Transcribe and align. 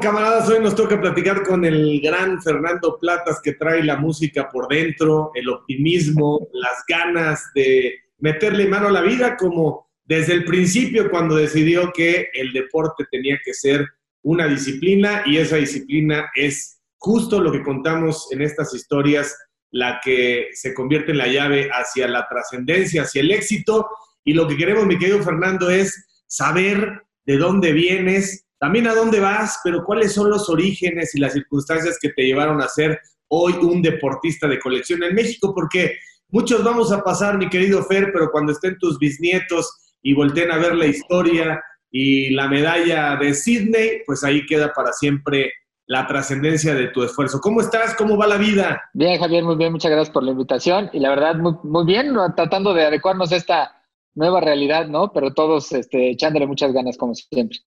Camaradas, 0.00 0.48
hoy 0.48 0.60
nos 0.60 0.74
toca 0.74 1.00
platicar 1.00 1.42
con 1.42 1.64
el 1.64 2.00
gran 2.00 2.42
Fernando 2.42 2.98
Platas 3.00 3.40
que 3.42 3.52
trae 3.52 3.82
la 3.82 3.96
música 3.96 4.48
por 4.48 4.68
dentro, 4.68 5.30
el 5.34 5.48
optimismo, 5.48 6.48
las 6.52 6.84
ganas 6.88 7.50
de 7.54 7.94
meterle 8.18 8.66
mano 8.66 8.88
a 8.88 8.92
la 8.92 9.02
vida 9.02 9.36
como 9.36 9.88
desde 10.04 10.34
el 10.34 10.44
principio 10.44 11.10
cuando 11.10 11.36
decidió 11.36 11.92
que 11.92 12.28
el 12.34 12.52
deporte 12.52 13.04
tenía 13.10 13.38
que 13.44 13.54
ser 13.54 13.86
una 14.22 14.46
disciplina 14.46 15.22
y 15.24 15.38
esa 15.38 15.56
disciplina 15.56 16.30
es 16.34 16.80
justo 16.98 17.40
lo 17.40 17.52
que 17.52 17.62
contamos 17.62 18.28
en 18.32 18.42
estas 18.42 18.74
historias, 18.74 19.36
la 19.70 20.00
que 20.04 20.48
se 20.52 20.74
convierte 20.74 21.12
en 21.12 21.18
la 21.18 21.28
llave 21.28 21.70
hacia 21.70 22.08
la 22.08 22.26
trascendencia, 22.28 23.02
hacia 23.02 23.20
el 23.20 23.30
éxito. 23.30 23.88
Y 24.24 24.34
lo 24.34 24.46
que 24.46 24.56
queremos, 24.56 24.86
mi 24.86 24.98
querido 24.98 25.22
Fernando, 25.22 25.70
es 25.70 26.24
saber 26.26 27.02
de 27.24 27.36
dónde 27.36 27.72
vienes, 27.72 28.45
también 28.58 28.86
a 28.86 28.94
dónde 28.94 29.20
vas, 29.20 29.60
pero 29.62 29.84
cuáles 29.84 30.12
son 30.12 30.30
los 30.30 30.48
orígenes 30.48 31.14
y 31.14 31.20
las 31.20 31.34
circunstancias 31.34 31.98
que 32.00 32.10
te 32.10 32.22
llevaron 32.22 32.60
a 32.60 32.68
ser 32.68 32.98
hoy 33.28 33.54
un 33.60 33.82
deportista 33.82 34.46
de 34.46 34.58
colección 34.58 35.02
en 35.02 35.14
México, 35.14 35.52
porque 35.54 35.96
muchos 36.28 36.62
vamos 36.64 36.92
a 36.92 37.02
pasar, 37.02 37.38
mi 37.38 37.48
querido 37.48 37.82
Fer, 37.84 38.10
pero 38.12 38.30
cuando 38.30 38.52
estén 38.52 38.78
tus 38.78 38.98
bisnietos 38.98 39.96
y 40.02 40.14
volteen 40.14 40.50
a 40.50 40.58
ver 40.58 40.74
la 40.74 40.86
historia 40.86 41.62
y 41.90 42.30
la 42.30 42.48
medalla 42.48 43.16
de 43.16 43.34
Sydney, 43.34 44.02
pues 44.06 44.22
ahí 44.24 44.46
queda 44.46 44.72
para 44.72 44.92
siempre 44.92 45.52
la 45.86 46.06
trascendencia 46.06 46.74
de 46.74 46.88
tu 46.88 47.02
esfuerzo. 47.02 47.40
¿Cómo 47.40 47.60
estás? 47.60 47.94
¿Cómo 47.94 48.16
va 48.16 48.26
la 48.26 48.36
vida? 48.36 48.82
Bien, 48.92 49.20
Javier, 49.20 49.44
muy 49.44 49.56
bien, 49.56 49.72
muchas 49.72 49.90
gracias 49.90 50.12
por 50.12 50.24
la 50.24 50.32
invitación 50.32 50.90
y 50.92 50.98
la 50.98 51.10
verdad, 51.10 51.36
muy, 51.36 51.54
muy 51.62 51.84
bien, 51.84 52.14
tratando 52.34 52.74
de 52.74 52.86
adecuarnos 52.86 53.30
a 53.32 53.36
esta 53.36 53.82
nueva 54.14 54.40
realidad, 54.40 54.88
¿no? 54.88 55.12
Pero 55.12 55.32
todos 55.32 55.70
este, 55.72 56.10
echándole 56.10 56.46
muchas 56.46 56.72
ganas, 56.72 56.96
como 56.96 57.14
siempre. 57.14 57.58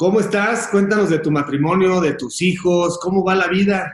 ¿Cómo 0.00 0.18
estás? 0.18 0.68
Cuéntanos 0.68 1.10
de 1.10 1.18
tu 1.18 1.30
matrimonio, 1.30 2.00
de 2.00 2.14
tus 2.14 2.40
hijos, 2.40 2.98
¿cómo 3.02 3.22
va 3.22 3.34
la 3.34 3.48
vida? 3.48 3.92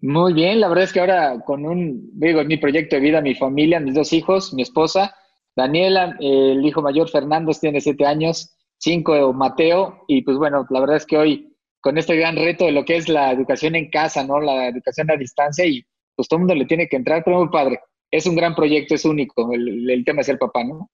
Muy 0.00 0.32
bien, 0.32 0.58
la 0.58 0.66
verdad 0.66 0.82
es 0.82 0.92
que 0.92 0.98
ahora 0.98 1.40
con 1.46 1.64
un, 1.64 2.10
digo, 2.14 2.42
mi 2.42 2.56
proyecto 2.56 2.96
de 2.96 3.02
vida, 3.02 3.20
mi 3.20 3.36
familia, 3.36 3.78
mis 3.78 3.94
dos 3.94 4.12
hijos, 4.12 4.52
mi 4.52 4.62
esposa, 4.62 5.14
Daniela, 5.54 6.16
el 6.18 6.66
hijo 6.66 6.82
mayor 6.82 7.08
Fernando 7.08 7.52
tiene 7.52 7.80
siete 7.80 8.06
años, 8.06 8.56
cinco 8.78 9.32
Mateo, 9.32 10.02
y 10.08 10.22
pues 10.22 10.36
bueno, 10.36 10.66
la 10.68 10.80
verdad 10.80 10.96
es 10.96 11.06
que 11.06 11.16
hoy 11.16 11.56
con 11.80 11.96
este 11.96 12.16
gran 12.16 12.34
reto 12.34 12.64
de 12.64 12.72
lo 12.72 12.84
que 12.84 12.96
es 12.96 13.08
la 13.08 13.30
educación 13.30 13.76
en 13.76 13.88
casa, 13.88 14.24
¿no? 14.24 14.40
La 14.40 14.66
educación 14.66 15.12
a 15.12 15.16
distancia 15.16 15.64
y 15.64 15.86
pues 16.16 16.26
todo 16.26 16.38
el 16.38 16.40
mundo 16.40 16.56
le 16.56 16.66
tiene 16.66 16.88
que 16.88 16.96
entrar, 16.96 17.22
pero 17.24 17.38
muy 17.38 17.50
padre. 17.50 17.78
Es 18.10 18.26
un 18.26 18.34
gran 18.34 18.56
proyecto, 18.56 18.96
es 18.96 19.04
único, 19.04 19.52
el, 19.52 19.88
el 19.88 20.04
tema 20.04 20.22
es 20.22 20.28
el 20.28 20.38
papá, 20.38 20.64
¿no? 20.64 20.90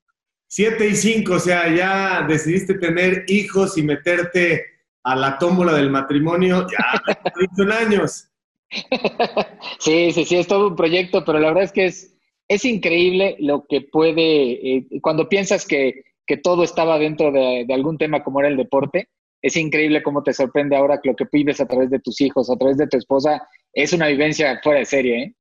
Siete 0.49 0.89
y 0.89 0.95
cinco, 0.95 1.35
o 1.35 1.39
sea, 1.39 1.75
ya 1.75 2.25
decidiste 2.27 2.75
tener 2.75 3.25
hijos 3.29 3.77
y 3.77 3.83
meterte 3.83 4.65
a 5.03 5.17
la 5.17 5.39
tómbola 5.39 5.73
del 5.73 5.91
matrimonio 5.91 6.67
ya 6.71 7.23
21 7.37 7.73
años. 7.73 8.29
Sí, 9.79 10.11
sí, 10.13 10.25
sí, 10.25 10.37
es 10.37 10.49
todo 10.49 10.69
un 10.69 10.77
proyecto, 10.77 11.25
pero 11.25 11.39
la 11.39 11.49
verdad 11.49 11.65
es 11.65 11.73
que 11.73 11.87
es, 11.87 12.17
es 12.49 12.65
increíble 12.65 13.37
lo 13.39 13.65
que 13.69 13.83
puede, 13.83 14.77
eh, 14.77 14.87
cuando 15.01 15.29
piensas 15.29 15.67
que, 15.67 16.03
que, 16.27 16.37
todo 16.37 16.65
estaba 16.65 16.99
dentro 16.99 17.31
de, 17.31 17.65
de, 17.67 17.75
algún 17.75 17.99
tema 17.99 18.25
como 18.25 18.41
era 18.41 18.49
el 18.49 18.57
deporte, 18.57 19.09
es 19.43 19.57
increíble 19.57 20.03
cómo 20.03 20.23
te 20.23 20.33
sorprende 20.33 20.77
ahora 20.77 20.99
que 21.01 21.11
lo 21.11 21.17
que 21.17 21.27
vives 21.31 21.61
a 21.61 21.67
través 21.67 21.91
de 21.91 22.01
tus 22.01 22.21
hijos, 22.21 22.51
a 22.51 22.57
través 22.57 22.77
de 22.79 22.89
tu 22.89 22.97
esposa, 22.97 23.47
es 23.73 23.93
una 23.93 24.09
vivencia 24.09 24.59
fuera 24.63 24.81
de 24.81 24.87
serie. 24.87 25.23
¿eh? 25.23 25.35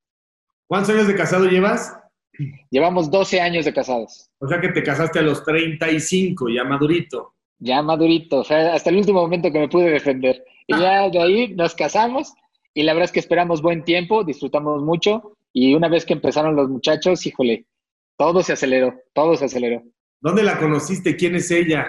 ¿Cuántos 0.67 0.91
años 0.91 1.07
de 1.07 1.15
casado 1.15 1.45
llevas? 1.45 1.97
Llevamos 2.69 3.09
12 3.09 3.41
años 3.41 3.65
de 3.65 3.73
casados. 3.73 4.29
O 4.39 4.47
sea 4.47 4.59
que 4.59 4.69
te 4.69 4.83
casaste 4.83 5.19
a 5.19 5.21
los 5.21 5.43
35, 5.43 6.49
ya 6.49 6.63
madurito. 6.63 7.33
Ya 7.59 7.81
madurito, 7.81 8.39
o 8.39 8.43
sea, 8.43 8.73
hasta 8.73 8.89
el 8.89 8.97
último 8.97 9.21
momento 9.21 9.51
que 9.51 9.59
me 9.59 9.69
pude 9.69 9.89
defender. 9.89 10.43
Y 10.67 10.77
ya 10.77 11.09
de 11.09 11.19
ahí 11.19 11.53
nos 11.55 11.73
casamos 11.73 12.33
y 12.73 12.83
la 12.83 12.93
verdad 12.93 13.05
es 13.05 13.11
que 13.11 13.19
esperamos 13.19 13.61
buen 13.61 13.83
tiempo, 13.83 14.23
disfrutamos 14.23 14.83
mucho 14.83 15.37
y 15.53 15.73
una 15.73 15.87
vez 15.87 16.05
que 16.05 16.13
empezaron 16.13 16.55
los 16.55 16.69
muchachos, 16.69 17.25
híjole, 17.25 17.65
todo 18.17 18.43
se 18.43 18.53
aceleró, 18.53 18.93
todo 19.13 19.35
se 19.35 19.45
aceleró. 19.45 19.83
¿Dónde 20.19 20.43
la 20.43 20.57
conociste? 20.57 21.15
¿Quién 21.15 21.35
es 21.35 21.49
ella? 21.51 21.87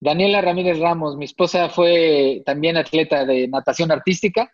Daniela 0.00 0.40
Ramírez 0.40 0.78
Ramos, 0.78 1.16
mi 1.16 1.24
esposa 1.24 1.68
fue 1.68 2.42
también 2.46 2.76
atleta 2.76 3.24
de 3.24 3.48
natación 3.48 3.90
artística. 3.90 4.52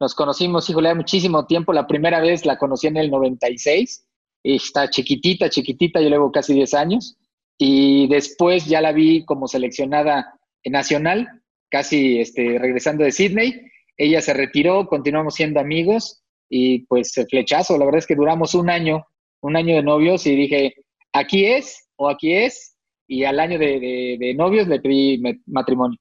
Nos 0.00 0.14
conocimos, 0.14 0.68
híjole, 0.70 0.94
muchísimo 0.94 1.46
tiempo. 1.46 1.72
La 1.72 1.86
primera 1.86 2.20
vez 2.20 2.46
la 2.46 2.56
conocí 2.56 2.86
en 2.86 2.96
el 2.96 3.10
96 3.10 4.05
está 4.54 4.88
chiquitita, 4.88 5.50
chiquitita, 5.50 6.00
yo 6.00 6.08
llevo 6.08 6.30
casi 6.30 6.54
10 6.54 6.74
años. 6.74 7.16
Y 7.58 8.06
después 8.08 8.66
ya 8.66 8.80
la 8.80 8.92
vi 8.92 9.24
como 9.24 9.48
seleccionada 9.48 10.38
nacional, 10.64 11.26
casi 11.70 12.20
este, 12.20 12.58
regresando 12.58 13.04
de 13.04 13.12
Sydney. 13.12 13.62
Ella 13.96 14.20
se 14.20 14.34
retiró, 14.34 14.86
continuamos 14.86 15.34
siendo 15.34 15.58
amigos 15.58 16.22
y 16.48 16.80
pues 16.86 17.12
flechazo. 17.28 17.78
La 17.78 17.86
verdad 17.86 18.00
es 18.00 18.06
que 18.06 18.14
duramos 18.14 18.54
un 18.54 18.68
año, 18.70 19.06
un 19.40 19.56
año 19.56 19.74
de 19.74 19.82
novios 19.82 20.26
y 20.26 20.36
dije, 20.36 20.74
aquí 21.12 21.46
es 21.46 21.88
o 21.96 22.10
aquí 22.10 22.34
es. 22.34 22.76
Y 23.08 23.24
al 23.24 23.40
año 23.40 23.58
de, 23.58 23.80
de, 23.80 24.16
de 24.18 24.34
novios 24.34 24.66
le 24.68 24.80
pedí 24.80 25.22
matrimonio. 25.46 25.98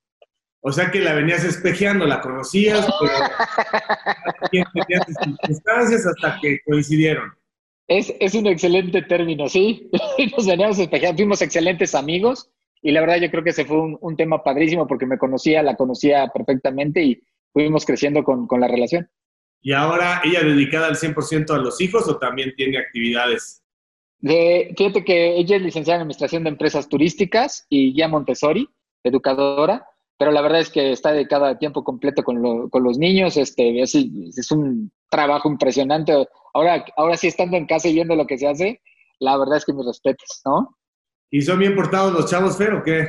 O 0.67 0.71
sea 0.71 0.89
que 0.89 0.99
la 0.99 1.13
venías 1.13 1.43
espejeando, 1.43 2.07
la 2.07 2.21
conocías, 2.21 2.87
pero 2.99 3.13
tenías 4.51 5.05
circunstancias 5.05 6.07
hasta 6.07 6.39
que 6.41 6.59
coincidieron. 6.65 7.31
Es, 7.87 8.13
es 8.19 8.33
un 8.33 8.47
excelente 8.47 9.01
término, 9.03 9.47
sí. 9.47 9.89
Nos 10.35 10.45
veníamos 10.45 10.79
fuimos 11.15 11.41
excelentes 11.41 11.93
amigos 11.95 12.49
y 12.81 12.91
la 12.91 13.01
verdad 13.01 13.17
yo 13.17 13.31
creo 13.31 13.43
que 13.43 13.51
ese 13.51 13.65
fue 13.65 13.79
un, 13.79 13.97
un, 14.01 14.15
tema 14.15 14.43
padrísimo 14.43 14.87
porque 14.87 15.05
me 15.05 15.17
conocía, 15.17 15.63
la 15.63 15.75
conocía 15.75 16.27
perfectamente 16.27 17.03
y 17.03 17.21
fuimos 17.53 17.85
creciendo 17.85 18.23
con, 18.23 18.47
con 18.47 18.59
la 18.61 18.67
relación. 18.67 19.09
¿Y 19.61 19.71
ahora 19.73 20.21
ella 20.23 20.43
dedicada 20.43 20.87
al 20.87 20.95
100% 20.95 21.49
a 21.51 21.57
los 21.57 21.81
hijos 21.81 22.07
o 22.07 22.17
también 22.17 22.53
tiene 22.55 22.77
actividades? 22.77 23.63
De, 24.19 24.73
fíjate 24.77 25.03
que 25.03 25.37
ella 25.37 25.55
es 25.55 25.61
licenciada 25.61 25.97
en 25.97 26.01
Administración 26.01 26.43
de 26.43 26.49
Empresas 26.49 26.87
Turísticas 26.87 27.65
y 27.69 27.93
guía 27.93 28.07
Montessori, 28.07 28.69
educadora, 29.03 29.87
pero 30.17 30.31
la 30.31 30.41
verdad 30.41 30.61
es 30.61 30.69
que 30.69 30.91
está 30.91 31.11
dedicada 31.11 31.49
a 31.49 31.57
tiempo 31.57 31.83
completo 31.83 32.23
con, 32.23 32.41
lo, 32.41 32.69
con 32.69 32.83
los 32.83 32.97
niños, 32.97 33.37
este, 33.37 33.81
es, 33.81 33.95
es, 33.95 34.51
un 34.51 34.91
trabajo 35.15 35.49
impresionante. 35.49 36.13
Ahora, 36.53 36.85
ahora 36.97 37.17
sí, 37.17 37.27
estando 37.27 37.57
en 37.57 37.65
casa 37.65 37.87
y 37.87 37.93
viendo 37.93 38.15
lo 38.15 38.27
que 38.27 38.37
se 38.37 38.47
hace, 38.47 38.81
la 39.19 39.37
verdad 39.37 39.57
es 39.57 39.65
que 39.65 39.73
mis 39.73 39.85
respetos, 39.85 40.41
¿no? 40.45 40.77
¿Y 41.31 41.41
son 41.41 41.59
bien 41.59 41.75
portados 41.75 42.13
los 42.13 42.29
chavos, 42.29 42.57
Fer, 42.57 42.73
o 42.73 42.83
qué? 42.83 43.07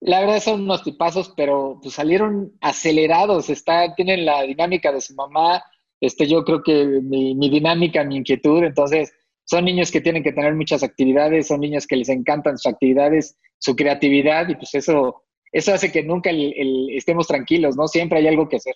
La 0.00 0.20
verdad 0.20 0.40
son 0.40 0.62
unos 0.62 0.82
tipazos, 0.82 1.32
pero 1.36 1.78
pues 1.82 1.94
salieron 1.94 2.52
acelerados, 2.60 3.48
está, 3.48 3.94
tienen 3.94 4.26
la 4.26 4.42
dinámica 4.42 4.92
de 4.92 5.00
su 5.00 5.14
mamá, 5.14 5.62
este, 6.00 6.26
yo 6.26 6.44
creo 6.44 6.62
que 6.62 6.84
mi, 6.84 7.34
mi 7.34 7.48
dinámica, 7.48 8.04
mi 8.04 8.16
inquietud, 8.16 8.62
entonces 8.64 9.12
son 9.44 9.64
niños 9.64 9.90
que 9.90 10.02
tienen 10.02 10.22
que 10.22 10.32
tener 10.32 10.54
muchas 10.54 10.82
actividades, 10.82 11.48
son 11.48 11.60
niños 11.60 11.86
que 11.86 11.96
les 11.96 12.10
encantan 12.10 12.58
sus 12.58 12.70
actividades, 12.70 13.38
su 13.58 13.74
creatividad, 13.74 14.48
y 14.48 14.56
pues 14.56 14.74
eso 14.74 15.24
eso 15.54 15.72
hace 15.72 15.92
que 15.92 16.02
nunca 16.02 16.30
el, 16.30 16.52
el, 16.56 16.90
estemos 16.90 17.28
tranquilos, 17.28 17.76
¿no? 17.76 17.86
Siempre 17.86 18.18
hay 18.18 18.26
algo 18.26 18.48
que 18.48 18.56
hacer. 18.56 18.74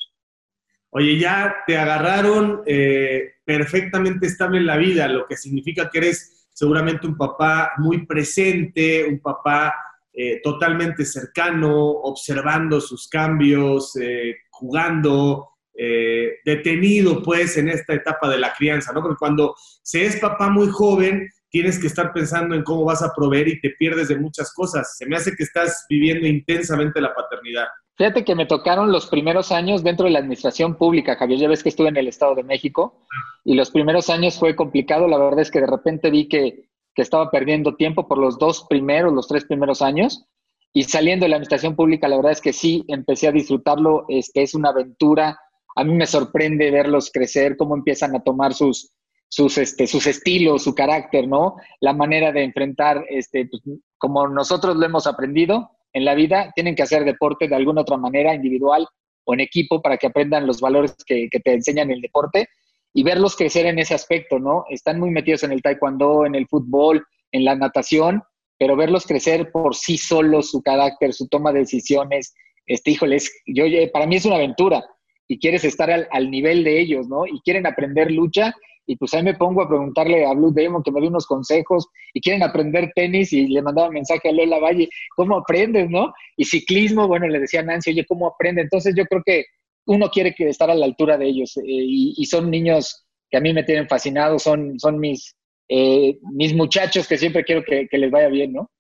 Oye, 0.91 1.19
ya 1.19 1.57
te 1.67 1.77
agarraron 1.77 2.63
eh, 2.67 3.35
perfectamente 3.45 4.27
estable 4.27 4.59
en 4.59 4.67
la 4.67 4.77
vida, 4.77 5.09
lo 5.09 5.27
que 5.27 5.37
significa 5.37 5.91
que 5.91 5.99
eres 5.99 6.49
seguramente 6.53 7.07
un 7.07 7.17
papá 7.17 7.73
muy 7.79 8.07
presente, 8.07 9.05
un 9.07 9.21
papá 9.21 9.75
eh, 10.13 10.41
totalmente 10.43 11.05
cercano, 11.05 11.73
observando 11.91 12.81
sus 12.81 13.07
cambios, 13.07 13.95
eh, 13.95 14.39
jugando, 14.51 15.51
eh, 15.73 16.39
detenido 16.45 17.23
pues 17.23 17.57
en 17.57 17.69
esta 17.69 17.95
etapa 17.95 18.29
de 18.29 18.39
la 18.39 18.53
crianza, 18.53 18.93
¿no? 18.93 19.01
Porque 19.01 19.17
cuando 19.17 19.55
se 19.81 20.07
es 20.07 20.17
papá 20.17 20.51
muy 20.51 20.67
joven, 20.67 21.31
tienes 21.51 21.79
que 21.79 21.87
estar 21.87 22.13
pensando 22.13 22.55
en 22.55 22.63
cómo 22.63 22.85
vas 22.85 23.03
a 23.03 23.13
proveer 23.15 23.49
y 23.49 23.61
te 23.61 23.71
pierdes 23.71 24.09
de 24.09 24.19
muchas 24.19 24.53
cosas. 24.53 24.97
Se 24.97 25.07
me 25.07 25.17
hace 25.17 25.35
que 25.35 25.43
estás 25.43 25.87
viviendo 25.89 26.27
intensamente 26.27 27.01
la 27.01 27.15
paternidad. 27.15 27.67
Fíjate 27.97 28.25
que 28.25 28.37
me 28.37 28.47
tocaron 28.47 28.93
los 28.93 29.07
primeros 29.07 29.51
años 29.51 29.83
dentro 29.83 30.05
de 30.05 30.13
la 30.13 30.21
administración 30.21 30.77
pública, 30.77 31.17
Javier. 31.17 31.41
Ya 31.41 31.49
ves 31.49 31.63
que 31.65 31.69
estuve 31.69 31.89
en 31.89 31.97
el 31.97 32.07
Estado 32.07 32.37
de 32.37 32.45
México 32.45 33.05
y 33.45 33.55
los 33.55 33.71
primeros 33.71 34.09
años 34.09 34.39
fue 34.39 34.55
complicado. 34.55 35.09
La 35.09 35.19
verdad 35.19 35.41
es 35.41 35.51
que 35.51 35.61
de 35.61 35.67
repente 35.67 36.11
vi 36.11 36.29
que, 36.29 36.69
que 36.95 37.03
estaba 37.03 37.31
perdiendo 37.31 37.75
tiempo 37.75 38.07
por 38.07 38.19
los 38.19 38.39
dos 38.39 38.67
primeros, 38.69 39.13
los 39.13 39.27
tres 39.27 39.45
primeros 39.45 39.83
años. 39.83 40.25
Y 40.73 40.85
saliendo 40.85 41.25
de 41.25 41.31
la 41.31 41.37
administración 41.37 41.75
pública, 41.75 42.07
la 42.07 42.17
verdad 42.17 42.33
es 42.33 42.41
que 42.41 42.53
sí, 42.53 42.85
empecé 42.87 43.27
a 43.27 43.33
disfrutarlo. 43.33 44.05
Este, 44.09 44.43
es 44.43 44.55
una 44.55 44.69
aventura. 44.69 45.37
A 45.75 45.83
mí 45.83 45.93
me 45.95 46.07
sorprende 46.07 46.71
verlos 46.71 47.11
crecer, 47.13 47.57
cómo 47.57 47.75
empiezan 47.75 48.15
a 48.15 48.23
tomar 48.23 48.55
sus, 48.55 48.93
sus, 49.29 49.59
este, 49.59 49.87
sus 49.87 50.07
estilos, 50.07 50.63
su 50.63 50.75
carácter, 50.75 51.29
¿no? 51.29 51.57
La 51.81 51.93
manera 51.93 52.33
de 52.33 52.43
enfrentar, 52.43 53.05
este, 53.09 53.47
pues, 53.47 53.63
como 53.99 54.27
nosotros 54.29 54.77
lo 54.77 54.87
hemos 54.87 55.07
aprendido 55.07 55.71
en 55.93 56.05
la 56.05 56.15
vida, 56.15 56.53
tienen 56.55 56.75
que 56.75 56.83
hacer 56.83 57.05
deporte 57.05 57.49
de 57.49 57.55
alguna 57.55 57.83
otra 57.83 57.97
manera, 57.97 58.35
individual 58.35 58.87
o 59.25 59.35
en 59.35 59.41
equipo, 59.41 59.83
para 59.83 59.97
que 59.99 60.07
aprendan 60.07 60.47
los 60.47 60.61
valores 60.61 60.95
que, 61.07 61.29
que 61.31 61.41
te 61.41 61.53
enseñan 61.53 61.91
el 61.91 62.01
deporte 62.01 62.49
y 62.95 63.03
verlos 63.03 63.37
crecer 63.37 63.67
en 63.67 63.79
ese 63.79 63.95
aspecto, 63.95 64.39
¿no? 64.39 64.65
Están 64.71 64.99
muy 64.99 65.11
metidos 65.11 65.43
en 65.43 65.53
el 65.53 65.63
taekwondo, 65.63 66.25
en 66.25 66.35
el 66.35 66.47
fútbol, 66.49 67.07
en 67.33 67.45
la 67.45 67.55
natación, 67.55 68.23
pero 68.59 68.77
verlos 68.77 69.07
crecer 69.07 69.53
por 69.53 69.75
sí 69.75 69.99
solos, 69.99 70.51
su 70.51 70.63
carácter, 70.63 71.13
su 71.13 71.29
toma 71.29 71.53
de 71.53 71.61
decisiones, 71.61 72.35
este, 72.67 72.91
híjoles, 72.91 73.31
yo, 73.47 73.65
para 73.93 74.07
mí 74.07 74.17
es 74.17 74.25
una 74.25 74.37
aventura 74.37 74.85
y 75.27 75.39
quieres 75.39 75.65
estar 75.65 75.91
al, 75.91 76.09
al, 76.11 76.31
nivel 76.31 76.65
de 76.65 76.81
ellos, 76.81 77.09
¿no? 77.09 77.27
Y 77.27 77.41
quieren 77.43 77.67
aprender 77.67 78.11
lucha 78.11 78.55
y 78.89 78.97
pues 78.97 79.13
ahí 79.13 79.23
me 79.23 79.35
pongo 79.35 79.63
a 79.63 79.69
preguntarle 79.69 80.25
a 80.25 80.33
Blue 80.33 80.51
Demon 80.51 80.83
que 80.83 80.91
me 80.91 81.03
dé 81.03 81.09
unos 81.09 81.27
consejos 81.27 81.89
y 82.15 82.23
quieren 82.23 82.43
aprender 82.43 82.91
tenis 82.95 83.35
y 83.35 83.47
le 83.47 83.61
mandaba 83.61 83.91
mensaje 83.91 84.31
a 84.31 84.33
Lola 84.33 84.59
Valle, 84.59 84.89
¿cómo 85.15 85.37
aprendes, 85.37 85.91
no? 85.91 86.15
Y 86.39 86.47
ciclismo, 86.47 87.07
bueno, 87.07 87.29
le 87.29 87.39
decía 87.39 87.61
a 87.61 87.65
Nancy, 87.65 87.91
oye, 87.91 88.07
¿cómo 88.09 88.27
aprende? 88.27 88.63
Entonces 88.63 88.95
yo 88.97 89.05
creo 89.05 89.23
que 89.25 89.45
uno 89.85 90.09
quiere 90.09 90.35
estar 90.39 90.71
a 90.71 90.75
la 90.75 90.87
altura 90.87 91.19
de 91.19 91.27
ellos 91.27 91.55
eh, 91.59 91.63
y, 91.67 92.25
son 92.25 92.51
niños 92.51 93.05
que 93.31 93.37
a 93.37 93.41
mí 93.41 93.53
me 93.53 93.63
tienen 93.63 93.87
fascinado, 93.89 94.39
son, 94.39 94.81
son 94.81 94.99
mis, 94.99 95.37
eh, 95.69 96.19
mis 96.33 96.55
muchachos 96.55 97.07
que 97.07 97.19
siempre 97.19 97.45
quiero 97.45 97.63
que, 97.63 97.87
que 97.89 97.99
les 97.99 98.11
vaya 98.11 98.29
bien, 98.29 98.55
¿no? 98.55 98.71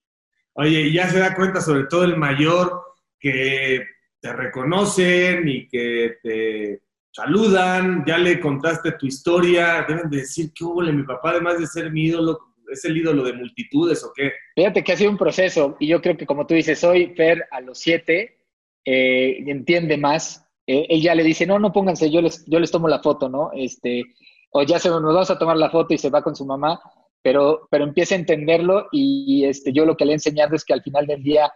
Oye, 0.55 0.81
y 0.81 0.95
ya 0.95 1.07
se 1.09 1.19
da 1.19 1.35
cuenta 1.35 1.61
sobre 1.61 1.85
todo 1.85 2.05
el 2.05 2.17
mayor 2.17 2.81
que 3.21 3.85
te 4.21 4.33
reconocen 4.33 5.47
y 5.47 5.69
que 5.69 6.15
te 6.23 6.81
saludan, 7.19 8.05
ya 8.06 8.17
le 8.17 8.38
contaste 8.38 8.93
tu 8.93 9.06
historia, 9.06 9.85
deben 9.88 10.09
de 10.09 10.19
decir 10.19 10.53
que 10.53 10.65
hubo 10.65 10.82
mi 10.82 11.03
papá, 11.03 11.31
además 11.31 11.59
de 11.59 11.67
ser 11.67 11.91
mi 11.91 12.05
ídolo, 12.05 12.38
es 12.70 12.85
el 12.85 12.97
ídolo 12.97 13.25
de 13.25 13.32
multitudes 13.32 14.05
o 14.05 14.12
qué. 14.15 14.31
Fíjate 14.55 14.85
que 14.85 14.93
ha 14.93 14.97
sido 14.97 15.11
un 15.11 15.19
proceso 15.19 15.76
y 15.81 15.88
yo 15.88 16.00
creo 16.00 16.17
que 16.17 16.26
como 16.26 16.47
tú 16.47 16.55
dices, 16.55 16.85
hoy 16.85 17.12
Fer 17.17 17.44
a 17.50 17.61
los 17.61 17.79
siete 17.79 18.38
eh, 18.85 19.43
entiende 19.47 19.97
más. 19.97 20.47
Eh, 20.65 20.87
él 20.91 21.03
ya 21.03 21.15
le 21.17 21.25
dice, 21.25 21.44
no, 21.44 21.59
no 21.59 21.73
pónganse, 21.73 22.09
yo 22.09 22.23
les, 22.23 22.44
yo 22.47 22.61
les 22.61 22.70
tomo 22.70 22.87
la 22.87 23.00
foto, 23.00 23.29
¿no? 23.29 23.50
Este, 23.53 24.05
o 24.53 24.62
ya 24.62 24.79
se 24.79 24.88
nos 24.88 25.03
vamos 25.03 25.31
a 25.31 25.38
tomar 25.38 25.56
la 25.56 25.71
foto 25.71 25.94
y 25.94 25.99
se 25.99 26.11
va 26.11 26.23
con 26.23 26.37
su 26.37 26.47
mamá, 26.47 26.81
pero, 27.21 27.67
pero 27.69 27.82
empieza 27.82 28.14
a 28.14 28.19
entenderlo 28.19 28.87
y, 28.93 29.44
este, 29.44 29.73
yo 29.73 29.85
lo 29.85 29.97
que 29.97 30.05
le 30.05 30.12
he 30.12 30.14
enseñado 30.14 30.55
es 30.55 30.64
que 30.64 30.75
al 30.75 30.82
final 30.82 31.06
del 31.06 31.23
día 31.23 31.50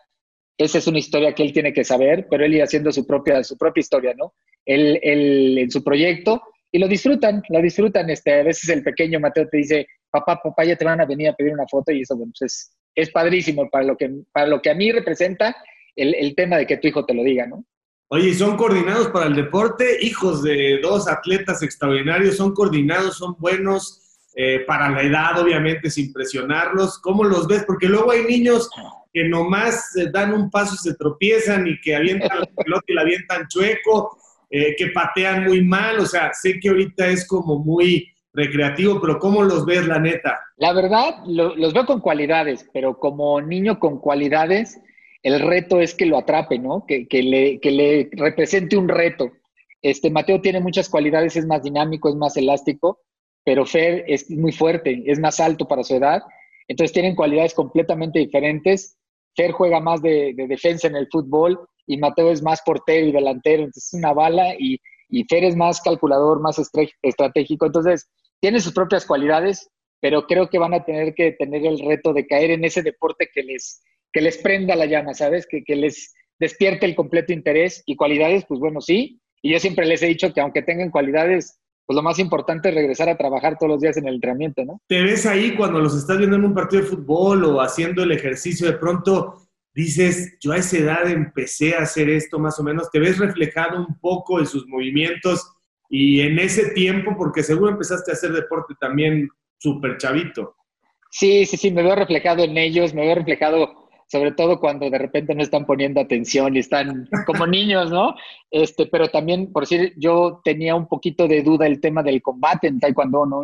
esa 0.58 0.78
es 0.78 0.86
una 0.86 0.98
historia 0.98 1.34
que 1.34 1.42
él 1.42 1.52
tiene 1.52 1.72
que 1.72 1.84
saber, 1.84 2.26
pero 2.28 2.44
él 2.44 2.54
irá 2.54 2.64
haciendo 2.64 2.90
su 2.90 3.06
propia, 3.06 3.44
su 3.44 3.56
propia 3.56 3.80
historia, 3.80 4.14
¿no? 4.16 4.34
Él, 4.64 4.98
en 5.02 5.70
su 5.70 5.82
proyecto 5.82 6.42
y 6.70 6.78
lo 6.78 6.88
disfrutan, 6.88 7.42
lo 7.48 7.60
disfrutan. 7.60 8.08
Este, 8.10 8.40
a 8.40 8.42
veces 8.42 8.68
el 8.70 8.82
pequeño 8.82 9.20
Mateo 9.20 9.48
te 9.48 9.58
dice, 9.58 9.86
papá, 10.10 10.40
papá, 10.42 10.64
ya 10.64 10.76
te 10.76 10.84
van 10.84 11.00
a 11.00 11.06
venir 11.06 11.28
a 11.28 11.34
pedir 11.34 11.52
una 11.52 11.66
foto 11.70 11.92
y 11.92 12.02
eso, 12.02 12.16
bueno, 12.16 12.32
pues 12.38 12.52
es, 12.52 12.76
es 12.94 13.10
padrísimo 13.10 13.68
para 13.70 13.84
lo, 13.84 13.96
que, 13.96 14.10
para 14.32 14.46
lo 14.46 14.60
que 14.60 14.70
a 14.70 14.74
mí 14.74 14.90
representa 14.92 15.56
el, 15.96 16.14
el 16.14 16.34
tema 16.34 16.56
de 16.56 16.66
que 16.66 16.78
tu 16.78 16.88
hijo 16.88 17.04
te 17.04 17.14
lo 17.14 17.22
diga, 17.22 17.46
¿no? 17.46 17.64
Oye, 18.08 18.34
son 18.34 18.58
coordinados 18.58 19.08
para 19.08 19.26
el 19.26 19.34
deporte, 19.34 19.98
hijos 20.02 20.42
de 20.42 20.80
dos 20.82 21.08
atletas 21.08 21.62
extraordinarios, 21.62 22.36
son 22.36 22.52
coordinados, 22.52 23.16
son 23.16 23.36
buenos, 23.38 24.02
eh, 24.34 24.60
para 24.66 24.88
la 24.88 25.02
edad, 25.02 25.38
obviamente, 25.38 25.90
sin 25.90 26.10
presionarlos. 26.10 26.98
¿Cómo 27.00 27.22
los 27.22 27.46
ves? 27.46 27.64
Porque 27.66 27.86
luego 27.86 28.12
hay 28.12 28.24
niños 28.24 28.70
que 29.12 29.28
nomás 29.28 29.94
eh, 29.96 30.08
dan 30.10 30.32
un 30.32 30.50
paso 30.50 30.74
y 30.74 30.78
se 30.78 30.94
tropiezan 30.94 31.66
y 31.66 31.78
que 31.78 31.94
avientan 31.94 32.40
la 32.40 32.46
pelota 32.64 32.84
y 32.86 32.94
la 32.94 33.02
avientan 33.02 33.46
chueco 33.48 34.16
eh, 34.54 34.76
que 34.76 34.88
patean 34.88 35.44
muy 35.44 35.64
mal, 35.64 35.98
o 35.98 36.04
sea, 36.04 36.30
sé 36.34 36.60
que 36.60 36.68
ahorita 36.68 37.06
es 37.06 37.26
como 37.26 37.58
muy 37.58 38.06
recreativo, 38.34 39.00
pero 39.00 39.18
¿cómo 39.18 39.42
los 39.42 39.64
ves, 39.64 39.86
la 39.86 39.98
neta? 39.98 40.38
La 40.58 40.74
verdad, 40.74 41.24
los 41.24 41.72
veo 41.72 41.86
con 41.86 42.00
cualidades, 42.00 42.68
pero 42.70 42.98
como 42.98 43.40
niño 43.40 43.78
con 43.78 43.98
cualidades, 43.98 44.78
el 45.22 45.40
reto 45.40 45.80
es 45.80 45.94
que 45.94 46.04
lo 46.04 46.18
atrape, 46.18 46.58
¿no? 46.58 46.84
Que, 46.86 47.06
le, 47.10 47.60
que 47.60 47.70
le 47.70 48.10
represente 48.12 48.76
un 48.76 48.90
reto. 48.90 49.32
Este 49.80 50.10
Mateo 50.10 50.42
tiene 50.42 50.60
muchas 50.60 50.90
cualidades, 50.90 51.34
es 51.34 51.46
más 51.46 51.62
dinámico, 51.62 52.10
es 52.10 52.16
más 52.16 52.36
elástico, 52.36 53.00
pero 53.44 53.64
Fer 53.64 54.04
es 54.06 54.30
muy 54.30 54.52
fuerte, 54.52 55.02
es 55.06 55.18
más 55.18 55.40
alto 55.40 55.66
para 55.66 55.82
su 55.82 55.96
edad, 55.96 56.20
entonces 56.68 56.92
tienen 56.92 57.16
cualidades 57.16 57.54
completamente 57.54 58.18
diferentes. 58.18 58.98
Fer 59.34 59.52
juega 59.52 59.80
más 59.80 60.02
de, 60.02 60.34
de 60.36 60.46
defensa 60.46 60.88
en 60.88 60.96
el 60.96 61.08
fútbol, 61.10 61.58
y 61.86 61.96
Mateo 61.96 62.30
es 62.30 62.42
más 62.42 62.62
portero 62.62 63.06
y 63.06 63.12
delantero, 63.12 63.64
entonces 63.64 63.92
es 63.92 63.98
una 63.98 64.12
bala 64.12 64.54
y, 64.58 64.80
y 65.08 65.24
Fer 65.24 65.44
es 65.44 65.56
más 65.56 65.80
calculador, 65.80 66.40
más 66.40 66.60
estratégico, 67.02 67.66
entonces 67.66 68.08
tiene 68.40 68.60
sus 68.60 68.72
propias 68.72 69.06
cualidades, 69.06 69.70
pero 70.00 70.26
creo 70.26 70.48
que 70.48 70.58
van 70.58 70.74
a 70.74 70.84
tener 70.84 71.14
que 71.14 71.32
tener 71.32 71.64
el 71.64 71.78
reto 71.78 72.12
de 72.12 72.26
caer 72.26 72.50
en 72.50 72.64
ese 72.64 72.82
deporte 72.82 73.28
que 73.32 73.42
les, 73.42 73.82
que 74.12 74.20
les 74.20 74.38
prenda 74.38 74.74
la 74.74 74.86
llama, 74.86 75.14
¿sabes? 75.14 75.46
Que, 75.46 75.62
que 75.62 75.76
les 75.76 76.12
despierte 76.40 76.86
el 76.86 76.96
completo 76.96 77.32
interés 77.32 77.82
y 77.86 77.96
cualidades, 77.96 78.44
pues 78.46 78.58
bueno, 78.58 78.80
sí, 78.80 79.20
y 79.42 79.52
yo 79.52 79.60
siempre 79.60 79.86
les 79.86 80.02
he 80.02 80.06
dicho 80.06 80.32
que 80.32 80.40
aunque 80.40 80.62
tengan 80.62 80.90
cualidades, 80.90 81.60
pues 81.86 81.96
lo 81.96 82.02
más 82.02 82.18
importante 82.18 82.68
es 82.68 82.74
regresar 82.74 83.08
a 83.08 83.16
trabajar 83.16 83.58
todos 83.58 83.72
los 83.72 83.80
días 83.80 83.96
en 83.96 84.06
el 84.06 84.14
entrenamiento, 84.14 84.64
¿no? 84.64 84.80
Te 84.86 85.02
ves 85.02 85.26
ahí 85.26 85.54
cuando 85.56 85.80
los 85.80 85.96
estás 85.96 86.18
viendo 86.18 86.36
en 86.36 86.44
un 86.44 86.54
partido 86.54 86.82
de 86.82 86.88
fútbol 86.88 87.44
o 87.44 87.60
haciendo 87.60 88.02
el 88.02 88.12
ejercicio, 88.12 88.66
de 88.66 88.78
pronto 88.78 89.41
dices, 89.74 90.36
yo 90.40 90.52
a 90.52 90.58
esa 90.58 90.78
edad 90.78 91.10
empecé 91.10 91.74
a 91.74 91.82
hacer 91.82 92.10
esto 92.10 92.38
más 92.38 92.58
o 92.58 92.62
menos, 92.62 92.90
te 92.90 92.98
ves 92.98 93.18
reflejado 93.18 93.78
un 93.78 93.98
poco 93.98 94.38
en 94.38 94.46
sus 94.46 94.66
movimientos 94.66 95.54
y 95.88 96.20
en 96.20 96.38
ese 96.38 96.70
tiempo, 96.70 97.14
porque 97.16 97.42
seguro 97.42 97.72
empezaste 97.72 98.10
a 98.10 98.14
hacer 98.14 98.32
deporte 98.32 98.74
también 98.80 99.28
súper 99.58 99.98
chavito. 99.98 100.56
Sí, 101.10 101.44
sí, 101.44 101.56
sí, 101.56 101.70
me 101.70 101.82
veo 101.82 101.94
reflejado 101.94 102.42
en 102.42 102.56
ellos, 102.56 102.94
me 102.94 103.02
veo 103.02 103.16
reflejado 103.16 103.82
sobre 104.12 104.32
todo 104.32 104.60
cuando 104.60 104.90
de 104.90 104.98
repente 104.98 105.34
no 105.34 105.42
están 105.42 105.64
poniendo 105.64 105.98
atención 105.98 106.54
y 106.54 106.58
están 106.58 107.08
como 107.26 107.46
niños, 107.46 107.90
¿no? 107.90 108.14
Este, 108.50 108.84
pero 108.84 109.08
también, 109.08 109.50
por 109.50 109.62
decir, 109.62 109.94
yo 109.96 110.42
tenía 110.44 110.74
un 110.74 110.86
poquito 110.86 111.26
de 111.26 111.42
duda 111.42 111.66
el 111.66 111.80
tema 111.80 112.02
del 112.02 112.20
combate 112.20 112.66
en 112.66 112.78
taekwondo, 112.78 113.24
¿no? 113.24 113.42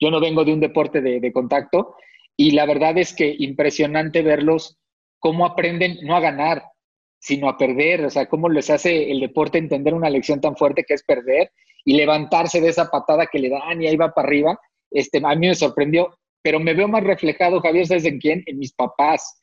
Yo 0.00 0.10
no 0.10 0.20
vengo 0.20 0.44
de 0.44 0.52
un 0.52 0.58
deporte 0.58 1.00
de, 1.00 1.20
de 1.20 1.32
contacto 1.32 1.94
y 2.36 2.50
la 2.50 2.66
verdad 2.66 2.98
es 2.98 3.14
que 3.14 3.32
impresionante 3.38 4.22
verlos 4.22 4.76
cómo 5.18 5.46
aprenden 5.46 5.98
no 6.02 6.16
a 6.16 6.20
ganar, 6.20 6.62
sino 7.18 7.48
a 7.48 7.56
perder, 7.56 8.04
o 8.04 8.10
sea, 8.10 8.26
cómo 8.26 8.48
les 8.48 8.70
hace 8.70 9.10
el 9.10 9.20
deporte 9.20 9.58
entender 9.58 9.94
una 9.94 10.10
lección 10.10 10.40
tan 10.40 10.56
fuerte 10.56 10.84
que 10.84 10.94
es 10.94 11.02
perder 11.02 11.50
y 11.84 11.96
levantarse 11.96 12.60
de 12.60 12.68
esa 12.68 12.90
patada 12.90 13.26
que 13.26 13.38
le 13.38 13.50
dan 13.50 13.82
y 13.82 13.86
ahí 13.86 13.96
va 13.96 14.12
para 14.12 14.28
arriba. 14.28 14.60
Este, 14.90 15.20
a 15.24 15.34
mí 15.34 15.48
me 15.48 15.54
sorprendió, 15.54 16.16
pero 16.42 16.60
me 16.60 16.74
veo 16.74 16.88
más 16.88 17.02
reflejado, 17.02 17.60
Javier, 17.60 17.86
¿sabes 17.86 18.04
en 18.04 18.18
quién? 18.18 18.42
En 18.46 18.58
mis 18.58 18.72
papás. 18.72 19.40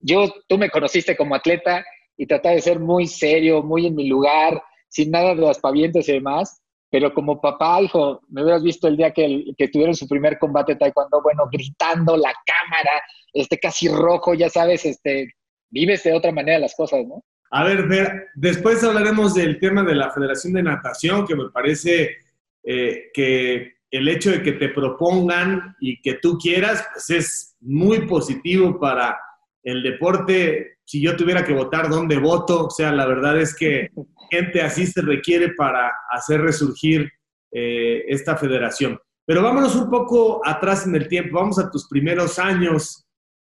Yo, 0.00 0.32
tú 0.46 0.58
me 0.58 0.70
conociste 0.70 1.16
como 1.16 1.34
atleta 1.34 1.84
y 2.16 2.26
trataba 2.26 2.54
de 2.54 2.62
ser 2.62 2.80
muy 2.80 3.06
serio, 3.06 3.62
muy 3.62 3.86
en 3.86 3.94
mi 3.94 4.08
lugar, 4.08 4.62
sin 4.88 5.10
nada 5.10 5.34
de 5.34 5.48
aspavientos 5.48 6.08
y 6.08 6.12
demás, 6.12 6.62
pero 6.90 7.12
como 7.12 7.40
papá, 7.40 7.80
hijo, 7.82 8.20
me 8.28 8.42
hubieras 8.42 8.62
visto 8.62 8.88
el 8.88 8.96
día 8.96 9.10
que, 9.12 9.44
que 9.56 9.68
tuvieron 9.68 9.94
su 9.94 10.08
primer 10.08 10.38
combate 10.38 10.76
taekwondo, 10.76 11.20
bueno, 11.22 11.44
gritando 11.50 12.16
la 12.16 12.32
cámara, 12.46 13.02
este 13.32 13.58
casi 13.58 13.88
rojo, 13.88 14.34
ya 14.34 14.48
sabes, 14.48 14.84
este, 14.84 15.34
vives 15.70 16.02
de 16.04 16.12
otra 16.12 16.32
manera 16.32 16.58
las 16.58 16.74
cosas, 16.74 17.06
¿no? 17.06 17.22
A 17.50 17.64
ver, 17.64 18.26
después 18.34 18.84
hablaremos 18.84 19.34
del 19.34 19.58
tema 19.58 19.82
de 19.82 19.94
la 19.94 20.10
Federación 20.10 20.52
de 20.52 20.62
Natación, 20.62 21.26
que 21.26 21.34
me 21.34 21.48
parece 21.50 22.16
eh, 22.62 23.04
que 23.14 23.78
el 23.90 24.08
hecho 24.08 24.30
de 24.30 24.42
que 24.42 24.52
te 24.52 24.68
propongan 24.68 25.74
y 25.80 26.00
que 26.02 26.14
tú 26.14 26.36
quieras, 26.36 26.86
pues 26.92 27.10
es 27.10 27.56
muy 27.60 28.06
positivo 28.06 28.78
para 28.78 29.18
el 29.62 29.82
deporte. 29.82 30.78
Si 30.84 31.00
yo 31.00 31.16
tuviera 31.16 31.44
que 31.44 31.54
votar, 31.54 31.88
¿dónde 31.88 32.18
voto? 32.18 32.66
O 32.66 32.70
sea, 32.70 32.92
la 32.92 33.06
verdad 33.06 33.40
es 33.40 33.54
que 33.54 33.90
gente 34.30 34.60
así 34.60 34.86
se 34.86 35.00
requiere 35.00 35.54
para 35.54 35.90
hacer 36.10 36.42
resurgir 36.42 37.10
eh, 37.50 38.04
esta 38.08 38.36
federación. 38.36 38.98
Pero 39.24 39.42
vámonos 39.42 39.74
un 39.76 39.90
poco 39.90 40.42
atrás 40.44 40.86
en 40.86 40.94
el 40.94 41.08
tiempo, 41.08 41.38
vamos 41.38 41.58
a 41.58 41.70
tus 41.70 41.88
primeros 41.88 42.38
años. 42.38 43.06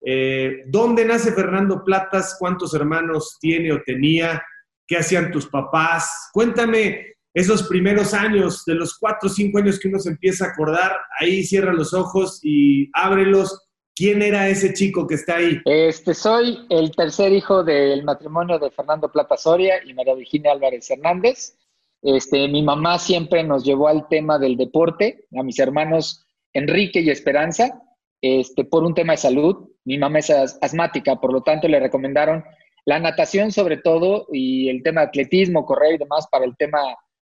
Eh, 0.05 0.65
¿Dónde 0.67 1.05
nace 1.05 1.33
Fernando 1.33 1.83
Platas? 1.83 2.37
¿Cuántos 2.39 2.75
hermanos 2.75 3.39
tiene 3.41 3.73
o 3.73 3.83
tenía? 3.85 4.43
¿Qué 4.87 4.99
hacían 4.99 5.31
tus 5.31 5.47
papás? 5.47 6.29
Cuéntame 6.33 7.15
esos 7.35 7.65
primeros 7.65 8.15
años, 8.15 8.65
de 8.65 8.75
los 8.77 8.97
cuatro 8.97 9.29
o 9.29 9.33
cinco 9.33 9.59
años 9.59 9.81
que 9.81 9.89
uno 9.89 9.99
se 9.99 10.11
empieza 10.11 10.45
a 10.45 10.49
acordar, 10.51 10.93
ahí 11.19 11.43
cierra 11.43 11.73
los 11.73 11.93
ojos 11.93 12.39
y 12.43 12.89
ábrelos. 12.93 13.61
¿Quién 13.97 14.23
era 14.23 14.49
ese 14.49 14.73
chico 14.73 15.07
que 15.07 15.15
está 15.15 15.37
ahí? 15.37 15.61
Este, 15.65 16.15
soy 16.15 16.67
el 16.69 16.91
tercer 16.95 17.33
hijo 17.33 17.63
del 17.63 18.03
matrimonio 18.05 18.59
de 18.59 18.71
Fernando 18.71 19.11
Plata 19.11 19.37
Soria 19.37 19.85
y 19.85 19.95
María 19.95 20.15
Virginia 20.15 20.53
Álvarez 20.53 20.91
Hernández. 20.91 21.57
Este, 22.03 22.49
mi 22.49 22.63
mamá 22.63 22.99
siempre 22.99 23.45
nos 23.45 23.65
llevó 23.65 23.89
al 23.89 24.09
tema 24.09 24.39
del 24.39 24.57
deporte, 24.57 25.27
a 25.37 25.43
mis 25.43 25.59
hermanos 25.59 26.27
Enrique 26.53 27.01
y 27.01 27.11
Esperanza, 27.11 27.83
este, 28.21 28.65
por 28.65 28.85
un 28.85 28.95
tema 28.95 29.13
de 29.13 29.19
salud. 29.19 29.69
Mi 29.85 29.99
mamá 29.99 30.19
es 30.19 30.31
asmática, 30.31 31.17
por 31.17 31.33
lo 31.33 31.43
tanto 31.43 31.69
le 31.69 31.81
recomendaron 31.81 32.45
la 32.87 32.99
natación 32.99 33.53
sobre 33.53 33.79
todo 33.79 34.27
y 34.33 34.69
el 34.69 34.83
tema 34.83 35.03
atletismo, 35.03 35.65
correr 35.65 35.95
y 35.95 35.99
demás 35.99 36.27
para 36.31 36.45
el 36.45 36.57
tema 36.57 36.81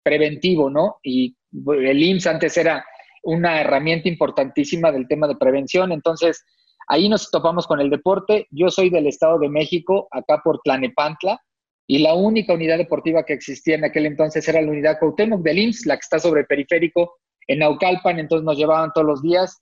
preventivo, 0.04 0.70
¿no? 0.70 0.98
Y 1.04 1.36
el 1.52 2.04
IMSS 2.04 2.28
antes 2.28 2.58
era 2.58 2.86
una 3.24 3.60
herramienta 3.62 4.08
importantísima 4.08 4.92
del 4.92 5.08
tema 5.08 5.28
de 5.28 5.36
prevención, 5.36 5.92
entonces 5.92 6.44
Ahí 6.88 7.10
nos 7.10 7.30
topamos 7.30 7.68
con 7.68 7.82
el 7.82 7.90
deporte. 7.90 8.48
Yo 8.50 8.70
soy 8.70 8.90
del 8.90 9.08
Estado 9.08 9.38
de 9.40 9.50
México, 9.50 10.08
acá 10.12 10.42
por 10.42 10.62
Tlanepantla, 10.64 11.42
y 11.86 12.00
la 12.00 12.14
única 12.14 12.54
unidad 12.54 12.78
deportiva 12.78 13.24
que 13.24 13.34
existía 13.34 13.76
en 13.76 13.84
aquel 13.84 14.06
entonces 14.06 14.48
era 14.48 14.62
la 14.62 14.72
unidad 14.72 14.98
Cuauhtémoc 15.00 15.42
del 15.42 15.60
IMSS, 15.60 15.86
la 15.86 15.96
que 15.96 16.02
está 16.02 16.20
sobre 16.20 16.42
el 16.42 16.48
periférico 16.48 17.18
en 17.48 17.60
Naucalpan, 17.60 18.20
entonces 18.20 18.46
nos 18.46 18.58
llevaban 18.58 18.92
todos 18.94 19.08
los 19.08 19.22
días. 19.22 19.62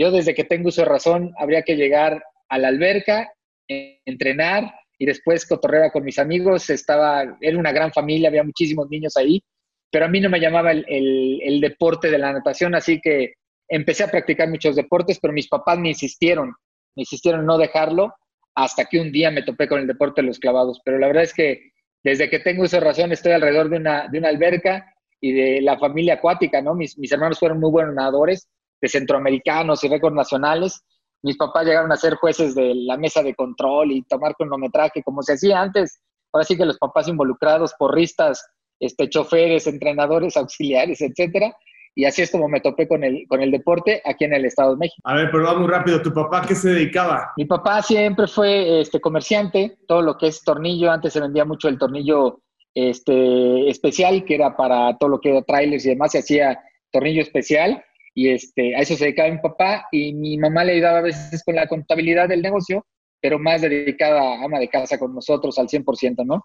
Yo 0.00 0.10
desde 0.10 0.34
que 0.34 0.44
tengo 0.44 0.68
uso 0.68 0.86
razón 0.86 1.34
habría 1.38 1.60
que 1.60 1.76
llegar 1.76 2.24
a 2.48 2.58
la 2.58 2.68
alberca, 2.68 3.30
entrenar, 3.68 4.72
y 4.98 5.04
después 5.04 5.46
cotorreaba 5.46 5.90
con 5.90 6.04
mis 6.04 6.18
amigos, 6.18 6.70
estaba, 6.70 7.36
era 7.40 7.58
una 7.58 7.70
gran 7.70 7.92
familia, 7.92 8.30
había 8.30 8.42
muchísimos 8.42 8.88
niños 8.88 9.14
ahí, 9.18 9.42
pero 9.90 10.06
a 10.06 10.08
mí 10.08 10.18
no 10.18 10.30
me 10.30 10.40
llamaba 10.40 10.72
el, 10.72 10.86
el, 10.88 11.60
deporte 11.60 12.10
de 12.10 12.16
la 12.16 12.32
natación, 12.32 12.74
así 12.74 12.98
que 12.98 13.34
empecé 13.68 14.04
a 14.04 14.10
practicar 14.10 14.48
muchos 14.48 14.74
deportes, 14.74 15.18
pero 15.20 15.34
mis 15.34 15.48
papás 15.48 15.78
me 15.78 15.88
insistieron, 15.90 16.48
me 16.96 17.02
insistieron 17.02 17.44
no 17.44 17.58
dejarlo, 17.58 18.14
hasta 18.54 18.86
que 18.86 19.00
un 19.00 19.12
día 19.12 19.30
me 19.30 19.42
topé 19.42 19.68
con 19.68 19.80
el 19.80 19.86
deporte 19.86 20.22
de 20.22 20.28
los 20.28 20.38
clavados. 20.38 20.80
Pero 20.82 20.98
la 20.98 21.08
verdad 21.08 21.24
es 21.24 21.34
que 21.34 21.72
desde 22.02 22.30
que 22.30 22.38
tengo 22.38 22.64
esa 22.64 22.80
razón 22.80 23.12
estoy 23.12 23.32
alrededor 23.32 23.68
de 23.68 23.76
una, 23.76 24.08
de 24.08 24.18
una 24.18 24.28
alberca 24.28 24.94
y 25.20 25.32
de 25.32 25.60
la 25.60 25.78
familia 25.78 26.14
acuática, 26.14 26.62
¿no? 26.62 26.74
Mis, 26.74 26.98
mis 26.98 27.12
hermanos 27.12 27.38
fueron 27.38 27.60
muy 27.60 27.70
buenos 27.70 27.94
nadadores, 27.94 28.48
de 28.80 28.88
centroamericanos 28.88 29.84
y 29.84 29.88
récords 29.88 30.16
nacionales. 30.16 30.82
Mis 31.22 31.36
papás 31.36 31.66
llegaron 31.66 31.92
a 31.92 31.96
ser 31.96 32.14
jueces 32.14 32.54
de 32.54 32.74
la 32.74 32.96
mesa 32.96 33.22
de 33.22 33.34
control 33.34 33.92
y 33.92 34.02
tomar 34.02 34.34
cronometraje, 34.36 35.02
como 35.02 35.22
se 35.22 35.34
hacía 35.34 35.60
antes. 35.60 36.00
Ahora 36.32 36.44
sí 36.44 36.56
que 36.56 36.64
los 36.64 36.78
papás 36.78 37.08
involucrados, 37.08 37.74
porristas, 37.78 38.44
este, 38.78 39.08
choferes, 39.08 39.66
entrenadores, 39.66 40.36
auxiliares, 40.36 41.00
etcétera. 41.00 41.54
Y 41.94 42.04
así 42.04 42.22
es 42.22 42.30
como 42.30 42.48
me 42.48 42.60
topé 42.60 42.86
con 42.86 43.02
el, 43.02 43.26
con 43.28 43.42
el 43.42 43.50
deporte 43.50 44.00
aquí 44.04 44.24
en 44.24 44.32
el 44.32 44.44
Estado 44.44 44.70
de 44.70 44.76
México. 44.76 45.02
A 45.04 45.14
ver, 45.14 45.28
pero 45.30 45.44
va 45.44 45.58
muy 45.58 45.68
rápido. 45.68 46.00
¿Tu 46.00 46.12
papá 46.12 46.44
qué 46.46 46.54
se 46.54 46.70
dedicaba? 46.70 47.32
Mi 47.36 47.44
papá 47.44 47.82
siempre 47.82 48.28
fue 48.28 48.80
este, 48.80 49.00
comerciante, 49.00 49.76
todo 49.88 50.00
lo 50.00 50.16
que 50.16 50.28
es 50.28 50.42
tornillo. 50.42 50.90
Antes 50.90 51.12
se 51.12 51.20
vendía 51.20 51.44
mucho 51.44 51.68
el 51.68 51.78
tornillo 51.78 52.42
este, 52.74 53.68
especial, 53.68 54.24
que 54.24 54.36
era 54.36 54.56
para 54.56 54.96
todo 54.98 55.10
lo 55.10 55.20
que 55.20 55.30
era 55.30 55.42
trailers 55.42 55.84
y 55.84 55.90
demás, 55.90 56.12
se 56.12 56.20
hacía 56.20 56.60
tornillo 56.92 57.22
especial 57.22 57.84
y 58.14 58.28
este, 58.28 58.74
a 58.76 58.80
eso 58.80 58.96
se 58.96 59.04
dedicaba 59.04 59.30
mi 59.30 59.38
papá 59.38 59.86
y 59.92 60.12
mi 60.12 60.36
mamá 60.36 60.64
le 60.64 60.72
ayudaba 60.72 60.98
a 60.98 61.02
veces 61.02 61.42
con 61.44 61.54
la 61.54 61.66
contabilidad 61.66 62.28
del 62.28 62.42
negocio, 62.42 62.84
pero 63.20 63.38
más 63.38 63.62
dedicada 63.62 64.20
a 64.20 64.44
ama 64.44 64.58
de 64.58 64.68
casa 64.68 64.98
con 64.98 65.14
nosotros 65.14 65.58
al 65.58 65.68
100%, 65.68 66.24
¿no? 66.24 66.42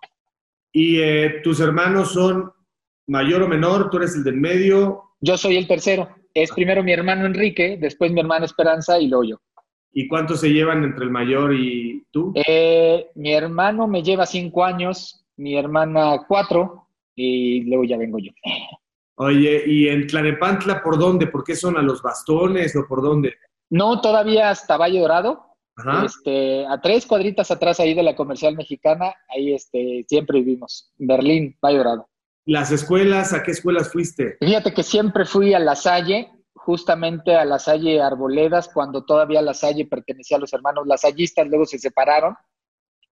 ¿Y 0.72 1.00
eh, 1.00 1.42
tus 1.44 1.60
hermanos 1.62 2.12
son 2.12 2.52
mayor 3.08 3.44
o 3.44 3.48
menor? 3.48 3.90
¿Tú 3.90 3.98
eres 3.98 4.16
el 4.16 4.24
del 4.24 4.36
medio? 4.36 5.16
Yo 5.22 5.38
soy 5.38 5.56
el 5.56 5.68
tercero. 5.68 6.10
Es 6.34 6.52
primero 6.52 6.84
mi 6.84 6.92
hermano 6.92 7.26
Enrique, 7.26 7.78
después 7.80 8.12
mi 8.12 8.20
hermana 8.20 8.46
Esperanza 8.46 9.00
y 9.00 9.08
luego 9.08 9.24
yo. 9.24 9.38
¿Y 9.94 10.10
cuántos 10.10 10.42
se 10.42 10.50
llevan 10.50 10.84
entre 10.84 11.06
el 11.06 11.12
mayor 11.12 11.56
y 11.56 12.06
tú? 12.12 12.34
Eh, 12.36 13.08
mi 13.16 13.34
hermano 13.34 13.88
me 13.88 14.04
lleva 14.04 14.26
cinco 14.26 14.66
años, 14.66 15.26
mi 15.38 15.58
hermana 15.58 16.26
cuatro 16.28 16.90
y 17.16 17.62
luego 17.62 17.86
ya 17.86 17.98
vengo 17.98 18.20
yo. 18.20 18.32
Oye, 19.18 19.64
¿y 19.66 19.88
en 19.88 20.08
Tlanepantla 20.08 20.84
por 20.84 20.98
dónde? 21.00 21.28
¿Por 21.28 21.44
qué 21.44 21.56
son 21.56 21.78
a 21.78 21.82
los 21.82 22.02
bastones 22.02 22.76
o 22.76 22.86
por 22.88 23.02
dónde? 23.02 23.36
No, 23.70 24.02
todavía 24.02 24.50
hasta 24.50 24.78
Valle 24.78 25.00
Dorado. 25.00 25.46
Este, 26.06 26.66
a 26.66 26.80
tres 26.80 27.06
cuadritas 27.06 27.52
atrás 27.52 27.82
ahí 27.82 27.94
de 27.94 28.04
la 28.04 28.16
comercial 28.16 28.56
mexicana, 28.56 29.14
ahí 29.28 29.54
este, 29.54 30.06
siempre 30.08 30.40
vivimos. 30.40 30.94
Berlín, 30.98 31.58
Valle 31.62 31.78
Dorado. 31.80 32.10
¿Las 32.46 32.72
escuelas? 32.72 33.34
¿A 33.34 33.44
qué 33.44 33.52
escuelas 33.52 33.92
fuiste? 33.92 34.38
Fíjate 34.40 34.74
que 34.74 34.84
siempre 34.84 35.26
fui 35.26 35.54
a 35.54 35.60
La 35.60 35.76
Salle, 35.76 36.32
justamente 36.54 37.36
a 37.36 37.44
La 37.44 37.60
Salle 37.60 38.02
Arboledas, 38.02 38.70
cuando 38.74 39.04
todavía 39.04 39.42
La 39.42 39.54
Salle 39.54 39.86
pertenecía 39.86 40.38
a 40.38 40.40
los 40.40 40.54
hermanos 40.54 40.88
lasallistas, 40.88 41.48
luego 41.48 41.66
se 41.66 41.80
separaron 41.80 42.36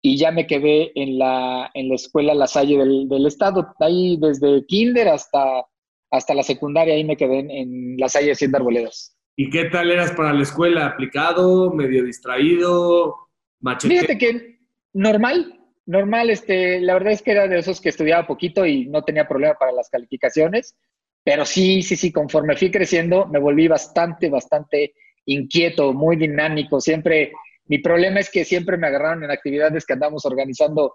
y 0.01 0.17
ya 0.17 0.31
me 0.31 0.47
quedé 0.47 0.91
en 0.95 1.17
la, 1.17 1.69
en 1.73 1.89
la 1.89 1.95
escuela 1.95 2.33
La 2.33 2.47
Salle 2.47 2.77
del, 2.77 3.09
del 3.09 3.25
estado, 3.25 3.73
ahí 3.79 4.17
desde 4.21 4.65
kinder 4.67 5.09
hasta 5.09 5.65
hasta 6.13 6.35
la 6.35 6.43
secundaria 6.43 6.93
ahí 6.93 7.03
me 7.03 7.17
quedé 7.17 7.39
en, 7.39 7.97
la 7.97 8.07
Salle 8.07 8.33
haciendo 8.33 8.57
arboledas. 8.57 9.17
¿Y 9.35 9.49
qué 9.49 9.65
tal 9.65 9.89
eras 9.89 10.11
para 10.11 10.31
la 10.31 10.43
escuela? 10.43 10.85
¿Aplicado? 10.85 11.71
¿Medio 11.71 12.03
distraído? 12.03 13.29
¿Machete? 13.59 13.95
Fíjate 13.95 14.17
que 14.19 14.59
normal, 14.93 15.59
normal. 15.87 16.29
Este, 16.29 16.79
la 16.81 16.93
verdad 16.93 17.13
es 17.13 17.23
que 17.23 17.31
era 17.31 17.47
de 17.47 17.57
esos 17.57 17.81
que 17.81 17.89
estudiaba 17.89 18.27
poquito 18.27 18.63
y 18.63 18.85
no 18.85 19.01
tenía 19.01 19.27
problema 19.27 19.55
para 19.55 19.71
las 19.71 19.89
calificaciones. 19.89 20.75
Pero 21.23 21.45
sí, 21.45 21.81
sí, 21.81 21.95
sí, 21.95 22.11
conforme 22.11 22.55
fui 22.55 22.69
creciendo, 22.69 23.25
me 23.25 23.39
volví 23.39 23.67
bastante, 23.67 24.29
bastante 24.29 24.93
inquieto, 25.25 25.93
muy 25.93 26.15
dinámico. 26.15 26.79
Siempre, 26.79 27.31
mi 27.65 27.79
problema 27.79 28.19
es 28.19 28.29
que 28.29 28.45
siempre 28.45 28.77
me 28.77 28.85
agarraron 28.85 29.23
en 29.23 29.31
actividades 29.31 29.83
que 29.83 29.93
andamos 29.93 30.23
organizando 30.27 30.93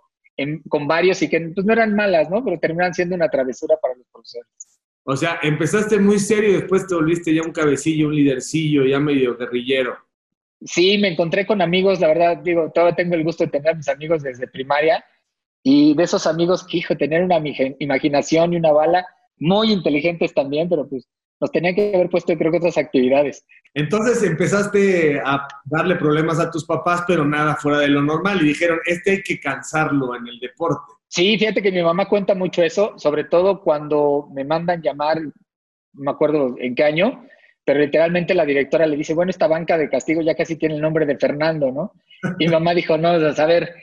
con 0.69 0.87
varios 0.87 1.21
y 1.23 1.29
que 1.29 1.41
pues, 1.41 1.67
no 1.67 1.73
eran 1.73 1.97
malas, 1.97 2.31
¿no? 2.31 2.45
Pero 2.45 2.61
terminan 2.61 2.95
siendo 2.95 3.17
una 3.17 3.29
travesura 3.29 3.77
para 3.83 3.97
los 3.97 4.07
profesores. 4.13 4.78
O 5.11 5.17
sea, 5.17 5.39
empezaste 5.43 5.99
muy 5.99 6.19
serio 6.19 6.51
y 6.51 6.53
después 6.61 6.87
te 6.87 6.95
volviste 6.95 7.33
ya 7.33 7.41
un 7.41 7.51
cabecillo, 7.51 8.09
un 8.09 8.15
lidercillo, 8.15 8.85
ya 8.85 9.01
medio 9.01 9.39
guerrillero. 9.39 9.97
Sí, 10.63 10.99
me 10.99 11.09
encontré 11.09 11.47
con 11.47 11.63
amigos, 11.63 11.99
la 11.99 12.09
verdad, 12.09 12.37
digo, 12.37 12.71
todavía 12.75 12.95
tengo 12.95 13.15
el 13.15 13.25
gusto 13.25 13.45
de 13.45 13.51
tener 13.51 13.71
a 13.71 13.75
mis 13.75 13.89
amigos 13.89 14.23
desde 14.23 14.47
primaria 14.49 15.03
y 15.63 15.95
de 15.95 16.03
esos 16.03 16.27
amigos 16.27 16.63
que, 16.63 16.77
hijo, 16.77 16.95
tener 16.95 17.25
una 17.25 17.41
imaginación 17.79 18.53
y 18.53 18.57
una 18.57 18.71
bala, 18.71 19.07
muy 19.39 19.73
inteligentes 19.73 20.35
también, 20.35 20.69
pero 20.69 20.87
pues 20.87 21.09
nos 21.41 21.51
tenían 21.53 21.75
que 21.75 21.95
haber 21.95 22.11
puesto, 22.11 22.37
creo 22.37 22.53
que 22.53 22.59
otras 22.59 22.77
actividades. 22.77 23.47
Entonces 23.73 24.23
empezaste 24.23 25.23
a 25.25 25.49
darle 25.65 25.97
problemas 25.97 26.39
a 26.39 26.51
tus 26.51 26.67
papás, 26.67 27.05
pero 27.07 27.25
nada 27.25 27.57
fuera 27.57 27.79
de 27.79 27.89
lo 27.89 28.03
normal 28.03 28.43
y 28.43 28.49
dijeron, 28.49 28.79
este 28.85 29.13
hay 29.13 29.23
que 29.23 29.41
cansarlo 29.41 30.15
en 30.17 30.29
el 30.29 30.39
deporte. 30.39 30.98
Sí, 31.09 31.39
fíjate 31.39 31.63
que 31.63 31.73
mi 31.73 31.83
mamá 31.83 32.09
cuenta 32.09 32.35
mucho 32.35 32.63
eso, 32.63 32.95
sobre 32.99 33.25
todo 33.25 33.63
cuando 33.63 34.29
me 34.33 34.45
mandan 34.45 34.83
llamar, 34.83 35.21
no 35.21 35.33
me 35.95 36.11
acuerdo 36.11 36.55
en 36.59 36.75
qué 36.75 36.85
año, 36.85 37.27
pero 37.65 37.81
literalmente 37.81 38.35
la 38.35 38.45
directora 38.45 38.87
le 38.87 38.97
dice, 38.97 39.15
bueno, 39.15 39.31
esta 39.31 39.47
banca 39.47 39.77
de 39.79 39.89
castigo 39.89 40.21
ya 40.23 40.35
casi 40.35 40.57
tiene 40.57 40.75
el 40.75 40.81
nombre 40.81 41.07
de 41.07 41.19
Fernando, 41.19 41.73
¿no? 41.73 41.93
Y 42.39 42.47
mi 42.47 42.53
mamá 42.53 42.75
dijo, 42.75 42.97
no, 42.99 43.11
a 43.11 43.35
saber, 43.35 43.75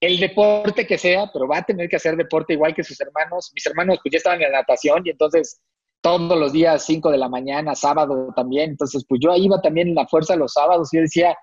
el 0.00 0.18
deporte 0.18 0.84
que 0.86 0.98
sea, 0.98 1.30
pero 1.32 1.46
va 1.46 1.58
a 1.58 1.62
tener 1.62 1.88
que 1.88 1.96
hacer 1.96 2.16
deporte 2.16 2.54
igual 2.54 2.74
que 2.74 2.82
sus 2.82 3.00
hermanos. 3.00 3.52
Mis 3.54 3.64
hermanos 3.66 4.00
pues 4.02 4.12
ya 4.12 4.18
estaban 4.18 4.42
en 4.42 4.50
la 4.50 4.58
natación 4.58 5.02
y 5.04 5.10
entonces 5.10 5.62
todos 6.02 6.36
los 6.36 6.52
días, 6.52 6.84
5 6.84 7.12
de 7.12 7.18
la 7.18 7.28
mañana, 7.28 7.76
sábado 7.76 8.32
también. 8.34 8.70
Entonces, 8.70 9.04
pues 9.08 9.20
yo 9.22 9.34
iba 9.36 9.62
también 9.62 9.88
en 9.88 9.94
la 9.94 10.08
fuerza 10.08 10.34
los 10.34 10.52
sábados 10.52 10.92
y 10.92 10.96
yo 10.96 11.02
decía, 11.02 11.36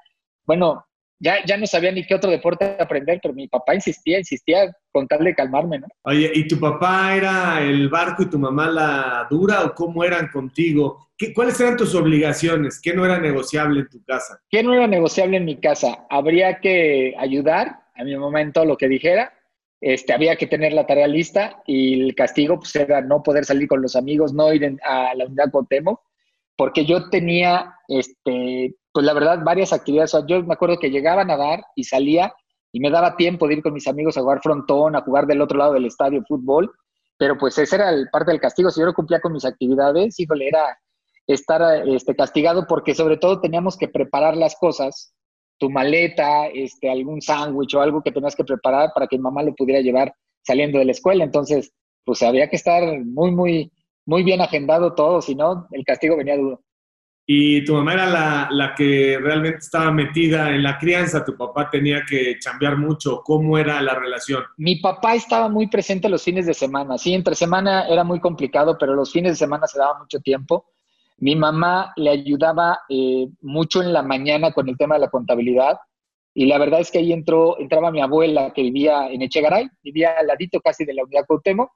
bueno, 0.46 0.86
ya, 1.20 1.44
ya 1.46 1.58
no 1.58 1.68
sabía 1.68 1.92
ni 1.92 2.06
qué 2.06 2.16
otro 2.16 2.32
deporte 2.32 2.78
aprender, 2.80 3.20
pero 3.22 3.34
mi 3.34 3.48
papá 3.48 3.76
insistía, 3.76 4.18
insistía 4.18 4.76
con 4.92 5.08
tal 5.08 5.24
de 5.24 5.36
calmarme, 5.36 5.80
¿no? 5.80 5.88
Oye, 6.04 6.32
¿y 6.34 6.48
tu 6.48 6.60
papá 6.60 7.16
era 7.16 7.62
el 7.62 7.90
barco 7.90 8.24
y 8.24 8.30
tu 8.30 8.40
mamá 8.40 8.70
la 8.70 9.28
dura 9.30 9.64
o 9.64 9.74
cómo 9.74 10.04
eran 10.04 10.30
contigo? 10.30 11.10
¿Qué, 11.18 11.34
¿Cuáles 11.34 11.60
eran 11.60 11.78
tus 11.78 11.94
obligaciones? 11.96 12.80
¿Qué 12.82 12.94
no 12.94 13.06
era 13.06 13.20
negociable 13.20 13.82
en 13.82 13.90
tu 13.90 14.04
casa? 14.04 14.40
¿Qué 14.50 14.64
no 14.64 14.74
era 14.74 14.88
negociable 14.88 15.38
en 15.38 15.46
mi 15.46 15.60
casa? 15.60 16.06
Habría 16.10 16.60
que 16.60 17.14
ayudar 17.18 17.82
a 17.96 18.04
mi 18.04 18.16
mamá 18.16 18.42
en 18.42 18.54
todo 18.54 18.66
lo 18.66 18.78
que 18.78 18.88
dijera, 18.88 19.34
este, 19.82 20.14
había 20.14 20.36
que 20.36 20.48
tener 20.48 20.74
la 20.74 20.86
tarea 20.86 21.08
lista 21.08 21.62
y 21.66 22.02
el 22.02 22.16
castigo 22.16 22.60
pues, 22.60 22.76
era 22.76 23.02
no 23.02 23.24
poder 23.24 23.46
salir 23.46 23.68
con 23.68 23.82
los 23.82 23.96
amigos, 23.96 24.34
no 24.34 24.54
ir 24.54 24.78
a 24.84 25.16
la 25.16 25.26
unidad 25.26 25.52
Cotemo, 25.52 26.02
porque 26.60 26.86
yo 26.86 27.10
tenía 27.10 27.74
este, 27.88 28.76
pues 28.92 29.06
la 29.06 29.14
verdad, 29.14 29.40
varias 29.46 29.72
actividades. 29.72 30.12
yo 30.28 30.44
me 30.44 30.54
acuerdo 30.54 30.78
que 30.78 30.92
llegaba 30.92 31.22
a 31.22 31.26
nadar 31.26 31.64
y 31.74 31.86
salía 31.86 32.34
y 32.74 32.82
me 32.82 32.92
daba 32.92 33.16
tiempo 33.16 33.48
de 33.48 33.54
ir 33.54 33.64
con 33.64 33.72
mis 33.72 33.88
amigos 33.88 34.18
a 34.18 34.22
jugar 34.22 34.42
frontón, 34.44 34.94
a 34.94 35.02
jugar 35.02 35.26
del 35.26 35.40
otro 35.40 35.58
lado 35.58 35.72
del 35.72 35.86
estadio 35.86 36.22
fútbol, 36.28 36.70
pero 37.18 37.38
pues 37.38 37.58
ese 37.58 37.78
era 37.78 37.92
el 37.92 38.10
parte 38.10 38.32
del 38.32 38.42
castigo. 38.42 38.72
Si 38.72 38.82
yo 38.82 38.86
no 38.86 38.94
cumplía 38.94 39.22
con 39.22 39.32
mis 39.32 39.46
actividades, 39.46 40.20
híjole, 40.20 40.50
era 40.50 40.78
estar 41.28 41.88
este, 41.88 42.14
castigado 42.14 42.68
porque 42.68 42.94
sobre 42.94 43.16
todo 43.16 43.40
teníamos 43.40 43.78
que 43.78 43.88
preparar 43.88 44.36
las 44.36 44.58
cosas, 44.58 45.14
tu 45.60 45.70
maleta, 45.70 46.48
este, 46.48 46.90
algún 46.92 47.22
sándwich 47.22 47.74
o 47.76 47.82
algo 47.82 48.02
que 48.02 48.12
tenías 48.12 48.36
que 48.36 48.44
preparar 48.44 48.92
para 48.94 49.08
que 49.08 49.16
mi 49.16 49.24
mamá 49.24 49.44
lo 49.44 49.56
pudiera 49.56 49.80
llevar 49.80 50.14
saliendo 50.42 50.78
de 50.78 50.84
la 50.84 50.92
escuela. 50.92 51.24
Entonces, 51.24 51.72
pues 52.04 52.22
había 52.22 52.50
que 52.50 52.58
estar 52.58 52.84
muy, 53.06 53.32
muy, 53.32 53.72
muy 54.10 54.24
bien 54.24 54.42
agendado 54.42 54.94
todo, 54.96 55.22
si 55.22 55.36
no, 55.36 55.68
el 55.72 55.86
castigo 55.86 56.18
venía 56.18 56.36
duro 56.36 56.62
y 57.32 57.64
tu 57.64 57.76
mamá 57.76 57.94
era 57.94 58.08
la, 58.08 58.48
la, 58.50 58.74
que 58.74 59.20
realmente 59.22 59.60
estaba 59.60 59.92
metida 59.92 60.50
en 60.50 60.64
la 60.64 60.80
crianza, 60.80 61.24
tu 61.24 61.38
papá 61.38 61.70
tenía 61.70 62.02
que 62.04 62.40
cambiar 62.44 62.76
mucho, 62.76 63.22
¿cómo 63.24 63.56
era 63.56 63.80
la 63.84 63.94
relación? 63.94 64.42
Mi 64.58 64.78
papá 64.78 65.14
estaba 65.14 65.48
muy 65.48 65.68
presente 65.68 66.10
los 66.10 66.24
fines 66.24 66.48
de 66.48 66.56
semana, 66.56 66.98
sí, 66.98 67.14
entre 67.14 67.36
semana 67.36 67.88
era 67.88 68.04
muy 68.04 68.20
complicado, 68.20 68.80
pero 68.80 68.96
los 68.96 69.12
fines 69.12 69.34
de 69.34 69.36
semana 69.36 69.68
se 69.68 69.78
daba 69.78 70.00
mucho 70.00 70.20
tiempo. 70.22 70.72
Mi 71.20 71.36
mamá 71.36 71.94
le 71.98 72.10
ayudaba 72.10 72.80
eh, 72.90 73.28
mucho 73.42 73.84
en 73.84 73.94
la 73.94 74.02
mañana 74.02 74.52
con 74.52 74.68
el 74.68 74.76
tema 74.76 74.96
de 74.96 75.02
la 75.02 75.12
contabilidad 75.12 75.78
y 76.34 76.48
la 76.48 76.58
verdad 76.58 76.80
es 76.80 76.90
que 76.90 76.98
ahí 76.98 77.14
entró, 77.14 77.60
entraba 77.60 77.92
mi 77.92 78.02
abuela 78.02 78.54
que 78.56 78.64
vivía 78.64 79.08
en 79.08 79.22
Echegaray, 79.22 79.70
vivía 79.84 80.16
al 80.20 80.26
ladito 80.26 80.60
casi 80.62 80.84
de 80.84 80.96
la 80.96 81.04
unidad 81.04 81.28
Cuauhtémoc 81.28 81.70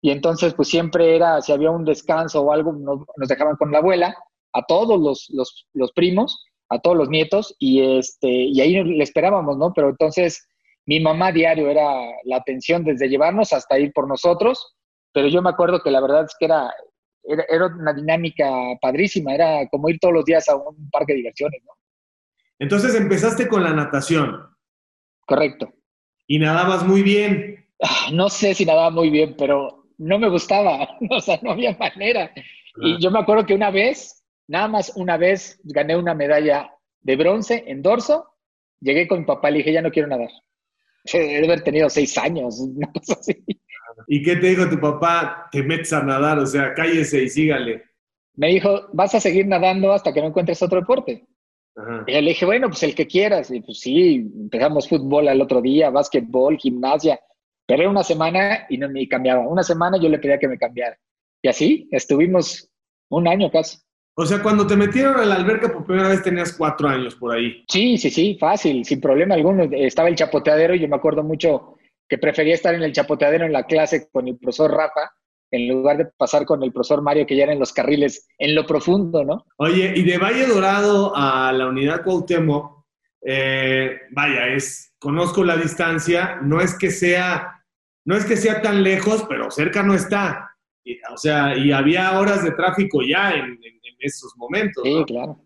y 0.00 0.10
entonces 0.10 0.54
pues 0.54 0.68
siempre 0.68 1.16
era, 1.16 1.40
si 1.40 1.52
había 1.52 1.70
un 1.70 1.84
descanso 1.84 2.42
o 2.42 2.52
algo, 2.52 2.72
nos 2.72 3.28
dejaban 3.28 3.56
con 3.56 3.72
la 3.72 3.78
abuela 3.78 4.16
a 4.52 4.62
todos 4.62 5.00
los, 5.00 5.28
los, 5.74 5.92
primos, 5.92 6.46
a 6.68 6.78
todos 6.78 6.96
los 6.96 7.08
nietos, 7.08 7.54
y, 7.58 7.98
este, 7.98 8.28
y 8.28 8.60
ahí 8.60 8.82
le 8.82 9.02
esperábamos, 9.02 9.56
¿no? 9.58 9.72
Pero 9.74 9.90
entonces 9.90 10.46
mi 10.86 11.00
mamá 11.00 11.32
diario 11.32 11.68
era 11.68 11.84
la 12.24 12.36
atención 12.36 12.84
desde 12.84 13.08
llevarnos 13.08 13.52
hasta 13.52 13.78
ir 13.78 13.92
por 13.92 14.08
nosotros, 14.08 14.74
pero 15.12 15.28
yo 15.28 15.42
me 15.42 15.50
acuerdo 15.50 15.82
que 15.82 15.90
la 15.90 16.00
verdad 16.00 16.24
es 16.24 16.34
que 16.38 16.46
era, 16.46 16.72
era, 17.24 17.44
era, 17.48 17.66
una 17.66 17.92
dinámica 17.92 18.48
padrísima, 18.80 19.34
era 19.34 19.68
como 19.68 19.88
ir 19.88 19.98
todos 20.00 20.14
los 20.14 20.24
días 20.24 20.48
a 20.48 20.56
un 20.56 20.88
parque 20.90 21.12
de 21.12 21.18
diversiones, 21.18 21.60
¿no? 21.66 21.72
Entonces 22.60 22.94
empezaste 22.94 23.48
con 23.48 23.62
la 23.62 23.72
natación. 23.72 24.48
Correcto. 25.26 25.72
Y 26.26 26.38
nadabas 26.38 26.84
muy 26.84 27.02
bien. 27.02 27.66
Ah, 27.82 28.08
no 28.12 28.28
sé 28.28 28.54
si 28.54 28.64
nadaba 28.64 28.90
muy 28.90 29.10
bien, 29.10 29.36
pero 29.38 29.77
no 29.98 30.18
me 30.18 30.28
gustaba, 30.28 30.88
o 31.10 31.20
sea, 31.20 31.38
no 31.42 31.52
había 31.52 31.76
manera. 31.76 32.32
Y 32.80 33.00
yo 33.02 33.10
me 33.10 33.18
acuerdo 33.18 33.44
que 33.44 33.54
una 33.54 33.70
vez, 33.70 34.24
nada 34.46 34.68
más 34.68 34.92
una 34.96 35.16
vez, 35.16 35.60
gané 35.64 35.96
una 35.96 36.14
medalla 36.14 36.70
de 37.00 37.16
bronce 37.16 37.64
en 37.66 37.82
dorso, 37.82 38.26
llegué 38.80 39.08
con 39.08 39.20
mi 39.20 39.24
papá 39.26 39.50
y 39.50 39.52
le 39.52 39.58
dije, 39.58 39.72
ya 39.72 39.82
no 39.82 39.90
quiero 39.90 40.08
nadar. 40.08 40.30
Debe 41.12 41.46
haber 41.46 41.62
tenido 41.62 41.88
seis 41.90 42.16
años, 42.16 42.58
una 42.76 42.90
cosa 42.92 43.14
así. 43.20 43.44
¿Y 44.06 44.22
qué 44.22 44.36
te 44.36 44.48
dijo 44.48 44.68
tu 44.68 44.78
papá? 44.78 45.48
Te 45.50 45.62
metes 45.62 45.92
a 45.92 46.02
nadar, 46.02 46.38
o 46.38 46.46
sea, 46.46 46.72
cállese 46.72 47.24
y 47.24 47.28
sígale. 47.28 47.82
Me 48.36 48.48
dijo, 48.48 48.88
vas 48.92 49.14
a 49.14 49.20
seguir 49.20 49.46
nadando 49.46 49.92
hasta 49.92 50.12
que 50.12 50.20
no 50.20 50.28
encuentres 50.28 50.62
otro 50.62 50.78
deporte. 50.78 51.26
Y 52.06 52.12
le 52.12 52.30
dije, 52.30 52.44
bueno, 52.44 52.68
pues 52.68 52.82
el 52.82 52.94
que 52.94 53.06
quieras. 53.06 53.50
Y 53.50 53.60
pues 53.60 53.80
sí, 53.80 54.16
empezamos 54.16 54.88
fútbol 54.88 55.28
al 55.28 55.40
otro 55.40 55.60
día, 55.60 55.90
básquetbol, 55.90 56.56
gimnasia. 56.56 57.20
Pero 57.68 57.82
era 57.82 57.90
una 57.90 58.02
semana 58.02 58.66
y 58.70 58.78
no 58.78 58.88
me 58.88 59.06
cambiaba. 59.06 59.46
Una 59.46 59.62
semana 59.62 59.98
yo 60.00 60.08
le 60.08 60.18
pedía 60.18 60.38
que 60.38 60.48
me 60.48 60.56
cambiara. 60.56 60.98
Y 61.42 61.48
así 61.48 61.86
estuvimos 61.92 62.70
un 63.10 63.28
año 63.28 63.50
casi. 63.50 63.78
O 64.14 64.24
sea, 64.24 64.42
cuando 64.42 64.66
te 64.66 64.74
metieron 64.74 65.20
a 65.20 65.26
la 65.26 65.34
alberca 65.34 65.70
por 65.70 65.84
primera 65.84 66.08
vez 66.08 66.22
tenías 66.22 66.54
cuatro 66.56 66.88
años 66.88 67.14
por 67.14 67.36
ahí. 67.36 67.62
Sí, 67.68 67.98
sí, 67.98 68.10
sí, 68.10 68.38
fácil, 68.40 68.84
sin 68.86 69.02
problema 69.02 69.34
alguno. 69.34 69.68
Estaba 69.70 70.08
el 70.08 70.16
chapoteadero 70.16 70.74
y 70.74 70.80
yo 70.80 70.88
me 70.88 70.96
acuerdo 70.96 71.22
mucho 71.22 71.76
que 72.08 72.16
prefería 72.16 72.54
estar 72.54 72.74
en 72.74 72.82
el 72.82 72.92
chapoteadero 72.92 73.44
en 73.44 73.52
la 73.52 73.64
clase 73.64 74.08
con 74.10 74.26
el 74.26 74.38
profesor 74.38 74.72
Rafa 74.72 75.12
en 75.50 75.68
lugar 75.68 75.98
de 75.98 76.06
pasar 76.06 76.44
con 76.46 76.62
el 76.62 76.72
profesor 76.72 77.02
Mario 77.02 77.26
que 77.26 77.36
ya 77.36 77.44
era 77.44 77.52
en 77.52 77.58
los 77.58 77.72
carriles 77.72 78.26
en 78.38 78.54
lo 78.54 78.66
profundo, 78.66 79.24
¿no? 79.24 79.44
Oye, 79.56 79.92
y 79.94 80.02
de 80.04 80.18
Valle 80.18 80.46
Dorado 80.46 81.12
a 81.14 81.52
la 81.52 81.68
unidad 81.68 82.02
Cuauhtémoc, 82.02 82.84
eh, 83.22 84.00
vaya, 84.10 84.48
es, 84.48 84.94
conozco 84.98 85.44
la 85.44 85.56
distancia, 85.56 86.38
no 86.42 86.60
es 86.60 86.76
que 86.76 86.90
sea, 86.90 87.57
no 88.08 88.16
es 88.16 88.24
que 88.24 88.38
sea 88.38 88.62
tan 88.62 88.82
lejos, 88.82 89.26
pero 89.28 89.50
cerca 89.50 89.82
no 89.82 89.92
está. 89.92 90.56
o 91.12 91.18
sea, 91.18 91.54
y 91.54 91.72
había 91.72 92.18
horas 92.18 92.42
de 92.42 92.52
tráfico 92.52 93.02
ya 93.02 93.32
en, 93.32 93.60
esos 93.98 94.32
momentos. 94.38 94.82
Sí, 94.82 95.04
claro. 95.06 95.44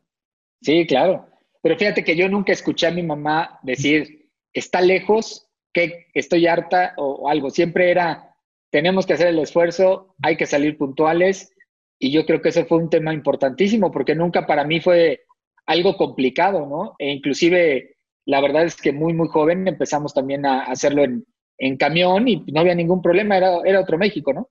Sí, 0.60 0.86
claro. 0.86 1.26
Pero 1.60 1.76
fíjate 1.76 2.04
que 2.04 2.14
yo 2.14 2.28
nunca 2.28 2.52
escuché 2.52 2.86
a 2.86 2.92
mi 2.92 3.02
mamá 3.02 3.58
decir, 3.64 4.30
está 4.52 4.80
lejos, 4.80 5.48
que 5.72 6.06
estoy 6.14 6.46
harta 6.46 6.94
o 6.98 7.28
algo. 7.28 7.50
Siempre 7.50 7.90
era, 7.90 8.32
tenemos 8.70 9.06
que 9.06 9.14
hacer 9.14 9.26
el 9.28 9.40
esfuerzo, 9.40 10.14
hay 10.22 10.36
que 10.36 10.46
salir 10.46 10.78
puntuales 10.78 11.52
y 11.98 12.12
yo 12.12 12.24
creo 12.26 12.40
que 12.42 12.50
ese 12.50 12.64
fue 12.64 12.78
un 12.78 12.90
tema 12.90 13.12
importantísimo 13.12 13.90
porque 13.90 14.14
nunca 14.14 14.46
para 14.46 14.62
mí 14.64 14.80
fue 14.80 15.24
algo 15.66 15.96
complicado, 15.96 16.64
¿no? 16.66 16.94
E 17.00 17.10
inclusive 17.10 17.96
la 18.24 18.40
verdad 18.40 18.66
es 18.66 18.76
que 18.76 18.92
muy, 18.92 19.14
muy 19.14 19.26
joven 19.26 19.66
empezamos 19.66 20.14
también 20.14 20.46
a 20.46 20.62
hacerlo 20.62 21.02
en, 21.02 21.26
camión 21.76 22.28
y 22.28 22.44
no 22.52 22.60
había 22.60 22.74
ningún 22.74 23.00
problema, 23.00 23.36
era, 23.36 23.58
era 23.64 23.80
otro 23.80 23.98
México, 23.98 24.32
¿no? 24.32 24.48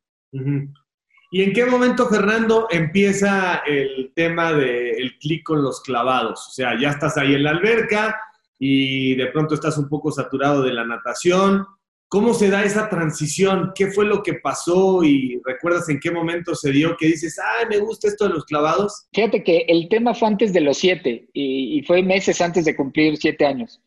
¿Y 1.32 1.44
en 1.44 1.54
qué 1.54 1.66
momento, 1.66 2.08
Fernando, 2.08 2.68
empieza 2.70 3.62
el 3.66 4.12
tema 4.16 4.54
del 4.54 5.18
clic 5.20 5.44
con 5.44 5.62
los 5.64 5.82
clavados? 5.82 6.48
O 6.48 6.52
sea, 6.52 6.80
ya 6.80 6.90
estás 6.90 7.18
ahí 7.18 7.36
en 7.36 7.44
la 7.44 7.52
alberca 7.52 8.20
y 8.60 9.16
de 9.16 9.28
pronto 9.28 9.56
estás 9.56 9.78
un 9.78 9.88
poco 9.88 10.12
saturado 10.12 10.64
de 10.64 10.74
la 10.74 10.86
natación 10.86 11.66
¿Cómo 12.12 12.34
se 12.34 12.50
da 12.50 12.66
esa 12.66 12.90
transición? 12.90 13.72
¿Qué 13.74 13.88
fue 13.88 14.04
lo 14.04 14.22
que 14.22 14.34
pasó 14.34 15.02
y 15.02 15.40
recuerdas 15.46 15.88
en 15.88 15.98
qué 15.98 16.12
momento 16.12 16.54
se 16.56 16.70
dio 16.74 16.98
que 16.98 17.06
dices, 17.06 17.40
ah, 17.40 17.66
me 17.70 17.78
gusta 17.78 18.10
esto 18.10 18.28
de 18.28 18.34
los 18.34 18.44
clavados? 18.44 19.08
Fíjate 19.14 19.42
que 19.46 19.60
el 19.70 19.88
tema 19.88 20.14
fue 20.14 20.28
antes 20.28 20.52
de 20.52 20.60
los 20.60 20.78
siete 20.78 21.30
y, 21.32 21.82
fue 21.88 22.04
meses 22.04 22.42
antes 22.42 22.66
de 22.66 22.76
cumplir 22.76 23.16
siete 23.16 23.46
años. 23.46 23.80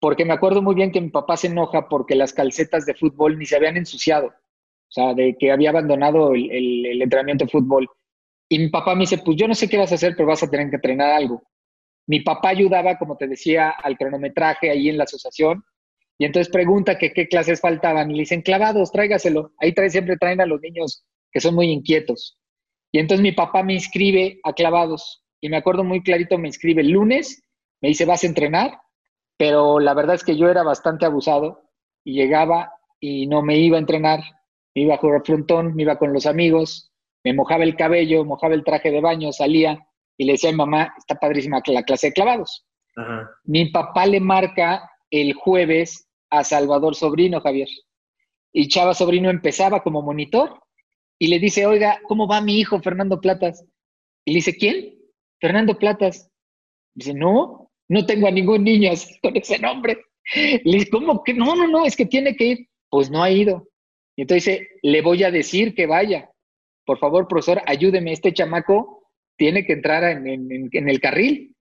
Porque 0.00 0.24
me 0.24 0.34
acuerdo 0.34 0.62
muy 0.62 0.74
bien 0.74 0.92
que 0.92 1.00
mi 1.00 1.10
papá 1.10 1.36
se 1.36 1.46
enoja 1.46 1.88
porque 1.88 2.14
las 2.14 2.32
calcetas 2.32 2.86
de 2.86 2.94
fútbol 2.94 3.38
ni 3.38 3.46
se 3.46 3.56
habían 3.56 3.76
ensuciado. 3.76 4.28
O 4.28 4.90
sea, 4.90 5.14
de 5.14 5.36
que 5.38 5.50
había 5.50 5.70
abandonado 5.70 6.34
el, 6.34 6.50
el 6.86 7.02
entrenamiento 7.02 7.44
de 7.44 7.50
fútbol. 7.50 7.88
Y 8.48 8.58
mi 8.58 8.68
papá 8.68 8.94
me 8.94 9.00
dice, 9.00 9.18
pues 9.18 9.36
yo 9.36 9.48
no 9.48 9.54
sé 9.54 9.68
qué 9.68 9.78
vas 9.78 9.92
a 9.92 9.96
hacer, 9.96 10.14
pero 10.16 10.28
vas 10.28 10.42
a 10.42 10.50
tener 10.50 10.70
que 10.70 10.76
entrenar 10.76 11.10
algo. 11.12 11.42
Mi 12.06 12.20
papá 12.20 12.50
ayudaba, 12.50 12.98
como 12.98 13.16
te 13.16 13.26
decía, 13.26 13.70
al 13.70 13.96
cronometraje 13.96 14.70
ahí 14.70 14.88
en 14.88 14.98
la 14.98 15.04
asociación 15.04 15.64
y 16.18 16.24
entonces 16.24 16.50
pregunta 16.50 16.98
que 16.98 17.12
qué 17.12 17.28
clases 17.28 17.60
faltaban 17.60 18.10
y 18.10 18.14
le 18.14 18.20
dicen, 18.20 18.42
clavados, 18.42 18.90
tráigaselo. 18.90 19.52
Ahí 19.58 19.72
trae, 19.72 19.90
siempre 19.90 20.16
traen 20.16 20.40
a 20.40 20.46
los 20.46 20.60
niños 20.60 21.04
que 21.30 21.40
son 21.40 21.54
muy 21.54 21.70
inquietos. 21.70 22.38
Y 22.92 22.98
entonces 22.98 23.22
mi 23.22 23.32
papá 23.32 23.62
me 23.62 23.74
inscribe 23.74 24.40
a 24.42 24.54
clavados. 24.54 25.24
Y 25.40 25.50
me 25.50 25.58
acuerdo 25.58 25.84
muy 25.84 26.02
clarito, 26.02 26.38
me 26.38 26.48
inscribe 26.48 26.82
lunes, 26.82 27.42
me 27.82 27.88
dice, 27.88 28.06
vas 28.06 28.24
a 28.24 28.26
entrenar. 28.26 28.78
Pero 29.36 29.80
la 29.80 29.94
verdad 29.94 30.14
es 30.14 30.24
que 30.24 30.36
yo 30.36 30.48
era 30.48 30.62
bastante 30.62 31.06
abusado 31.06 31.62
y 32.04 32.14
llegaba 32.14 32.72
y 33.00 33.26
no 33.26 33.42
me 33.42 33.58
iba 33.58 33.76
a 33.76 33.80
entrenar. 33.80 34.20
Me 34.74 34.82
iba 34.82 34.94
a 34.94 34.98
jugar 34.98 35.22
frontón, 35.24 35.74
me 35.74 35.82
iba 35.82 35.98
con 35.98 36.12
los 36.12 36.26
amigos, 36.26 36.92
me 37.24 37.32
mojaba 37.32 37.64
el 37.64 37.76
cabello, 37.76 38.24
mojaba 38.24 38.54
el 38.54 38.64
traje 38.64 38.90
de 38.90 39.00
baño, 39.00 39.32
salía 39.32 39.86
y 40.16 40.24
le 40.24 40.32
decía 40.32 40.50
a 40.50 40.52
mi 40.52 40.58
mamá, 40.58 40.94
está 40.96 41.16
padrísima 41.16 41.60
la 41.66 41.82
clase 41.82 42.08
de 42.08 42.12
clavados. 42.12 42.66
Mi 43.44 43.70
papá 43.70 44.06
le 44.06 44.20
marca 44.20 44.90
el 45.10 45.34
jueves 45.34 46.08
a 46.30 46.44
Salvador 46.44 46.94
Sobrino, 46.94 47.40
Javier. 47.40 47.68
Y 48.52 48.68
Chava 48.68 48.94
Sobrino 48.94 49.28
empezaba 49.28 49.82
como 49.82 50.02
monitor 50.02 50.60
y 51.18 51.28
le 51.28 51.38
dice, 51.38 51.66
oiga, 51.66 52.00
¿cómo 52.06 52.26
va 52.26 52.40
mi 52.40 52.58
hijo 52.58 52.80
Fernando 52.80 53.20
Platas? 53.20 53.64
Y 54.24 54.32
le 54.32 54.36
dice, 54.36 54.56
¿quién? 54.56 54.94
Fernando 55.40 55.78
Platas. 55.78 56.30
Dice, 56.94 57.12
no, 57.12 57.65
no 57.88 58.06
tengo 58.06 58.26
a 58.26 58.30
ningún 58.30 58.64
niño 58.64 58.92
con 59.22 59.36
ese 59.36 59.58
nombre. 59.58 59.98
Le 60.34 60.60
dice, 60.64 60.90
¿cómo 60.90 61.22
que? 61.22 61.34
No, 61.34 61.54
no, 61.54 61.66
no, 61.68 61.84
es 61.84 61.96
que 61.96 62.06
tiene 62.06 62.36
que 62.36 62.44
ir. 62.44 62.68
Pues 62.88 63.10
no 63.10 63.22
ha 63.22 63.30
ido. 63.30 63.68
Y 64.16 64.22
entonces 64.22 64.60
le 64.82 65.02
voy 65.02 65.22
a 65.24 65.30
decir 65.30 65.74
que 65.74 65.86
vaya. 65.86 66.30
Por 66.84 66.98
favor, 66.98 67.28
profesor, 67.28 67.62
ayúdeme. 67.66 68.12
Este 68.12 68.32
chamaco 68.32 69.10
tiene 69.36 69.64
que 69.64 69.74
entrar 69.74 70.04
en, 70.04 70.26
en 70.72 70.88
el 70.88 71.00
carril. 71.00 71.54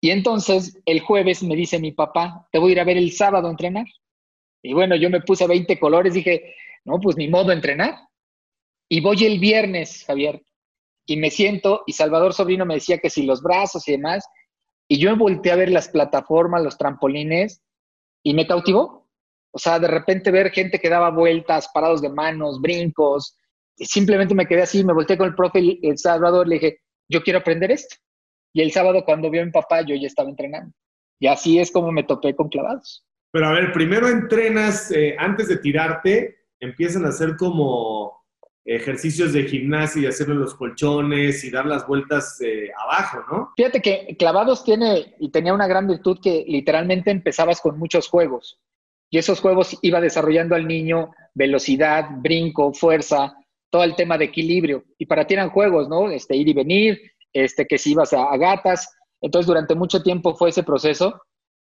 Y 0.00 0.10
entonces 0.10 0.80
el 0.84 1.00
jueves 1.00 1.42
me 1.42 1.54
dice 1.54 1.78
mi 1.78 1.92
papá, 1.92 2.48
te 2.50 2.58
voy 2.58 2.70
a 2.70 2.72
ir 2.72 2.80
a 2.80 2.84
ver 2.84 2.96
el 2.96 3.12
sábado 3.12 3.48
a 3.48 3.50
entrenar. 3.50 3.86
Y 4.62 4.74
bueno, 4.74 4.96
yo 4.96 5.10
me 5.10 5.20
puse 5.20 5.46
20 5.46 5.78
colores, 5.78 6.14
dije, 6.14 6.54
no, 6.84 6.98
pues 7.00 7.16
ni 7.16 7.28
modo 7.28 7.52
entrenar. 7.52 7.94
Y 8.88 9.00
voy 9.00 9.24
el 9.24 9.38
viernes, 9.38 10.04
Javier, 10.04 10.42
y 11.06 11.16
me 11.16 11.30
siento, 11.30 11.82
y 11.86 11.92
Salvador 11.92 12.34
Sobrino 12.34 12.66
me 12.66 12.74
decía 12.74 12.98
que 12.98 13.10
si 13.10 13.22
los 13.22 13.42
brazos 13.42 13.86
y 13.88 13.92
demás, 13.92 14.24
y 14.92 14.98
yo 14.98 15.10
me 15.10 15.16
volteé 15.16 15.52
a 15.52 15.56
ver 15.56 15.70
las 15.70 15.88
plataformas, 15.88 16.62
los 16.62 16.76
trampolines, 16.76 17.62
y 18.22 18.34
me 18.34 18.46
cautivó. 18.46 19.08
O 19.50 19.58
sea, 19.58 19.78
de 19.78 19.88
repente 19.88 20.30
ver 20.30 20.50
gente 20.50 20.78
que 20.78 20.90
daba 20.90 21.08
vueltas, 21.08 21.70
parados 21.72 22.02
de 22.02 22.10
manos, 22.10 22.60
brincos, 22.60 23.38
y 23.78 23.86
simplemente 23.86 24.34
me 24.34 24.44
quedé 24.44 24.60
así, 24.60 24.84
me 24.84 24.92
volteé 24.92 25.16
con 25.16 25.28
el 25.28 25.34
profe 25.34 25.78
el 25.82 25.96
Salvador, 25.96 26.46
le 26.46 26.56
dije, 26.56 26.80
yo 27.08 27.22
quiero 27.22 27.38
aprender 27.38 27.70
esto. 27.70 27.96
Y 28.52 28.60
el 28.60 28.70
sábado 28.70 29.02
cuando 29.06 29.30
vio 29.30 29.40
a 29.40 29.46
mi 29.46 29.50
papá, 29.50 29.80
yo 29.80 29.94
ya 29.94 30.08
estaba 30.08 30.28
entrenando. 30.28 30.74
Y 31.18 31.26
así 31.26 31.58
es 31.58 31.72
como 31.72 31.90
me 31.90 32.04
topé 32.04 32.36
con 32.36 32.50
clavados. 32.50 33.02
Pero 33.30 33.46
a 33.46 33.52
ver, 33.52 33.72
primero 33.72 34.10
entrenas, 34.10 34.90
eh, 34.90 35.16
antes 35.18 35.48
de 35.48 35.56
tirarte, 35.56 36.36
empiezan 36.60 37.06
a 37.06 37.08
hacer 37.08 37.38
como 37.38 38.21
ejercicios 38.64 39.32
de 39.32 39.44
gimnasia 39.44 40.02
y 40.02 40.06
hacerle 40.06 40.36
los 40.36 40.54
colchones 40.54 41.42
y 41.44 41.50
dar 41.50 41.66
las 41.66 41.86
vueltas 41.86 42.40
eh, 42.40 42.70
abajo, 42.84 43.24
¿no? 43.30 43.52
Fíjate 43.56 43.82
que 43.82 44.16
clavados 44.18 44.64
tiene 44.64 45.14
y 45.18 45.30
tenía 45.30 45.52
una 45.52 45.66
gran 45.66 45.88
virtud 45.88 46.18
que 46.22 46.44
literalmente 46.46 47.10
empezabas 47.10 47.60
con 47.60 47.78
muchos 47.78 48.08
juegos. 48.08 48.60
Y 49.10 49.18
esos 49.18 49.40
juegos 49.40 49.78
iba 49.82 50.00
desarrollando 50.00 50.54
al 50.54 50.66
niño 50.66 51.10
velocidad, 51.34 52.06
brinco, 52.20 52.72
fuerza, 52.72 53.34
todo 53.70 53.84
el 53.84 53.96
tema 53.96 54.16
de 54.16 54.26
equilibrio. 54.26 54.84
Y 54.96 55.06
para 55.06 55.26
ti 55.26 55.34
eran 55.34 55.50
juegos, 55.50 55.88
¿no? 55.88 56.10
Este, 56.10 56.36
ir 56.36 56.48
y 56.48 56.54
venir, 56.54 57.00
este, 57.32 57.66
que 57.66 57.78
si 57.78 57.92
ibas 57.92 58.12
a, 58.12 58.36
gatas. 58.36 58.88
Entonces, 59.20 59.46
durante 59.46 59.74
mucho 59.74 60.02
tiempo 60.02 60.34
fue 60.34 60.50
ese 60.50 60.62
proceso, 60.62 61.20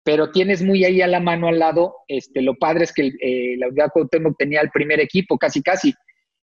pero 0.05 0.31
tienes 0.31 0.63
muy 0.63 0.85
ahí 0.85 1.03
a 1.03 1.07
la 1.07 1.21
mano 1.21 1.49
al 1.49 1.59
lado, 1.59 1.97
este, 2.09 2.43
lo 2.43 2.55
padre 2.57 2.85
es 2.85 2.93
que 2.93 3.09
eh, 3.21 3.57
la 3.59 3.69
Unidad 3.69 3.91
tenía 4.39 4.61
el 4.61 4.71
primer 4.71 5.01
equipo, 5.01 5.39
casi 5.39 5.63
casi. 5.63 5.95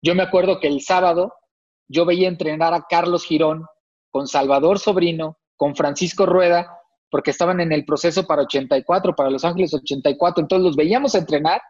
Yo 0.02 0.14
me 0.14 0.22
acuerdo 0.22 0.60
que 0.60 0.68
el 0.68 0.80
sábado 0.80 1.32
yo 1.88 2.04
veía 2.04 2.28
entrenar 2.28 2.74
a 2.74 2.86
Carlos 2.88 3.24
Girón 3.24 3.66
con 4.10 4.26
Salvador 4.26 4.78
Sobrino, 4.78 5.38
con 5.56 5.74
Francisco 5.74 6.26
Rueda, 6.26 6.78
porque 7.10 7.30
estaban 7.30 7.60
en 7.60 7.72
el 7.72 7.84
proceso 7.84 8.26
para 8.26 8.42
84, 8.42 9.14
para 9.14 9.30
Los 9.30 9.44
Ángeles 9.44 9.74
84. 9.74 10.42
Entonces 10.42 10.64
los 10.64 10.76
veíamos 10.76 11.14
entrenar, 11.14 11.60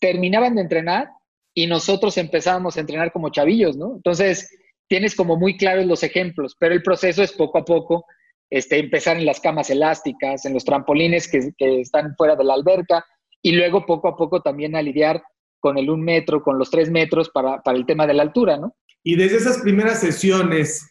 terminaban 0.00 0.54
de 0.54 0.62
entrenar 0.62 1.08
y 1.54 1.66
nosotros 1.66 2.16
empezábamos 2.18 2.76
a 2.76 2.80
entrenar 2.80 3.12
como 3.12 3.30
chavillos, 3.30 3.76
¿no? 3.76 3.94
Entonces, 3.96 4.48
tienes 4.88 5.14
como 5.14 5.36
muy 5.36 5.56
claros 5.56 5.86
los 5.86 6.02
ejemplos, 6.02 6.56
pero 6.58 6.74
el 6.74 6.82
proceso 6.82 7.22
es 7.22 7.32
poco 7.32 7.58
a 7.58 7.64
poco 7.64 8.04
este, 8.50 8.78
empezar 8.78 9.16
en 9.16 9.26
las 9.26 9.40
camas 9.40 9.70
elásticas, 9.70 10.44
en 10.44 10.54
los 10.54 10.64
trampolines 10.64 11.28
que, 11.28 11.52
están 11.80 12.14
fuera 12.16 12.36
de 12.36 12.44
la 12.44 12.54
alberca 12.54 13.04
y 13.42 13.52
luego 13.52 13.86
poco 13.86 14.08
a 14.08 14.16
poco 14.16 14.42
también 14.42 14.76
a 14.76 14.82
lidiar 14.82 15.22
con 15.64 15.78
el 15.78 15.88
un 15.88 16.02
metro, 16.02 16.42
con 16.42 16.58
los 16.58 16.70
tres 16.70 16.90
metros 16.90 17.30
para, 17.30 17.62
el 17.64 17.86
tema 17.86 18.06
de 18.06 18.12
la 18.12 18.22
altura, 18.22 18.58
¿no? 18.58 18.76
Y 19.02 19.16
desde 19.16 19.38
esas 19.38 19.62
primeras 19.62 19.98
sesiones, 19.98 20.86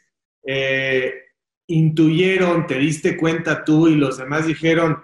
eh, 0.47 1.13
intuyeron, 1.67 2.65
te 2.65 2.79
diste 2.79 3.15
cuenta 3.15 3.63
tú 3.63 3.88
y 3.88 3.93
los 3.93 4.17
demás 4.17 4.47
dijeron, 4.47 4.97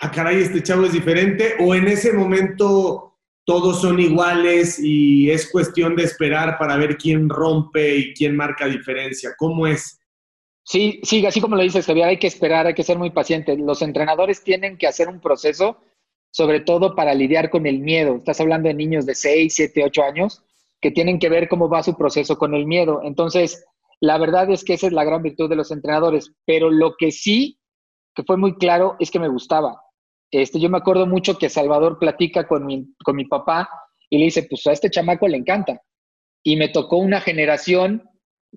ah, 0.00 0.10
caray, 0.10 0.42
este 0.42 0.64
chavo 0.64 0.86
es 0.86 0.92
diferente? 0.92 1.54
¿O 1.60 1.76
en 1.76 1.86
ese 1.86 2.12
momento 2.12 3.20
todos 3.44 3.82
son 3.82 4.00
iguales 4.00 4.80
y 4.82 5.30
es 5.30 5.48
cuestión 5.48 5.94
de 5.94 6.02
esperar 6.02 6.58
para 6.58 6.76
ver 6.76 6.96
quién 6.96 7.28
rompe 7.28 7.94
y 7.94 8.14
quién 8.14 8.34
marca 8.34 8.66
diferencia? 8.66 9.30
¿Cómo 9.38 9.68
es? 9.68 10.00
Sí, 10.64 10.98
sí, 11.04 11.24
así 11.24 11.40
como 11.40 11.54
lo 11.54 11.62
dices, 11.62 11.86
Javier, 11.86 12.08
hay 12.08 12.18
que 12.18 12.26
esperar, 12.26 12.66
hay 12.66 12.74
que 12.74 12.82
ser 12.82 12.98
muy 12.98 13.10
pacientes. 13.10 13.60
Los 13.60 13.80
entrenadores 13.80 14.42
tienen 14.42 14.76
que 14.76 14.88
hacer 14.88 15.06
un 15.06 15.20
proceso, 15.20 15.78
sobre 16.34 16.58
todo 16.58 16.96
para 16.96 17.14
lidiar 17.14 17.48
con 17.48 17.64
el 17.64 17.78
miedo. 17.78 18.16
Estás 18.16 18.40
hablando 18.40 18.66
de 18.66 18.74
niños 18.74 19.06
de 19.06 19.14
6, 19.14 19.54
7, 19.54 19.84
8 19.84 20.02
años 20.02 20.42
que 20.80 20.90
tienen 20.90 21.20
que 21.20 21.28
ver 21.28 21.48
cómo 21.48 21.68
va 21.68 21.84
su 21.84 21.96
proceso 21.96 22.36
con 22.36 22.54
el 22.54 22.66
miedo. 22.66 23.02
Entonces, 23.04 23.64
la 24.00 24.18
verdad 24.18 24.50
es 24.50 24.64
que 24.64 24.74
esa 24.74 24.88
es 24.88 24.92
la 24.92 25.04
gran 25.04 25.22
virtud 25.22 25.48
de 25.48 25.54
los 25.54 25.70
entrenadores, 25.70 26.32
pero 26.44 26.70
lo 26.70 26.96
que 26.98 27.12
sí, 27.12 27.60
que 28.16 28.24
fue 28.24 28.36
muy 28.36 28.56
claro, 28.56 28.96
es 28.98 29.12
que 29.12 29.20
me 29.20 29.28
gustaba. 29.28 29.80
Este, 30.32 30.58
yo 30.58 30.68
me 30.68 30.78
acuerdo 30.78 31.06
mucho 31.06 31.38
que 31.38 31.48
Salvador 31.48 32.00
platica 32.00 32.48
con 32.48 32.66
mi, 32.66 32.92
con 33.04 33.14
mi 33.14 33.26
papá 33.26 33.68
y 34.10 34.18
le 34.18 34.24
dice, 34.24 34.42
pues 34.42 34.66
a 34.66 34.72
este 34.72 34.90
chamaco 34.90 35.28
le 35.28 35.36
encanta. 35.36 35.80
Y 36.42 36.56
me 36.56 36.68
tocó 36.68 36.96
una 36.96 37.20
generación 37.20 38.10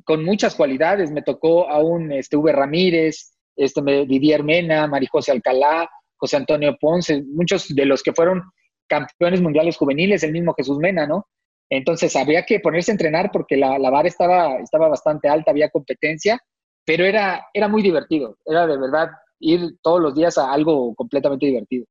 con 0.03 0.25
muchas 0.25 0.55
cualidades. 0.55 1.11
Me 1.11 1.21
tocó 1.21 1.69
a 1.69 1.77
un 1.77 2.11
este, 2.11 2.37
V. 2.37 2.51
Ramírez, 2.51 3.35
este, 3.55 3.81
Didier 4.07 4.43
Mena, 4.43 4.87
Marijose 4.87 5.31
Alcalá, 5.31 5.87
José 6.17 6.37
Antonio 6.37 6.75
Ponce, 6.79 7.23
muchos 7.25 7.67
de 7.69 7.85
los 7.85 8.03
que 8.03 8.13
fueron 8.13 8.43
campeones 8.87 9.41
mundiales 9.41 9.77
juveniles, 9.77 10.23
el 10.23 10.31
mismo 10.31 10.53
Jesús 10.53 10.77
Mena, 10.77 11.05
¿no? 11.05 11.27
Entonces 11.69 12.15
había 12.15 12.45
que 12.45 12.59
ponerse 12.59 12.91
a 12.91 12.93
entrenar 12.93 13.29
porque 13.31 13.57
la, 13.57 13.77
la 13.77 13.89
vara 13.89 14.07
estaba, 14.07 14.57
estaba 14.59 14.87
bastante 14.87 15.27
alta, 15.27 15.51
había 15.51 15.69
competencia, 15.69 16.39
pero 16.85 17.03
era, 17.03 17.45
era 17.53 17.67
muy 17.67 17.81
divertido, 17.81 18.37
era 18.45 18.65
de 18.65 18.77
verdad 18.77 19.09
ir 19.39 19.75
todos 19.81 20.01
los 20.01 20.15
días 20.15 20.37
a 20.37 20.51
algo 20.51 20.95
completamente 20.95 21.45
divertido. 21.45 21.85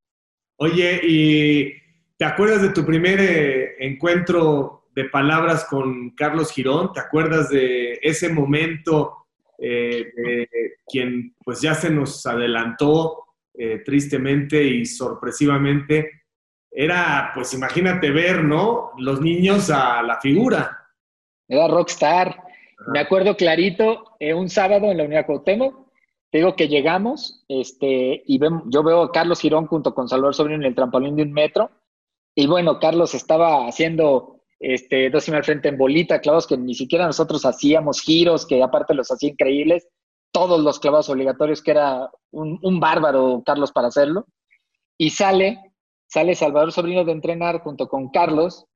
Oye, 0.57 1.01
¿y 1.03 1.73
te 2.17 2.25
acuerdas 2.25 2.63
de 2.63 2.71
tu 2.71 2.85
primer 2.85 3.21
eh, 3.21 3.75
encuentro 3.79 4.89
de 4.95 5.05
palabras 5.05 5.67
con 5.67 6.11
Carlos 6.17 6.51
Girón? 6.51 6.93
¿Te 6.95 7.01
acuerdas 7.01 7.51
de 7.51 7.99
ese 8.01 8.31
momento 8.31 9.27
eh, 9.59 10.07
de 10.17 10.49
quien 10.87 11.35
pues 11.45 11.61
ya 11.61 11.75
se 11.75 11.91
nos 11.91 12.25
adelantó 12.25 13.26
eh, 13.59 13.83
tristemente 13.85 14.63
y 14.63 14.85
sorpresivamente 14.85 16.11
era, 16.71 17.31
pues 17.35 17.55
imagínate 17.55 18.11
ver, 18.11 18.45
¿no? 18.45 18.91
Los 18.99 19.21
niños 19.21 19.71
a 19.71 20.03
la 20.03 20.21
figura. 20.21 20.91
Era 21.49 21.69
rockstar. 21.69 22.43
Me 22.93 22.99
acuerdo 22.99 23.37
clarito, 23.37 24.17
eh, 24.21 24.35
un 24.35 24.51
sábado 24.51 24.91
en 24.91 24.99
la 24.99 25.05
Unidad 25.05 25.27
Cuauhtémoc, 25.27 25.87
te 26.31 26.39
digo 26.39 26.55
que 26.55 26.69
llegamos, 26.69 27.45
este, 27.49 28.23
y 28.27 28.39
yo 28.39 28.83
veo 28.83 29.03
a 29.05 29.13
Carlos 29.13 29.41
Girón 29.41 29.67
junto 29.67 29.95
con 29.95 30.09
Salvador 30.09 30.35
Sobrino 30.35 30.61
en 30.61 30.67
el 30.67 30.75
trampolín 30.75 31.17
de 31.17 31.23
un 31.23 31.33
metro, 31.33 31.71
y 32.35 32.47
bueno, 32.47 32.79
Carlos 32.79 33.15
estaba 33.15 33.67
haciendo 33.67 34.43
este, 34.61 35.09
dos 35.09 35.29
y 35.29 35.33
al 35.33 35.45
frente 35.45 35.69
en 35.69 35.79
bolita, 35.79 36.21
clavos 36.21 36.47
que 36.47 36.59
ni 36.59 36.75
siquiera 36.75 37.07
nosotros 37.07 37.47
hacíamos, 37.47 38.03
giros 38.03 38.47
que 38.47 38.63
aparte 38.63 38.93
los 38.93 39.11
hacía 39.11 39.31
increíbles, 39.31 39.89
todos 40.37 40.61
los 40.61 40.79
clavados 40.79 41.09
obligatorios, 41.09 41.63
que 41.63 41.71
era 41.71 42.11
un, 42.31 42.79
bárbaro 42.79 43.43
Carlos 43.47 43.73
para 43.73 43.89
hacerlo, 43.89 44.27
y 44.99 45.09
sale 45.09 45.73
sale 46.09 46.35
Salvador 46.35 46.73
Sobrino 46.73 47.07
de 47.07 47.13
entrenar 47.13 47.61
junto 47.61 47.89
con 47.89 48.11
Carlos 48.11 48.67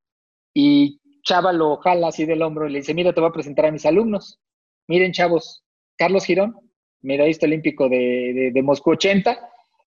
y 0.55 0.99
Chava 1.23 1.53
lo 1.53 1.77
jala 1.77 2.07
así 2.07 2.25
del 2.25 2.41
hombro 2.41 2.67
y 2.67 2.71
le 2.71 2.79
dice, 2.79 2.95
mira, 2.95 3.13
te 3.13 3.21
voy 3.21 3.29
a 3.29 3.33
presentar 3.33 3.67
a 3.67 3.71
mis 3.71 3.85
alumnos. 3.85 4.39
Miren, 4.87 5.11
chavos, 5.11 5.63
Carlos 5.95 6.25
Girón, 6.25 6.55
medallista 7.01 7.45
olímpico 7.45 7.87
de, 7.87 8.49
de, 8.51 8.63
Moscú 8.63 8.93
80, 8.93 9.37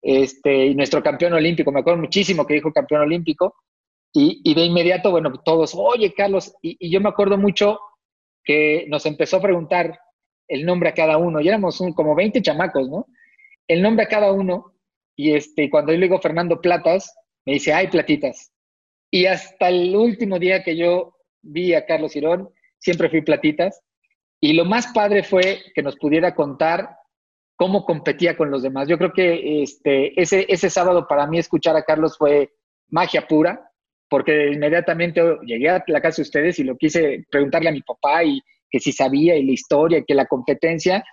este, 0.01 0.65
y 0.65 0.75
nuestro 0.75 1.01
campeón 1.01 1.31
olímpico, 1.31 1.71
me 1.71 1.79
acuerdo 1.79 2.01
muchísimo 2.01 2.45
que 2.45 2.55
dijo 2.55 2.73
campeón 2.73 3.03
olímpico, 3.03 3.55
y, 4.11 4.53
de 4.53 4.65
inmediato, 4.65 5.09
bueno, 5.09 5.31
todos, 5.45 5.73
oye, 5.73 6.13
Carlos, 6.13 6.53
y, 6.61 6.91
yo 6.91 6.99
me 6.99 7.07
acuerdo 7.07 7.37
mucho 7.37 7.79
que 8.43 8.87
nos 8.89 9.05
empezó 9.05 9.37
a 9.37 9.41
preguntar 9.41 9.97
el 10.51 10.65
nombre 10.65 10.89
a 10.89 10.93
cada 10.93 11.17
uno, 11.17 11.39
y 11.39 11.47
éramos 11.47 11.79
un, 11.79 11.93
como 11.93 12.13
20 12.13 12.41
chamacos, 12.41 12.89
¿no? 12.89 13.07
El 13.67 13.81
nombre 13.81 14.05
a 14.05 14.09
cada 14.09 14.31
uno, 14.33 14.73
y 15.15 15.33
este, 15.33 15.69
cuando 15.69 15.93
yo 15.93 15.99
le 15.99 16.07
digo 16.07 16.19
Fernando 16.19 16.59
Platas, 16.59 17.15
me 17.45 17.53
dice, 17.53 17.73
hay 17.73 17.87
platitas. 17.87 18.51
Y 19.09 19.25
hasta 19.25 19.69
el 19.69 19.95
último 19.95 20.39
día 20.39 20.63
que 20.63 20.75
yo 20.75 21.15
vi 21.41 21.73
a 21.73 21.85
Carlos 21.85 22.13
Girón, 22.13 22.49
siempre 22.79 23.09
fui 23.09 23.21
platitas. 23.21 23.81
Y 24.41 24.53
lo 24.53 24.65
más 24.65 24.87
padre 24.87 25.23
fue 25.23 25.59
que 25.73 25.83
nos 25.83 25.95
pudiera 25.97 26.35
contar 26.35 26.97
cómo 27.55 27.85
competía 27.85 28.35
con 28.35 28.51
los 28.51 28.63
demás. 28.63 28.87
Yo 28.87 28.97
creo 28.97 29.13
que 29.13 29.61
este, 29.61 30.19
ese, 30.19 30.45
ese 30.49 30.69
sábado 30.69 31.07
para 31.07 31.27
mí 31.27 31.39
escuchar 31.39 31.75
a 31.75 31.83
Carlos 31.83 32.17
fue 32.17 32.51
magia 32.89 33.27
pura, 33.27 33.71
porque 34.09 34.51
inmediatamente 34.51 35.21
llegué 35.45 35.69
a 35.69 35.83
la 35.87 36.01
casa 36.01 36.17
de 36.17 36.23
ustedes 36.23 36.59
y 36.59 36.63
lo 36.63 36.75
quise 36.75 37.25
preguntarle 37.29 37.69
a 37.69 37.73
mi 37.73 37.81
papá 37.81 38.23
y 38.23 38.41
que 38.71 38.79
si 38.79 38.91
sabía 38.91 39.35
y 39.35 39.45
la 39.45 39.51
historia 39.51 39.99
y 39.99 40.05
que 40.05 40.15
la 40.15 40.25
competencia, 40.25 41.03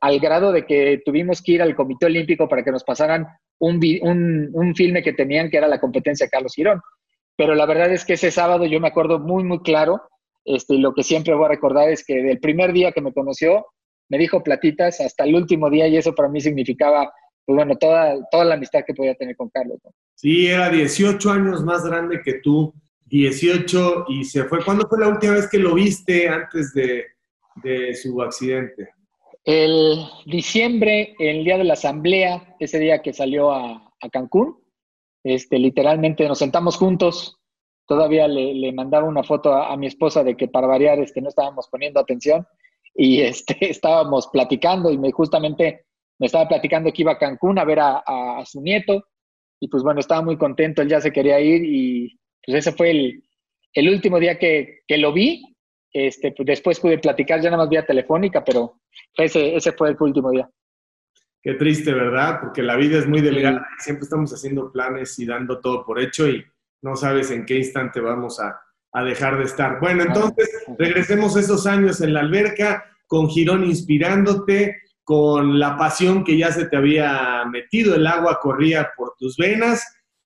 al 0.00 0.20
grado 0.20 0.52
de 0.52 0.66
que 0.66 1.00
tuvimos 1.04 1.42
que 1.42 1.52
ir 1.52 1.62
al 1.62 1.74
Comité 1.74 2.06
Olímpico 2.06 2.48
para 2.48 2.62
que 2.62 2.70
nos 2.70 2.84
pasaran 2.84 3.26
un, 3.58 3.80
un, 4.02 4.50
un, 4.52 4.74
filme 4.74 5.02
que 5.02 5.14
tenían 5.14 5.48
que 5.48 5.56
era 5.56 5.66
la 5.66 5.80
competencia 5.80 6.26
de 6.26 6.30
Carlos 6.30 6.52
Girón. 6.54 6.80
Pero 7.36 7.54
la 7.54 7.66
verdad 7.66 7.90
es 7.90 8.04
que 8.04 8.14
ese 8.14 8.30
sábado 8.30 8.66
yo 8.66 8.78
me 8.80 8.88
acuerdo 8.88 9.18
muy, 9.18 9.42
muy 9.44 9.60
claro, 9.60 10.02
este, 10.44 10.78
lo 10.78 10.94
que 10.94 11.02
siempre 11.02 11.34
voy 11.34 11.46
a 11.46 11.50
recordar 11.50 11.88
es 11.88 12.04
que 12.04 12.22
del 12.22 12.38
primer 12.38 12.72
día 12.72 12.92
que 12.92 13.00
me 13.00 13.12
conoció, 13.12 13.66
me 14.08 14.18
dijo 14.18 14.42
platitas 14.42 15.00
hasta 15.00 15.24
el 15.24 15.34
último 15.34 15.70
día 15.70 15.88
y 15.88 15.96
eso 15.96 16.14
para 16.14 16.28
mí 16.28 16.40
significaba, 16.40 17.10
pues 17.44 17.56
bueno, 17.56 17.76
toda, 17.76 18.14
toda 18.30 18.44
la 18.44 18.54
amistad 18.54 18.84
que 18.86 18.94
podía 18.94 19.14
tener 19.14 19.36
con 19.36 19.48
Carlos. 19.50 19.78
Sí, 20.14 20.46
era 20.46 20.70
18 20.70 21.30
años 21.30 21.64
más 21.64 21.84
grande 21.84 22.20
que 22.24 22.34
tú, 22.34 22.72
18 23.06 24.06
y 24.08 24.24
se 24.24 24.44
fue. 24.44 24.64
¿Cuándo 24.64 24.86
fue 24.88 25.00
la 25.00 25.08
última 25.08 25.34
vez 25.34 25.48
que 25.48 25.58
lo 25.58 25.74
viste 25.74 26.28
antes 26.28 26.72
de, 26.74 27.06
de 27.62 27.94
su 27.94 28.20
accidente? 28.22 28.90
El 29.46 30.04
diciembre, 30.26 31.14
el 31.20 31.44
día 31.44 31.56
de 31.56 31.62
la 31.62 31.74
asamblea, 31.74 32.56
ese 32.58 32.80
día 32.80 33.00
que 33.00 33.12
salió 33.12 33.52
a, 33.52 33.82
Cancún, 34.10 34.58
este, 35.24 35.58
literalmente 35.58 36.26
nos 36.26 36.38
sentamos 36.38 36.76
juntos. 36.76 37.38
Todavía 37.86 38.26
le, 38.26 38.72
mandaba 38.72 39.06
una 39.06 39.22
foto 39.22 39.54
a, 39.54 39.76
mi 39.76 39.86
esposa 39.86 40.24
de 40.24 40.36
que 40.36 40.48
para 40.48 40.66
variar 40.66 40.98
este, 40.98 41.20
no 41.20 41.28
estábamos 41.28 41.68
poniendo 41.68 42.00
atención 42.00 42.44
y 42.92 43.20
este, 43.20 43.56
estábamos 43.70 44.26
platicando 44.32 44.90
y 44.90 44.98
me, 44.98 45.12
justamente 45.12 45.86
me 46.18 46.26
estaba 46.26 46.48
platicando 46.48 46.92
que 46.92 47.02
iba 47.02 47.12
a 47.12 47.18
Cancún 47.18 47.60
a 47.60 47.64
ver 47.64 47.78
a, 47.80 48.42
su 48.44 48.60
nieto 48.60 49.06
y 49.60 49.68
pues 49.68 49.84
bueno, 49.84 50.00
estaba 50.00 50.22
muy 50.22 50.36
contento, 50.36 50.82
él 50.82 50.88
ya 50.88 51.00
se 51.00 51.12
quería 51.12 51.38
ir 51.38 51.64
y 51.64 52.18
pues 52.46 52.58
ese 52.58 52.72
fue 52.72 52.90
el, 52.90 53.22
el 53.74 53.88
último 53.88 54.18
día 54.18 54.38
que, 54.38 54.80
que 54.86 54.98
lo 54.98 55.12
vi 55.12 55.56
este, 55.98 56.32
pues 56.32 56.46
después 56.46 56.78
pude 56.78 56.98
platicar 56.98 57.40
ya 57.40 57.48
nada 57.48 57.62
más 57.62 57.70
vía 57.70 57.86
telefónica, 57.86 58.44
pero 58.44 58.80
ese, 59.16 59.56
ese 59.56 59.72
fue 59.72 59.88
el 59.88 59.96
último 59.98 60.30
día. 60.30 60.46
Qué 61.42 61.54
triste, 61.54 61.94
¿verdad? 61.94 62.38
Porque 62.42 62.62
la 62.62 62.76
vida 62.76 62.98
es 62.98 63.06
muy 63.06 63.22
delgada 63.22 63.66
y 63.78 63.82
siempre 63.82 64.04
estamos 64.04 64.30
haciendo 64.30 64.70
planes 64.70 65.18
y 65.18 65.24
dando 65.24 65.58
todo 65.58 65.86
por 65.86 65.98
hecho 65.98 66.28
y 66.28 66.44
no 66.82 66.96
sabes 66.96 67.30
en 67.30 67.46
qué 67.46 67.56
instante 67.56 68.00
vamos 68.00 68.38
a, 68.40 68.60
a 68.92 69.04
dejar 69.04 69.38
de 69.38 69.44
estar. 69.44 69.80
Bueno, 69.80 70.02
entonces 70.02 70.50
regresemos 70.78 71.34
esos 71.34 71.66
años 71.66 72.02
en 72.02 72.12
la 72.12 72.20
alberca 72.20 72.84
con 73.06 73.30
Girón 73.30 73.64
inspirándote, 73.64 74.76
con 75.02 75.58
la 75.58 75.78
pasión 75.78 76.24
que 76.24 76.36
ya 76.36 76.52
se 76.52 76.66
te 76.66 76.76
había 76.76 77.44
metido, 77.50 77.94
el 77.94 78.06
agua 78.06 78.38
corría 78.42 78.90
por 78.96 79.14
tus 79.16 79.38
venas 79.38 79.82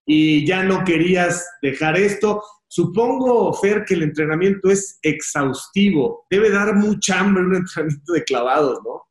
y 0.06 0.46
ya 0.46 0.62
no 0.62 0.84
querías 0.84 1.48
dejar 1.62 1.96
esto. 1.96 2.42
Supongo, 2.68 3.52
Fer, 3.54 3.84
que 3.84 3.94
el 3.94 4.04
entrenamiento 4.04 4.70
es 4.70 4.98
exhaustivo. 5.02 6.26
Debe 6.30 6.50
dar 6.50 6.74
mucha 6.74 7.20
hambre 7.20 7.44
un 7.44 7.56
entrenamiento 7.56 8.12
de 8.12 8.24
clavados, 8.24 8.80
¿no? 8.84 9.02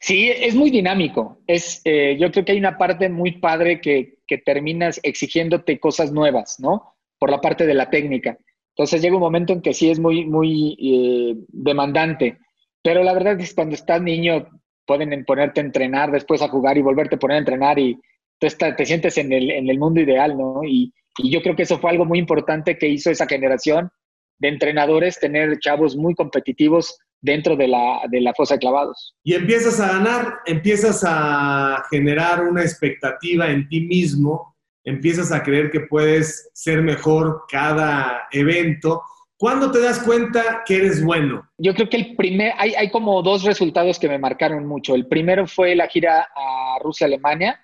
Sí, 0.00 0.30
es 0.30 0.54
muy 0.54 0.70
dinámico. 0.70 1.38
Es, 1.46 1.80
eh, 1.84 2.16
yo 2.20 2.30
creo 2.30 2.44
que 2.44 2.52
hay 2.52 2.58
una 2.58 2.76
parte 2.76 3.08
muy 3.08 3.38
padre 3.38 3.80
que, 3.80 4.18
que, 4.26 4.36
terminas 4.36 5.00
exigiéndote 5.02 5.80
cosas 5.80 6.12
nuevas, 6.12 6.56
¿no? 6.58 6.94
Por 7.18 7.30
la 7.30 7.40
parte 7.40 7.66
de 7.66 7.72
la 7.72 7.88
técnica. 7.88 8.36
Entonces 8.76 9.00
llega 9.00 9.14
un 9.14 9.22
momento 9.22 9.52
en 9.54 9.62
que 9.62 9.72
sí 9.72 9.88
es 9.88 9.98
muy, 9.98 10.26
muy 10.26 10.76
eh, 10.78 11.36
demandante. 11.48 12.38
Pero 12.82 13.02
la 13.02 13.14
verdad 13.14 13.40
es 13.40 13.50
que 13.50 13.54
cuando 13.54 13.76
estás 13.76 14.02
niño 14.02 14.46
pueden 14.84 15.24
ponerte 15.24 15.60
a 15.60 15.64
entrenar, 15.64 16.10
después 16.10 16.42
a 16.42 16.48
jugar 16.48 16.76
y 16.76 16.82
volverte 16.82 17.14
a 17.14 17.18
poner 17.18 17.36
a 17.36 17.38
entrenar 17.38 17.78
y 17.78 17.98
tú 18.38 18.46
te 18.76 18.86
sientes 18.86 19.18
en 19.18 19.32
el, 19.32 19.50
en 19.50 19.68
el 19.68 19.78
mundo 19.78 20.00
ideal, 20.00 20.36
¿no? 20.36 20.62
Y, 20.64 20.92
y 21.18 21.30
yo 21.30 21.42
creo 21.42 21.56
que 21.56 21.62
eso 21.62 21.78
fue 21.78 21.90
algo 21.90 22.04
muy 22.04 22.18
importante 22.18 22.76
que 22.76 22.88
hizo 22.88 23.10
esa 23.10 23.26
generación 23.26 23.90
de 24.38 24.48
entrenadores, 24.48 25.20
tener 25.20 25.58
chavos 25.60 25.96
muy 25.96 26.14
competitivos 26.14 26.98
dentro 27.20 27.56
de 27.56 27.68
la, 27.68 28.02
de 28.10 28.20
la 28.20 28.34
fosa 28.34 28.54
de 28.54 28.60
clavados. 28.60 29.14
Y 29.24 29.34
empiezas 29.34 29.80
a 29.80 29.92
ganar, 29.92 30.34
empiezas 30.44 31.02
a 31.06 31.82
generar 31.90 32.44
una 32.44 32.62
expectativa 32.62 33.48
en 33.48 33.66
ti 33.68 33.80
mismo, 33.80 34.54
empiezas 34.84 35.32
a 35.32 35.42
creer 35.42 35.70
que 35.70 35.80
puedes 35.80 36.50
ser 36.52 36.82
mejor 36.82 37.44
cada 37.48 38.28
evento. 38.30 39.02
¿Cuándo 39.38 39.70
te 39.70 39.80
das 39.80 40.00
cuenta 40.00 40.62
que 40.66 40.76
eres 40.76 41.02
bueno? 41.02 41.48
Yo 41.58 41.74
creo 41.74 41.88
que 41.88 41.96
el 41.96 42.16
primer, 42.16 42.52
hay, 42.58 42.74
hay 42.74 42.90
como 42.90 43.22
dos 43.22 43.44
resultados 43.44 43.98
que 43.98 44.08
me 44.08 44.18
marcaron 44.18 44.66
mucho. 44.66 44.94
El 44.94 45.06
primero 45.06 45.46
fue 45.46 45.74
la 45.74 45.88
gira 45.88 46.28
a 46.36 46.78
Rusia-Alemania, 46.82 47.58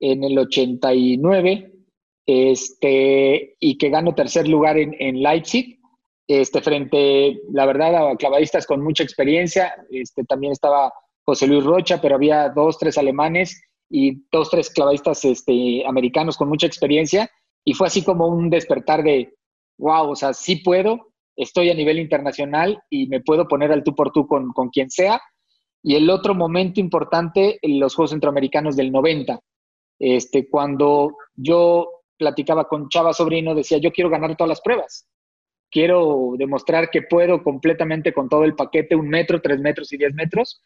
en 0.00 0.24
el 0.24 0.38
89 0.38 1.72
este, 2.28 3.56
y 3.58 3.78
que 3.78 3.88
gano 3.88 4.14
tercer 4.14 4.48
lugar 4.48 4.76
en, 4.76 4.94
en 4.98 5.22
Leipzig, 5.22 5.78
este, 6.26 6.60
frente, 6.60 7.40
la 7.50 7.64
verdad, 7.64 8.10
a 8.10 8.16
clavadistas 8.16 8.66
con 8.66 8.82
mucha 8.82 9.02
experiencia. 9.02 9.74
Este, 9.90 10.24
también 10.24 10.52
estaba 10.52 10.92
José 11.24 11.46
Luis 11.46 11.64
Rocha, 11.64 12.00
pero 12.02 12.16
había 12.16 12.50
dos, 12.50 12.78
tres 12.78 12.98
alemanes 12.98 13.62
y 13.88 14.24
dos, 14.30 14.50
tres 14.50 14.68
clavadistas 14.68 15.24
este, 15.24 15.82
americanos 15.86 16.36
con 16.36 16.50
mucha 16.50 16.66
experiencia. 16.66 17.30
Y 17.64 17.72
fue 17.72 17.86
así 17.86 18.04
como 18.04 18.26
un 18.28 18.50
despertar 18.50 19.02
de, 19.02 19.34
wow, 19.78 20.10
o 20.10 20.16
sea, 20.16 20.34
sí 20.34 20.56
puedo, 20.56 21.08
estoy 21.34 21.70
a 21.70 21.74
nivel 21.74 21.98
internacional 21.98 22.78
y 22.90 23.06
me 23.06 23.20
puedo 23.20 23.48
poner 23.48 23.72
al 23.72 23.82
tú 23.84 23.94
por 23.94 24.12
tú 24.12 24.26
con, 24.26 24.52
con 24.52 24.68
quien 24.68 24.90
sea. 24.90 25.18
Y 25.82 25.94
el 25.94 26.10
otro 26.10 26.34
momento 26.34 26.78
importante, 26.78 27.58
los 27.62 27.94
Juegos 27.94 28.10
Centroamericanos 28.10 28.76
del 28.76 28.92
90, 28.92 29.40
este, 29.98 30.48
cuando 30.48 31.16
yo 31.34 31.98
platicaba 32.16 32.68
con 32.68 32.88
Chava 32.88 33.12
Sobrino, 33.12 33.54
decía, 33.54 33.78
yo 33.78 33.92
quiero 33.92 34.10
ganar 34.10 34.36
todas 34.36 34.48
las 34.48 34.60
pruebas. 34.60 35.08
Quiero 35.70 36.32
demostrar 36.36 36.90
que 36.90 37.02
puedo 37.02 37.42
completamente 37.42 38.12
con 38.12 38.28
todo 38.28 38.44
el 38.44 38.54
paquete, 38.54 38.96
un 38.96 39.08
metro, 39.08 39.40
tres 39.40 39.60
metros 39.60 39.92
y 39.92 39.98
diez 39.98 40.14
metros. 40.14 40.62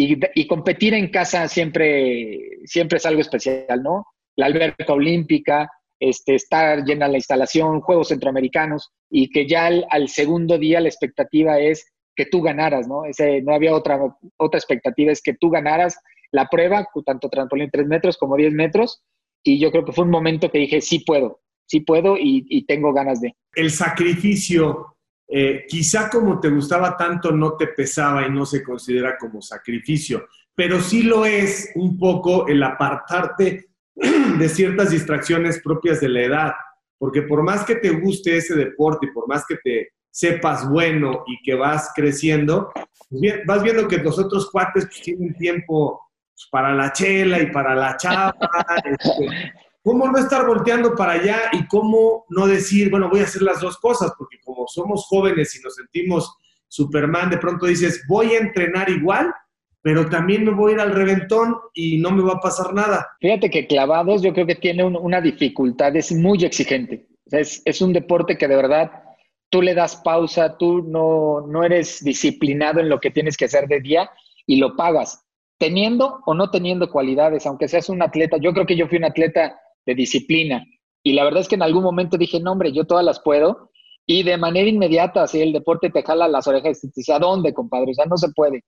Y, 0.00 0.46
competir 0.46 0.94
en 0.94 1.10
casa 1.10 1.48
siempre, 1.48 2.38
siempre 2.64 2.98
es 2.98 3.06
algo 3.06 3.20
especial, 3.20 3.82
¿no? 3.82 4.06
La 4.36 4.46
alberca 4.46 4.92
olímpica, 4.92 5.68
este, 5.98 6.36
estar 6.36 6.84
llena 6.84 7.08
la 7.08 7.16
instalación, 7.16 7.80
Juegos 7.80 8.08
Centroamericanos, 8.08 8.92
y 9.10 9.28
que 9.28 9.48
ya 9.48 9.66
al, 9.66 10.08
segundo 10.08 10.56
día 10.56 10.80
la 10.80 10.88
expectativa 10.88 11.58
es 11.58 11.84
que 12.14 12.26
tú 12.26 12.42
ganaras, 12.42 12.86
¿no? 12.86 13.06
Ese, 13.06 13.42
no 13.42 13.52
había 13.52 13.74
otra, 13.74 13.98
otra 14.36 14.58
expectativa, 14.58 15.10
es 15.10 15.20
que 15.20 15.34
tú 15.34 15.50
ganaras 15.50 15.98
la 16.30 16.48
prueba, 16.48 16.86
tanto 17.04 17.28
trampolín 17.28 17.70
tres 17.70 17.86
metros 17.86 18.16
como 18.16 18.36
10 18.36 18.52
metros, 18.52 19.02
y 19.42 19.58
yo 19.58 19.70
creo 19.70 19.84
que 19.84 19.92
fue 19.92 20.04
un 20.04 20.10
momento 20.10 20.50
que 20.50 20.58
dije, 20.58 20.80
sí 20.80 21.00
puedo, 21.00 21.40
sí 21.66 21.80
puedo 21.80 22.16
y, 22.18 22.64
tengo 22.66 22.92
ganas 22.92 23.20
de. 23.20 23.34
El 23.54 23.70
sacrificio, 23.70 24.96
eh, 25.28 25.64
quizá 25.68 26.10
como 26.10 26.40
te 26.40 26.50
gustaba 26.50 26.96
tanto, 26.96 27.32
no 27.32 27.56
te 27.56 27.68
pesaba 27.68 28.26
y 28.26 28.30
no 28.30 28.44
se 28.44 28.62
considera 28.62 29.16
como 29.16 29.40
sacrificio, 29.40 30.26
pero 30.54 30.80
sí 30.80 31.02
lo 31.02 31.24
es 31.24 31.70
un 31.76 31.98
poco 31.98 32.48
el 32.48 32.62
apartarte 32.62 33.68
de 33.94 34.48
ciertas 34.48 34.90
distracciones 34.90 35.60
propias 35.62 36.00
de 36.00 36.08
la 36.08 36.22
edad, 36.22 36.52
porque 36.98 37.22
por 37.22 37.42
más 37.42 37.64
que 37.64 37.76
te 37.76 37.90
guste 37.90 38.36
ese 38.36 38.54
deporte 38.54 39.06
y 39.06 39.12
por 39.12 39.28
más 39.28 39.44
que 39.46 39.56
te 39.62 39.92
sepas 40.10 40.68
bueno 40.68 41.22
y 41.26 41.40
que 41.44 41.54
vas 41.54 41.92
creciendo, 41.94 42.72
pues 43.08 43.46
vas 43.46 43.62
viendo 43.62 43.86
que 43.86 43.98
los 43.98 44.18
otros 44.18 44.50
cuates 44.50 44.86
pues, 44.86 45.00
tienen 45.02 45.34
tiempo 45.34 46.07
pues, 46.38 46.48
para 46.50 46.72
la 46.72 46.92
chela 46.92 47.40
y 47.40 47.50
para 47.50 47.74
la 47.74 47.96
chava. 47.96 48.34
Este, 48.84 49.52
¿Cómo 49.82 50.06
no 50.08 50.18
estar 50.18 50.46
volteando 50.46 50.94
para 50.94 51.12
allá 51.12 51.38
y 51.52 51.66
cómo 51.66 52.26
no 52.28 52.46
decir, 52.46 52.90
bueno, 52.90 53.08
voy 53.08 53.20
a 53.20 53.24
hacer 53.24 53.42
las 53.42 53.60
dos 53.60 53.78
cosas? 53.78 54.12
Porque 54.18 54.38
como 54.44 54.66
somos 54.66 55.06
jóvenes 55.06 55.56
y 55.56 55.62
nos 55.62 55.76
sentimos 55.76 56.36
Superman, 56.68 57.30
de 57.30 57.38
pronto 57.38 57.66
dices, 57.66 58.04
voy 58.06 58.34
a 58.34 58.38
entrenar 58.38 58.90
igual, 58.90 59.32
pero 59.80 60.08
también 60.08 60.44
me 60.44 60.50
voy 60.50 60.72
a 60.72 60.74
ir 60.74 60.80
al 60.80 60.92
reventón 60.92 61.56
y 61.72 61.98
no 61.98 62.10
me 62.10 62.22
va 62.22 62.34
a 62.34 62.40
pasar 62.40 62.74
nada. 62.74 63.08
Fíjate 63.20 63.50
que 63.50 63.66
clavados 63.66 64.22
yo 64.22 64.34
creo 64.34 64.46
que 64.46 64.56
tiene 64.56 64.84
una 64.84 65.20
dificultad, 65.20 65.96
es 65.96 66.12
muy 66.12 66.44
exigente. 66.44 67.06
Es, 67.30 67.62
es, 67.64 67.80
un 67.80 67.92
deporte 67.92 68.36
que 68.36 68.48
de 68.48 68.56
verdad 68.56 68.90
tú 69.48 69.62
le 69.62 69.74
das 69.74 69.96
pausa, 69.96 70.58
tú 70.58 70.82
no, 70.82 71.46
no 71.46 71.64
eres 71.64 72.04
disciplinado 72.04 72.80
en 72.80 72.88
lo 72.88 73.00
que 73.00 73.10
tienes 73.10 73.36
que 73.36 73.46
hacer 73.46 73.66
de 73.68 73.80
día 73.80 74.10
y 74.46 74.56
lo 74.56 74.76
pagas 74.76 75.27
teniendo 75.58 76.20
o 76.24 76.34
no 76.34 76.50
teniendo 76.50 76.90
cualidades, 76.90 77.46
aunque 77.46 77.68
seas 77.68 77.88
un 77.88 78.02
atleta, 78.02 78.36
yo 78.38 78.52
creo 78.52 78.66
que 78.66 78.76
yo 78.76 78.88
fui 78.88 78.98
un 78.98 79.04
atleta 79.04 79.58
de 79.84 79.94
disciplina 79.94 80.64
y 81.02 81.12
la 81.12 81.24
verdad 81.24 81.40
es 81.40 81.48
que 81.48 81.54
en 81.54 81.62
algún 81.62 81.82
momento 81.82 82.16
dije, 82.16 82.40
no 82.40 82.52
hombre, 82.52 82.72
yo 82.72 82.84
todas 82.84 83.04
las 83.04 83.20
puedo 83.20 83.70
y 84.06 84.22
de 84.22 84.36
manera 84.36 84.68
inmediata, 84.68 85.26
si 85.26 85.40
el 85.40 85.52
deporte 85.52 85.90
te 85.90 86.02
jala 86.02 86.28
las 86.28 86.46
orejas 86.46 86.82
y 86.82 86.90
dice, 86.94 87.12
¿a 87.12 87.18
dónde, 87.18 87.52
compadre? 87.52 87.90
O 87.90 87.94
sea, 87.94 88.06
no 88.06 88.16
se 88.16 88.30
puede. 88.30 88.64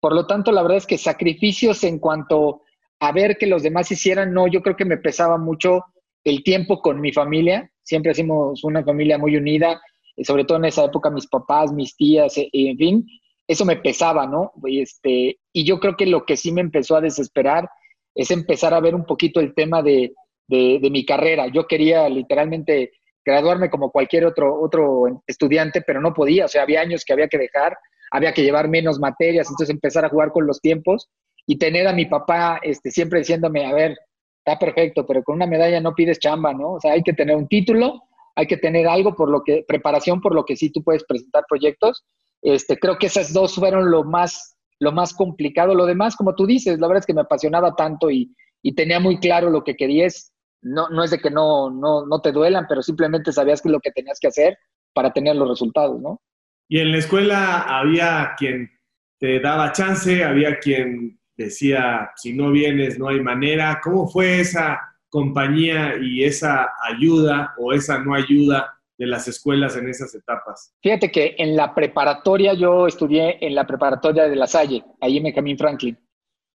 Por 0.00 0.14
lo 0.14 0.26
tanto, 0.26 0.52
la 0.52 0.62
verdad 0.62 0.78
es 0.78 0.86
que 0.86 0.98
sacrificios 0.98 1.82
en 1.82 1.98
cuanto 1.98 2.62
a 3.00 3.12
ver 3.12 3.38
que 3.38 3.46
los 3.46 3.62
demás 3.62 3.90
hicieran, 3.90 4.32
no, 4.32 4.46
yo 4.46 4.62
creo 4.62 4.76
que 4.76 4.84
me 4.84 4.96
pesaba 4.96 5.38
mucho 5.38 5.84
el 6.24 6.42
tiempo 6.44 6.80
con 6.80 7.00
mi 7.00 7.12
familia, 7.12 7.70
siempre 7.82 8.12
hicimos 8.12 8.62
una 8.64 8.84
familia 8.84 9.18
muy 9.18 9.36
unida, 9.36 9.80
sobre 10.22 10.44
todo 10.44 10.58
en 10.58 10.66
esa 10.66 10.84
época 10.84 11.10
mis 11.10 11.26
papás, 11.26 11.72
mis 11.72 11.96
tías, 11.96 12.36
e, 12.38 12.48
en 12.52 12.76
fin, 12.76 13.06
eso 13.48 13.64
me 13.64 13.76
pesaba, 13.76 14.26
¿no? 14.26 14.52
Este, 14.66 15.40
y 15.52 15.64
yo 15.64 15.80
creo 15.80 15.96
que 15.96 16.06
lo 16.06 16.26
que 16.26 16.36
sí 16.36 16.52
me 16.52 16.60
empezó 16.60 16.96
a 16.96 17.00
desesperar 17.00 17.68
es 18.14 18.30
empezar 18.30 18.74
a 18.74 18.80
ver 18.80 18.94
un 18.94 19.06
poquito 19.06 19.40
el 19.40 19.54
tema 19.54 19.82
de, 19.82 20.12
mi 20.48 21.04
carrera. 21.04 21.46
Yo 21.48 21.66
quería 21.66 22.08
literalmente 22.08 22.92
graduarme 23.24 23.70
como 23.70 23.90
cualquier 23.90 24.26
otro, 24.26 24.60
otro 24.60 25.22
estudiante, 25.26 25.82
pero 25.82 26.00
no 26.00 26.14
podía, 26.14 26.44
o 26.44 26.48
sea, 26.48 26.62
había 26.62 26.80
años 26.80 27.04
que 27.04 27.12
había 27.12 27.28
que 27.28 27.38
dejar, 27.38 27.76
había 28.10 28.32
que 28.32 28.42
llevar 28.42 28.68
menos 28.68 28.98
materias, 28.98 29.48
entonces 29.48 29.70
empezar 29.70 30.04
a 30.04 30.08
jugar 30.08 30.32
con 30.32 30.46
los 30.46 30.60
tiempos 30.60 31.08
y 31.46 31.58
tener 31.58 31.86
a 31.86 31.92
mi 31.92 32.06
papá 32.06 32.60
este, 32.62 32.90
siempre 32.90 33.18
diciéndome, 33.18 33.66
a 33.66 33.72
ver, 33.72 33.96
está 34.38 34.58
perfecto, 34.58 35.06
pero 35.06 35.22
con 35.22 35.36
una 35.36 35.46
medalla 35.46 35.80
no 35.80 35.94
pides 35.94 36.18
chamba, 36.18 36.54
¿no? 36.54 36.72
O 36.72 36.80
sea, 36.80 36.92
hay 36.92 37.02
que 37.02 37.12
tener 37.12 37.36
un 37.36 37.48
título, 37.48 38.02
hay 38.34 38.46
que 38.46 38.56
tener 38.56 38.86
algo 38.86 39.14
por 39.14 39.30
lo 39.30 39.42
que, 39.42 39.64
preparación 39.68 40.20
por 40.20 40.34
lo 40.34 40.44
que 40.44 40.56
sí 40.56 40.70
tú 40.70 40.82
puedes 40.82 41.04
presentar 41.04 41.44
proyectos 41.48 42.04
este, 42.42 42.78
creo 42.78 42.98
que 42.98 43.06
esas 43.06 43.32
dos 43.32 43.54
fueron 43.54 43.90
lo 43.90 44.04
más, 44.04 44.56
lo 44.80 44.92
más 44.92 45.14
complicado. 45.14 45.74
Lo 45.74 45.86
demás, 45.86 46.16
como 46.16 46.34
tú 46.34 46.46
dices, 46.46 46.78
la 46.78 46.86
verdad 46.86 47.00
es 47.00 47.06
que 47.06 47.14
me 47.14 47.22
apasionaba 47.22 47.74
tanto 47.74 48.10
y, 48.10 48.34
tenía 48.76 49.00
muy 49.00 49.18
claro 49.18 49.48
lo 49.50 49.64
que 49.64 49.76
querías. 49.76 50.32
No, 50.60 50.88
no 50.90 51.02
es 51.02 51.10
de 51.10 51.18
que 51.20 51.30
no, 51.30 51.70
no, 51.70 52.04
no 52.06 52.20
te 52.20 52.32
duelan, 52.32 52.66
pero 52.68 52.82
simplemente 52.82 53.32
sabías 53.32 53.62
que 53.62 53.70
lo 53.70 53.80
que 53.80 53.92
tenías 53.92 54.18
que 54.20 54.28
hacer 54.28 54.58
para 54.92 55.12
tener 55.12 55.36
los 55.36 55.48
resultados, 55.48 56.00
¿no? 56.00 56.20
Y 56.68 56.80
en 56.80 56.92
la 56.92 56.98
escuela 56.98 57.60
había 57.62 58.34
quien 58.36 58.70
te 59.18 59.40
daba 59.40 59.72
chance, 59.72 60.22
había 60.22 60.58
quien 60.58 61.18
decía, 61.36 62.10
si 62.16 62.34
no 62.34 62.50
vienes, 62.50 62.98
no 62.98 63.08
hay 63.08 63.20
manera. 63.20 63.80
¿Cómo 63.82 64.06
fue 64.08 64.40
esa 64.40 64.78
compañía 65.08 65.94
y 66.00 66.24
esa 66.24 66.68
ayuda 66.82 67.54
o 67.58 67.72
esa 67.72 67.98
no 67.98 68.14
ayuda 68.14 68.77
de 68.98 69.06
las 69.06 69.28
escuelas 69.28 69.76
en 69.76 69.88
esas 69.88 70.14
etapas? 70.14 70.74
Fíjate 70.82 71.10
que 71.10 71.36
en 71.38 71.56
la 71.56 71.74
preparatoria, 71.74 72.52
yo 72.54 72.86
estudié 72.86 73.38
en 73.40 73.54
la 73.54 73.66
preparatoria 73.66 74.28
de 74.28 74.36
La 74.36 74.46
Salle, 74.46 74.84
ahí 75.00 75.16
en 75.16 75.22
Benjamin 75.22 75.56
Franklin. 75.56 75.98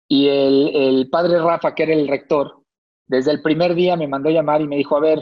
Y 0.08 0.28
el, 0.28 0.71
el 0.73 1.10
padre 1.10 1.39
Rafa, 1.39 1.75
que 1.75 1.84
era 1.84 1.93
el 1.93 2.08
rector, 2.08 2.63
desde 3.08 3.32
el 3.32 3.41
primer 3.41 3.75
día 3.75 3.95
me 3.95 4.08
mandó 4.08 4.30
llamar 4.30 4.62
y 4.62 4.67
me 4.67 4.78
dijo, 4.78 4.95
a 4.95 5.02
ver, 5.02 5.19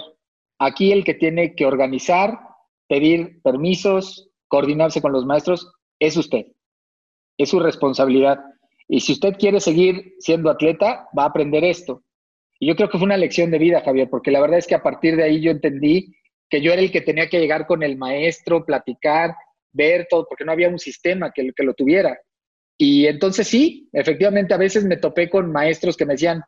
aquí 0.60 0.92
el 0.92 1.04
que 1.04 1.14
tiene 1.14 1.56
que 1.56 1.66
organizar, 1.66 2.40
pedir 2.88 3.42
permisos, 3.42 4.30
coordinarse 4.48 5.02
con 5.02 5.12
los 5.12 5.26
maestros, 5.26 5.74
es 6.00 6.16
usted. 6.18 6.48
Es 7.38 7.50
su 7.50 7.60
responsabilidad. 7.60 8.40
Y 8.88 9.02
si 9.02 9.14
usted 9.14 9.36
quiere 9.38 9.60
seguir 9.60 10.16
siendo 10.20 10.50
atleta, 10.50 11.08
va 11.18 11.24
a 11.24 11.28
aprender 11.28 11.64
esto. 11.64 12.04
Y 12.60 12.68
yo 12.68 12.76
creo 12.76 12.90
que 12.90 12.98
fue 12.98 13.06
una 13.06 13.18
lección 13.18 13.52
de 13.52 13.60
vida, 13.60 13.82
Javier, 13.82 14.10
porque 14.10 14.32
la 14.32 14.42
verdad 14.42 14.60
es 14.60 14.68
que 14.68 14.76
a 14.76 14.84
partir 14.84 15.16
de 15.16 15.24
ahí 15.24 15.42
yo 15.42 15.52
entendí 15.52 16.14
que 16.50 16.62
yo 16.62 16.72
era 16.72 16.82
el 16.82 16.92
que 16.92 17.02
tenía 17.02 17.28
que 17.28 17.40
llegar 17.40 17.68
con 17.68 17.84
el 17.84 17.98
maestro, 17.98 18.66
platicar, 18.66 19.36
ver 19.72 20.08
todo, 20.10 20.26
porque 20.28 20.46
no 20.46 20.52
había 20.52 20.70
un 20.70 20.80
sistema 20.80 21.32
que, 21.32 21.52
lo 21.58 21.74
tuviera. 21.74 22.18
Y 22.78 23.08
entonces 23.08 23.48
sí, 23.48 23.90
efectivamente 23.92 24.54
a 24.54 24.58
veces 24.58 24.86
me 24.86 24.98
topé 24.98 25.30
con 25.30 25.52
maestros 25.52 25.98
que 25.98 26.06
me 26.06 26.14
decían, 26.14 26.44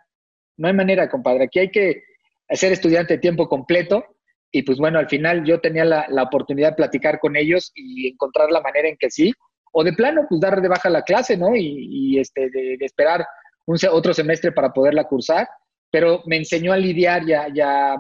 no 0.58 0.68
hay 0.68 0.74
manera, 0.74 1.10
compadre, 1.10 1.46
aquí 1.46 1.60
hay 1.60 1.72
que 1.72 2.04
ser 2.50 2.72
estudiante 2.72 3.16
de 3.16 3.20
tiempo 3.20 3.48
completo. 3.48 4.06
Y 4.52 4.64
pues 4.64 4.78
bueno, 4.78 5.00
al 5.00 5.08
final 5.08 5.44
yo 5.44 5.60
tenía 5.60 5.86
la, 5.86 6.24
oportunidad 6.24 6.70
de 6.70 6.76
platicar 6.76 7.20
con 7.20 7.36
ellos 7.36 7.72
y 7.76 8.08
encontrar 8.10 8.52
la 8.52 8.62
manera 8.62 8.90
en 8.90 8.98
que 8.98 9.12
sí. 9.12 9.32
O 9.72 9.84
de 9.84 9.94
plano, 9.94 10.26
pues 10.28 10.42
dar 10.42 10.60
de 10.60 10.68
baja 10.68 10.90
la 10.90 11.04
clase, 11.04 11.38
¿no? 11.38 11.56
Y, 11.56 12.18
este, 12.18 12.50
de, 12.50 12.78
esperar 12.82 13.24
un, 13.68 13.78
otro 13.92 14.14
semestre 14.14 14.52
para 14.52 14.74
poderla 14.74 15.04
cursar. 15.04 15.48
Pero 15.92 16.24
me 16.26 16.38
enseñó 16.38 16.74
a 16.74 16.78
lidiar 16.78 17.26
ya 17.26 17.48
ya 17.54 17.94
a 17.94 17.98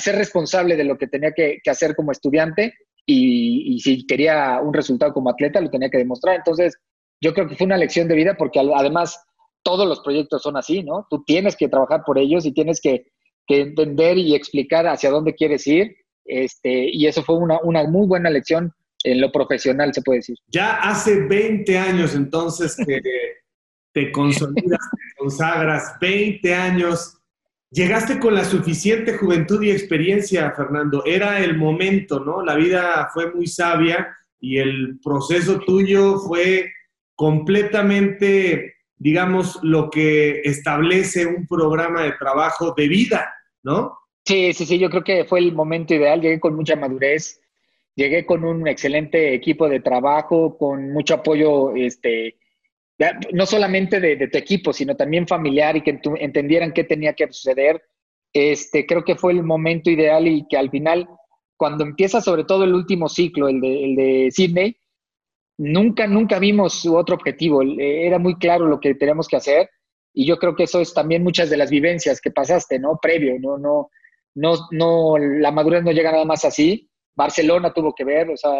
ser 0.00 0.16
responsable 0.16 0.76
de 0.76 0.84
lo 0.84 0.98
que 0.98 1.06
tenía 1.06 1.32
que, 1.32 1.60
hacer 1.66 1.94
como 1.94 2.12
estudiante 2.12 2.74
y, 3.04 3.78
si 3.80 4.06
quería 4.06 4.60
un 4.62 4.74
resultado 4.74 5.12
como 5.12 5.30
atleta 5.30 5.60
lo 5.60 5.70
tenía 5.70 5.90
que 5.90 5.98
demostrar. 5.98 6.36
Entonces, 6.36 6.76
yo 7.20 7.32
creo 7.34 7.48
que 7.48 7.56
fue 7.56 7.66
una 7.66 7.76
lección 7.76 8.08
de 8.08 8.16
vida 8.16 8.36
porque 8.36 8.60
además 8.60 9.18
todos 9.62 9.88
los 9.88 10.00
proyectos 10.00 10.42
son 10.42 10.56
así, 10.56 10.82
¿no? 10.82 11.06
Tú 11.10 11.24
tienes 11.24 11.56
que 11.56 11.68
trabajar 11.68 12.02
por 12.04 12.18
ellos 12.18 12.44
y 12.46 12.52
tienes 12.52 12.80
que, 12.80 13.06
entender 13.48 14.18
y 14.18 14.34
explicar 14.34 14.88
hacia 14.88 15.10
dónde 15.10 15.34
quieres 15.34 15.66
ir. 15.68 15.94
Este, 16.24 16.90
y 16.90 17.06
eso 17.06 17.22
fue 17.22 17.36
una, 17.36 17.60
una 17.62 17.84
muy 17.84 18.08
buena 18.08 18.28
lección 18.28 18.72
en 19.04 19.20
lo 19.20 19.30
profesional, 19.30 19.94
se 19.94 20.02
puede 20.02 20.18
decir. 20.18 20.36
Ya 20.48 20.76
hace 20.80 21.20
20 21.26 21.78
años 21.78 22.14
entonces 22.16 22.76
que 22.76 23.00
te 23.94 24.10
consolidas, 24.10 24.80
te 24.90 25.22
consagras, 25.22 25.94
20 26.00 26.54
años 26.54 27.16
Llegaste 27.70 28.18
con 28.18 28.34
la 28.34 28.44
suficiente 28.44 29.16
juventud 29.16 29.62
y 29.62 29.70
experiencia, 29.70 30.52
Fernando. 30.52 31.04
Era 31.04 31.40
el 31.40 31.56
momento, 31.56 32.20
¿no? 32.20 32.42
La 32.42 32.54
vida 32.54 33.08
fue 33.12 33.32
muy 33.32 33.46
sabia 33.46 34.16
y 34.40 34.58
el 34.58 34.98
proceso 35.02 35.58
tuyo 35.60 36.18
fue 36.18 36.72
completamente 37.14 38.76
digamos, 38.98 39.58
lo 39.62 39.90
que 39.90 40.40
establece 40.44 41.26
un 41.26 41.46
programa 41.46 42.02
de 42.02 42.12
trabajo 42.12 42.72
de 42.76 42.88
vida, 42.88 43.34
¿no? 43.62 43.98
Sí, 44.24 44.52
sí, 44.52 44.66
sí, 44.66 44.78
yo 44.78 44.90
creo 44.90 45.04
que 45.04 45.24
fue 45.24 45.40
el 45.40 45.52
momento 45.52 45.94
ideal, 45.94 46.20
llegué 46.20 46.40
con 46.40 46.56
mucha 46.56 46.76
madurez, 46.76 47.40
llegué 47.94 48.26
con 48.26 48.44
un 48.44 48.66
excelente 48.66 49.34
equipo 49.34 49.68
de 49.68 49.80
trabajo, 49.80 50.56
con 50.58 50.92
mucho 50.92 51.14
apoyo, 51.14 51.74
este, 51.76 52.36
no 53.32 53.46
solamente 53.46 54.00
de, 54.00 54.28
tu 54.28 54.38
equipo, 54.38 54.72
sino 54.72 54.96
también 54.96 55.26
familiar 55.26 55.76
y 55.76 55.82
que 55.82 56.00
entendieran 56.18 56.72
qué 56.72 56.84
tenía 56.84 57.12
que 57.12 57.30
suceder. 57.30 57.82
Este, 58.32 58.86
creo 58.86 59.04
que 59.04 59.16
fue 59.16 59.32
el 59.32 59.42
momento 59.42 59.90
ideal 59.90 60.26
y 60.26 60.46
que 60.48 60.56
al 60.56 60.70
final, 60.70 61.08
cuando 61.56 61.84
empieza 61.84 62.20
sobre 62.20 62.44
todo 62.44 62.64
el 62.64 62.74
último 62.74 63.08
ciclo, 63.08 63.48
el 63.48 63.60
de, 63.60 63.84
el 63.84 64.32
Sydney, 64.32 64.76
nunca, 65.58 66.06
nunca 66.06 66.38
vimos 66.38 66.86
otro 66.86 67.16
objetivo. 67.16 67.62
Era 67.62 68.18
muy 68.18 68.36
claro 68.36 68.66
lo 68.66 68.80
que 68.80 68.94
teníamos 68.94 69.28
que 69.28 69.36
hacer 69.36 69.70
y 70.18 70.26
yo 70.26 70.38
creo 70.38 70.56
que 70.56 70.62
eso 70.64 70.80
es 70.80 70.94
también 70.94 71.22
muchas 71.22 71.50
de 71.50 71.58
las 71.58 71.70
vivencias 71.70 72.22
que 72.22 72.30
pasaste, 72.30 72.78
¿no? 72.78 72.98
Previo, 73.00 73.38
no, 73.38 73.58
no, 73.58 73.90
no, 74.34 74.54
no, 74.70 75.18
la 75.18 75.50
madurez 75.50 75.84
no 75.84 75.92
llega 75.92 76.10
nada 76.10 76.24
más 76.24 76.46
así. 76.46 76.88
Barcelona 77.14 77.72
tuvo 77.74 77.94
que 77.94 78.04
ver, 78.04 78.30
o 78.30 78.36
sea, 78.36 78.50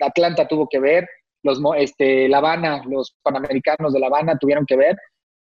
Atlanta 0.00 0.46
tuvo 0.46 0.68
que 0.68 0.78
ver, 0.78 1.08
los, 1.42 1.60
este, 1.76 2.28
La 2.28 2.38
Habana, 2.38 2.82
los 2.88 3.16
panamericanos 3.22 3.92
de 3.92 4.00
La 4.00 4.06
Habana 4.06 4.38
tuvieron 4.38 4.66
que 4.66 4.76
ver, 4.76 4.96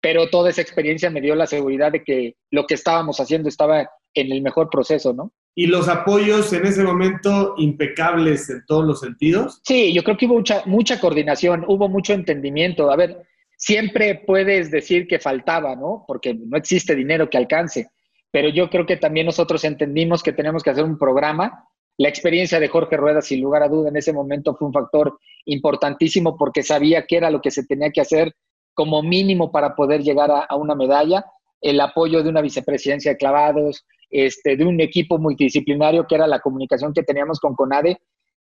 pero 0.01 0.31
toda 0.31 0.51
esa 0.51 0.63
experiencia 0.63 1.11
me 1.11 1.21
dio 1.21 1.35
la 1.35 1.47
seguridad 1.47 1.93
de 1.93 2.03
que 2.03 2.37
lo 2.51 2.67
que 2.67 2.75
estábamos 2.75 3.21
haciendo 3.21 3.49
estaba 3.49 3.89
en 4.15 4.33
el 4.33 4.43
mejor 4.43 4.71
proceso, 4.71 5.13
¿no? 5.13 5.33
¿Y 5.55 5.67
los 5.67 5.89
apoyos 5.89 6.53
en 6.53 6.65
ese 6.65 6.83
momento 6.83 7.55
impecables 7.59 8.49
en 8.51 8.65
todos 8.67 8.85
los 8.85 9.01
sentidos? 9.01 9.61
Sí, 9.65 9.93
yo 9.93 10.03
creo 10.03 10.17
que 10.17 10.27
hubo 10.27 10.35
mucha, 10.35 10.63
mucha 10.65 11.01
coordinación, 11.01 11.65
hubo 11.67 11.89
mucho 11.89 12.13
entendimiento. 12.13 12.91
A 12.91 12.97
ver, 12.97 13.23
siempre 13.57 14.23
puedes 14.27 14.71
decir 14.71 15.07
que 15.07 15.19
faltaba, 15.19 15.77
¿no? 15.77 16.05
Porque 16.07 16.35
no 16.35 16.57
existe 16.57 16.95
dinero 16.95 17.29
que 17.29 17.37
alcance, 17.37 17.91
pero 18.31 18.49
yo 18.49 18.71
creo 18.71 18.87
que 18.87 18.97
también 18.97 19.27
nosotros 19.27 19.65
entendimos 19.65 20.23
que 20.23 20.33
tenemos 20.33 20.63
que 20.63 20.71
hacer 20.71 20.85
un 20.85 20.99
programa 20.99 21.65
la 22.01 22.09
experiencia 22.09 22.59
de 22.59 22.69
Jorge 22.69 22.97
Rueda, 22.97 23.21
sin 23.21 23.43
lugar 23.43 23.63
a 23.63 23.69
duda, 23.69 23.91
en 23.91 23.97
ese 23.99 24.15
momento 24.15 24.57
fue 24.57 24.69
un 24.69 24.73
factor 24.73 25.19
importantísimo 25.45 26.35
porque 26.35 26.63
sabía 26.63 27.05
qué 27.07 27.19
era 27.19 27.31
lo 27.31 27.43
que 27.43 27.51
se 27.51 27.67
tenía 27.67 27.91
que 27.91 28.01
hacer 28.01 28.35
como 28.73 29.03
mínimo 29.03 29.53
para 29.53 29.77
poder 29.77 30.03
llegar 30.03 30.31
a, 30.31 30.57
una 30.57 30.75
medalla, 30.75 31.27
el 31.61 31.79
apoyo 31.79 32.23
de 32.23 32.31
una 32.31 32.41
vicepresidencia 32.41 33.11
de 33.11 33.19
clavados, 33.19 33.85
este, 34.09 34.57
de 34.57 34.65
un 34.65 34.81
equipo 34.81 35.19
multidisciplinario 35.19 36.07
que 36.07 36.15
era 36.15 36.27
la 36.27 36.41
comunicación 36.41 36.95
que 36.95 37.03
teníamos 37.03 37.39
con 37.39 37.55
CONADE, 37.55 37.99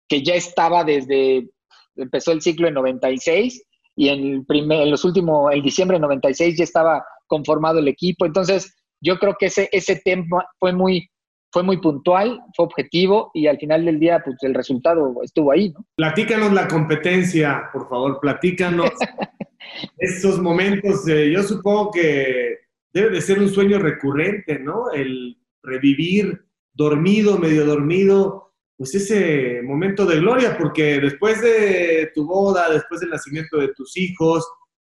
que 0.08 0.22
ya 0.22 0.36
estaba 0.36 0.82
desde, 0.82 1.50
empezó 1.96 2.32
el 2.32 2.40
ciclo 2.40 2.66
en 2.66 2.72
96 2.72 3.62
y 3.94 4.08
en, 4.08 4.46
primer, 4.46 4.80
en 4.80 4.90
los 4.90 5.04
últimos, 5.04 5.52
el 5.52 5.60
diciembre 5.60 5.98
de 5.98 6.00
96 6.00 6.56
ya 6.56 6.64
estaba 6.64 7.04
conformado 7.26 7.78
el 7.78 7.88
equipo. 7.88 8.24
Entonces, 8.24 8.74
yo 9.02 9.18
creo 9.18 9.36
que 9.38 9.46
ese, 9.46 9.68
ese 9.70 9.96
tema 9.96 10.46
fue 10.58 10.72
muy, 10.72 11.10
fue 11.52 11.62
muy 11.62 11.78
puntual, 11.78 12.40
fue 12.56 12.66
objetivo 12.66 13.30
y 13.34 13.46
al 13.46 13.58
final 13.58 13.84
del 13.84 13.98
día, 13.98 14.22
pues 14.24 14.36
el 14.42 14.54
resultado 14.54 15.14
estuvo 15.22 15.52
ahí, 15.52 15.70
¿no? 15.70 15.84
Platícanos 15.96 16.52
la 16.52 16.68
competencia, 16.68 17.68
por 17.72 17.88
favor, 17.88 18.20
platícanos 18.20 18.90
esos 19.98 20.40
momentos. 20.40 21.04
yo 21.06 21.42
supongo 21.42 21.90
que 21.90 22.58
debe 22.92 23.10
de 23.10 23.20
ser 23.20 23.38
un 23.38 23.48
sueño 23.48 23.78
recurrente, 23.78 24.58
¿no? 24.58 24.90
El 24.92 25.38
revivir 25.62 26.44
dormido, 26.72 27.38
medio 27.38 27.64
dormido, 27.66 28.52
pues 28.76 28.94
ese 28.94 29.60
momento 29.62 30.06
de 30.06 30.20
gloria, 30.20 30.56
porque 30.56 31.00
después 31.00 31.42
de 31.42 32.10
tu 32.14 32.26
boda, 32.26 32.70
después 32.70 33.00
del 33.00 33.10
nacimiento 33.10 33.58
de 33.58 33.74
tus 33.74 33.96
hijos, 33.96 34.46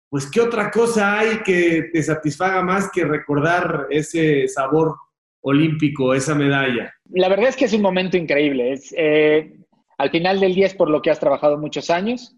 pues 0.10 0.30
qué 0.32 0.42
otra 0.42 0.72
cosa 0.72 1.20
hay 1.20 1.40
que 1.44 1.90
te 1.92 2.02
satisfaga 2.02 2.64
más 2.64 2.90
que 2.92 3.06
recordar 3.06 3.88
ese 3.90 4.48
sabor 4.48 4.96
olímpico, 5.46 6.14
esa 6.14 6.34
medalla? 6.34 6.92
La 7.12 7.30
verdad 7.30 7.50
es 7.50 7.56
que 7.56 7.66
es 7.66 7.74
un 7.74 7.84
momento 7.84 8.18
increíble. 8.18 8.74
Es, 8.74 8.94
eh, 8.98 9.54
al 9.98 10.10
final 10.10 10.40
del 10.40 10.56
día 10.56 10.66
es 10.66 10.74
por 10.74 10.90
lo 10.90 11.02
que 11.02 11.12
has 11.12 11.20
trabajado 11.20 11.58
muchos 11.58 11.90
años. 11.92 12.36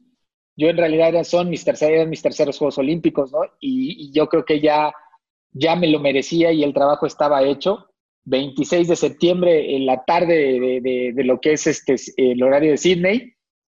Yo 0.58 0.68
en 0.68 0.78
realidad 0.78 1.24
son 1.24 1.50
mis 1.50 1.64
terceros, 1.64 2.08
mis 2.08 2.22
terceros 2.22 2.58
Juegos 2.58 2.78
Olímpicos, 2.78 3.32
¿no? 3.32 3.40
Y, 3.62 4.12
yo 4.12 4.28
creo 4.28 4.44
que 4.44 4.60
ya, 4.60 4.92
ya 5.54 5.76
me 5.78 5.88
lo 5.88 6.00
merecía 6.00 6.52
y 6.52 6.64
el 6.64 6.74
trabajo 6.74 7.06
estaba 7.06 7.44
hecho. 7.44 7.88
26 8.26 8.90
de 8.90 8.96
septiembre, 8.98 9.76
en 9.78 9.86
la 9.86 10.04
tarde 10.04 10.82
de, 10.82 11.24
lo 11.24 11.40
que 11.40 11.54
es 11.54 11.66
este, 11.66 11.96
el 12.18 12.44
horario 12.44 12.72
de 12.72 12.78
Sydney, 12.78 13.34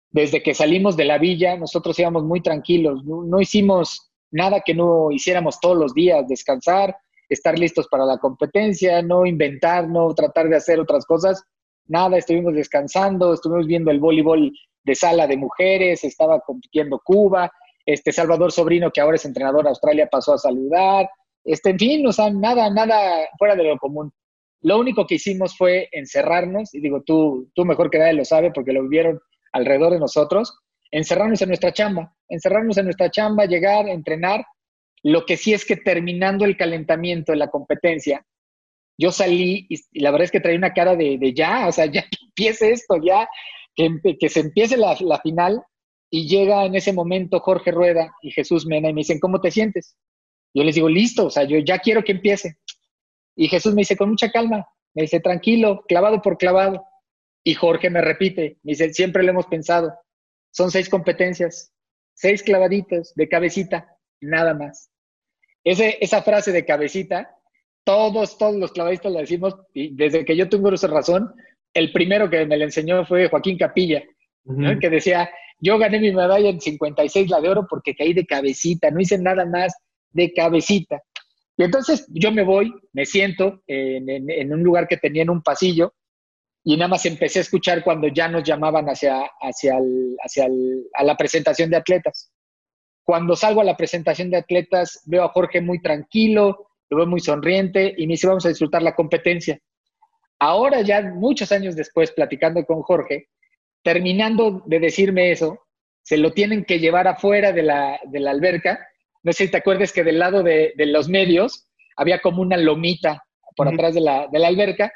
desde 0.09 0.41
que 0.41 0.55
salimos 0.55 0.97
de 0.97 1.05
la 1.05 1.19
villa, 1.19 1.55
nosotros 1.55 1.99
íbamos 1.99 2.23
muy 2.23 2.41
tranquilos, 2.41 3.05
no 3.05 3.39
hicimos 3.39 4.11
nada 4.31 4.63
que 4.65 4.73
no 4.73 5.11
hiciéramos 5.11 5.59
todos 5.59 5.77
los 5.77 5.93
días, 5.93 6.27
descansar, 6.27 6.95
estar 7.29 7.57
listos 7.57 7.87
para 7.87 8.05
la 8.05 8.17
competencia, 8.17 9.01
no 9.01 9.25
inventar, 9.25 9.87
no 9.87 10.13
tratar 10.13 10.49
de 10.49 10.57
hacer 10.57 10.79
otras 10.79 11.05
cosas. 11.05 11.43
Nada, 11.85 12.17
estuvimos 12.17 12.53
descansando, 12.55 13.33
estuvimos 13.33 13.67
viendo 13.67 13.91
el 13.91 13.99
voleibol 13.99 14.51
de 14.83 14.95
sala 14.95 15.27
de 15.27 15.37
mujeres, 15.37 16.03
estaba 16.03 16.39
compitiendo 16.41 16.99
Cuba, 17.03 17.51
este 17.85 18.11
Salvador 18.11 18.51
Sobrino, 18.51 18.91
que 18.91 19.01
ahora 19.01 19.15
es 19.15 19.25
entrenador 19.25 19.63
de 19.63 19.69
Australia, 19.69 20.09
pasó 20.11 20.33
a 20.33 20.37
saludar. 20.37 21.09
Este, 21.43 21.71
en 21.71 21.79
fin, 21.79 22.07
o 22.07 22.11
sea, 22.11 22.29
nada, 22.29 22.69
nada 22.69 23.27
fuera 23.37 23.55
de 23.55 23.63
lo 23.63 23.77
común. 23.77 24.11
Lo 24.61 24.77
único 24.77 25.07
que 25.07 25.15
hicimos 25.15 25.55
fue 25.57 25.87
encerrarnos, 25.91 26.73
y 26.73 26.81
digo, 26.81 27.01
tú, 27.01 27.49
tú 27.55 27.65
mejor 27.65 27.89
que 27.89 27.97
nadie 27.97 28.13
lo 28.13 28.25
sabe 28.25 28.51
porque 28.51 28.73
lo 28.73 28.83
vivieron 28.83 29.19
alrededor 29.53 29.93
de 29.93 29.99
nosotros, 29.99 30.57
encerrarnos 30.91 31.41
en 31.41 31.49
nuestra 31.49 31.71
chamba, 31.71 32.13
encerrarnos 32.27 32.77
en 32.77 32.85
nuestra 32.85 33.09
chamba, 33.09 33.45
llegar, 33.45 33.87
entrenar 33.87 34.45
lo 35.03 35.25
que 35.25 35.37
sí 35.37 35.53
es 35.53 35.65
que 35.65 35.75
terminando 35.75 36.45
el 36.45 36.57
calentamiento 36.57 37.31
de 37.31 37.37
la 37.37 37.49
competencia, 37.49 38.25
yo 38.97 39.11
salí 39.11 39.65
y, 39.69 40.01
la 40.01 40.11
verdad 40.11 40.25
es 40.25 40.31
que 40.31 40.41
traía 40.41 40.57
una 40.57 40.73
cara 40.73 40.95
de, 40.95 41.33
ya, 41.33 41.67
o 41.67 41.71
sea, 41.71 41.85
ya 41.85 42.01
que 42.09 42.25
empiece 42.25 42.71
esto, 42.71 42.97
ya 43.01 43.27
que, 43.75 44.17
que 44.19 44.29
se 44.29 44.41
empiece 44.41 44.77
la, 44.77 44.97
la, 44.99 45.19
final. 45.19 45.63
Y 46.11 46.27
llega 46.27 46.65
en 46.65 46.75
ese 46.75 46.91
momento 46.91 47.39
Jorge 47.39 47.71
Rueda 47.71 48.11
y 48.21 48.31
Jesús 48.31 48.65
Mena 48.65 48.89
y 48.89 48.93
me 48.93 49.01
dicen, 49.01 49.19
¿cómo 49.19 49.39
te 49.39 49.51
sientes? 49.51 49.95
Yo 50.53 50.63
les 50.63 50.75
digo, 50.75 50.89
listo, 50.89 51.27
o 51.27 51.29
sea, 51.29 51.43
yo 51.43 51.59
ya 51.59 51.77
quiero 51.79 52.03
que 52.03 52.13
empiece. 52.13 52.57
Y 53.35 53.47
Jesús 53.47 53.73
me 53.73 53.81
dice, 53.81 53.95
con 53.95 54.09
mucha 54.09 54.31
calma, 54.31 54.67
me 54.95 55.03
dice, 55.03 55.19
tranquilo, 55.19 55.85
clavado 55.87 56.21
por 56.21 56.37
clavado. 56.37 56.83
Y 57.43 57.53
Jorge 57.53 57.89
me 57.89 58.01
repite, 58.01 58.57
me 58.63 58.71
dice, 58.71 58.91
siempre 58.93 59.23
lo 59.23 59.29
hemos 59.29 59.45
pensado, 59.45 59.93
son 60.51 60.71
seis 60.71 60.89
competencias, 60.89 61.71
seis 62.13 62.43
clavaditos 62.43 63.13
de 63.15 63.29
cabecita, 63.29 63.95
nada 64.21 64.53
más. 64.53 64.89
Ese, 65.63 65.97
esa 66.01 66.21
frase 66.21 66.51
de 66.51 66.65
cabecita, 66.65 67.35
todos, 67.83 68.37
todos 68.37 68.55
los 68.55 68.71
clavadistas 68.71 69.11
la 69.11 69.21
decimos, 69.21 69.55
y 69.73 69.95
desde 69.95 70.25
que 70.25 70.35
yo 70.35 70.47
tengo 70.49 70.71
esa 70.73 70.87
razón, 70.87 71.33
el 71.73 71.91
primero 71.91 72.29
que 72.29 72.45
me 72.45 72.57
la 72.57 72.65
enseñó 72.65 73.05
fue 73.05 73.29
Joaquín 73.29 73.57
Capilla, 73.57 74.03
que 74.79 74.89
decía, 74.89 75.29
yo 75.59 75.77
gané 75.77 75.99
mi 75.99 76.11
medalla 76.11 76.49
en 76.49 76.59
56, 76.59 77.29
la 77.29 77.41
de 77.41 77.49
oro, 77.49 77.67
porque 77.69 77.95
caí 77.95 78.13
de 78.13 78.25
cabecita, 78.25 78.89
no 78.89 78.99
hice 78.99 79.17
nada 79.17 79.45
más 79.45 79.73
de 80.11 80.33
cabecita. 80.33 81.01
Y 81.57 81.63
entonces 81.63 82.07
yo 82.09 82.31
me 82.31 82.43
voy, 82.43 82.73
me 82.93 83.05
siento 83.05 83.61
en, 83.67 84.09
en, 84.09 84.53
un 84.53 84.63
lugar 84.63 84.87
que 84.87 84.97
tenía 84.97 85.23
en 85.23 85.29
un 85.29 85.43
pasillo, 85.43 85.93
y 86.63 86.75
nada 86.77 86.89
más 86.89 87.05
empecé 87.05 87.39
a 87.39 87.41
escuchar 87.43 87.83
cuando 87.83 88.07
ya 88.07 88.27
nos 88.27 88.43
llamaban 88.43 88.85
hacia, 88.85 89.23
hacia, 89.41 89.77
hacia 90.23 90.47
a 90.93 91.03
la 91.03 91.15
presentación 91.15 91.69
de 91.69 91.77
atletas. 91.77 92.31
Cuando 93.09 93.35
salgo 93.35 93.61
a 93.61 93.63
la 93.63 93.75
presentación 93.75 94.29
de 94.29 94.37
atletas, 94.37 95.01
veo 95.07 95.23
a 95.23 95.29
Jorge 95.29 95.61
muy 95.61 95.81
tranquilo, 95.81 96.67
lo 96.91 96.97
veo 96.97 97.07
muy 97.07 97.19
sonriente 97.19 97.95
y 97.97 98.05
me 98.05 98.13
dice, 98.13 98.27
vamos 98.27 98.45
a 98.45 98.49
disfrutar 98.49 98.83
la 98.83 98.93
competencia. 98.93 99.59
Ahora, 100.37 100.81
ya 100.81 101.01
muchos 101.01 101.51
años 101.51 101.75
después, 101.75 102.11
platicando 102.11 102.63
con 102.67 102.83
Jorge, 102.83 103.29
terminando 103.81 104.61
de 104.67 104.79
decirme 104.79 105.31
eso, 105.31 105.57
se 106.03 106.17
lo 106.17 106.33
tienen 106.33 106.65
que 106.65 106.77
llevar 106.77 107.07
afuera 107.07 107.51
de 107.51 107.63
la, 107.63 107.99
de 108.05 108.19
la 108.19 108.29
alberca. 108.29 108.87
No 109.23 109.33
sé 109.33 109.45
si 109.45 109.51
te 109.53 109.57
acuerdas 109.57 109.91
que 109.91 110.03
del 110.03 110.19
lado 110.19 110.43
de, 110.43 110.73
de 110.77 110.85
los 110.85 111.09
medios 111.09 111.67
había 111.97 112.19
como 112.19 112.43
una 112.43 112.57
lomita 112.57 113.23
por 113.55 113.69
atrás 113.69 113.95
de 113.95 114.01
la, 114.01 114.27
de 114.31 114.37
la 114.37 114.49
alberca 114.49 114.93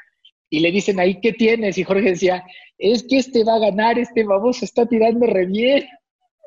y 0.48 0.60
le 0.60 0.70
dicen 0.70 1.00
ahí, 1.00 1.20
¿qué 1.20 1.32
tienes? 1.32 1.78
Y 1.78 1.82
Jorge 1.82 2.10
decía, 2.10 2.44
es 2.78 3.04
que 3.08 3.16
este 3.16 3.42
va 3.42 3.56
a 3.56 3.70
ganar, 3.70 3.98
este 3.98 4.22
baboso 4.22 4.64
está 4.64 4.86
tirando 4.86 5.26
re 5.26 5.46
bien. 5.46 5.88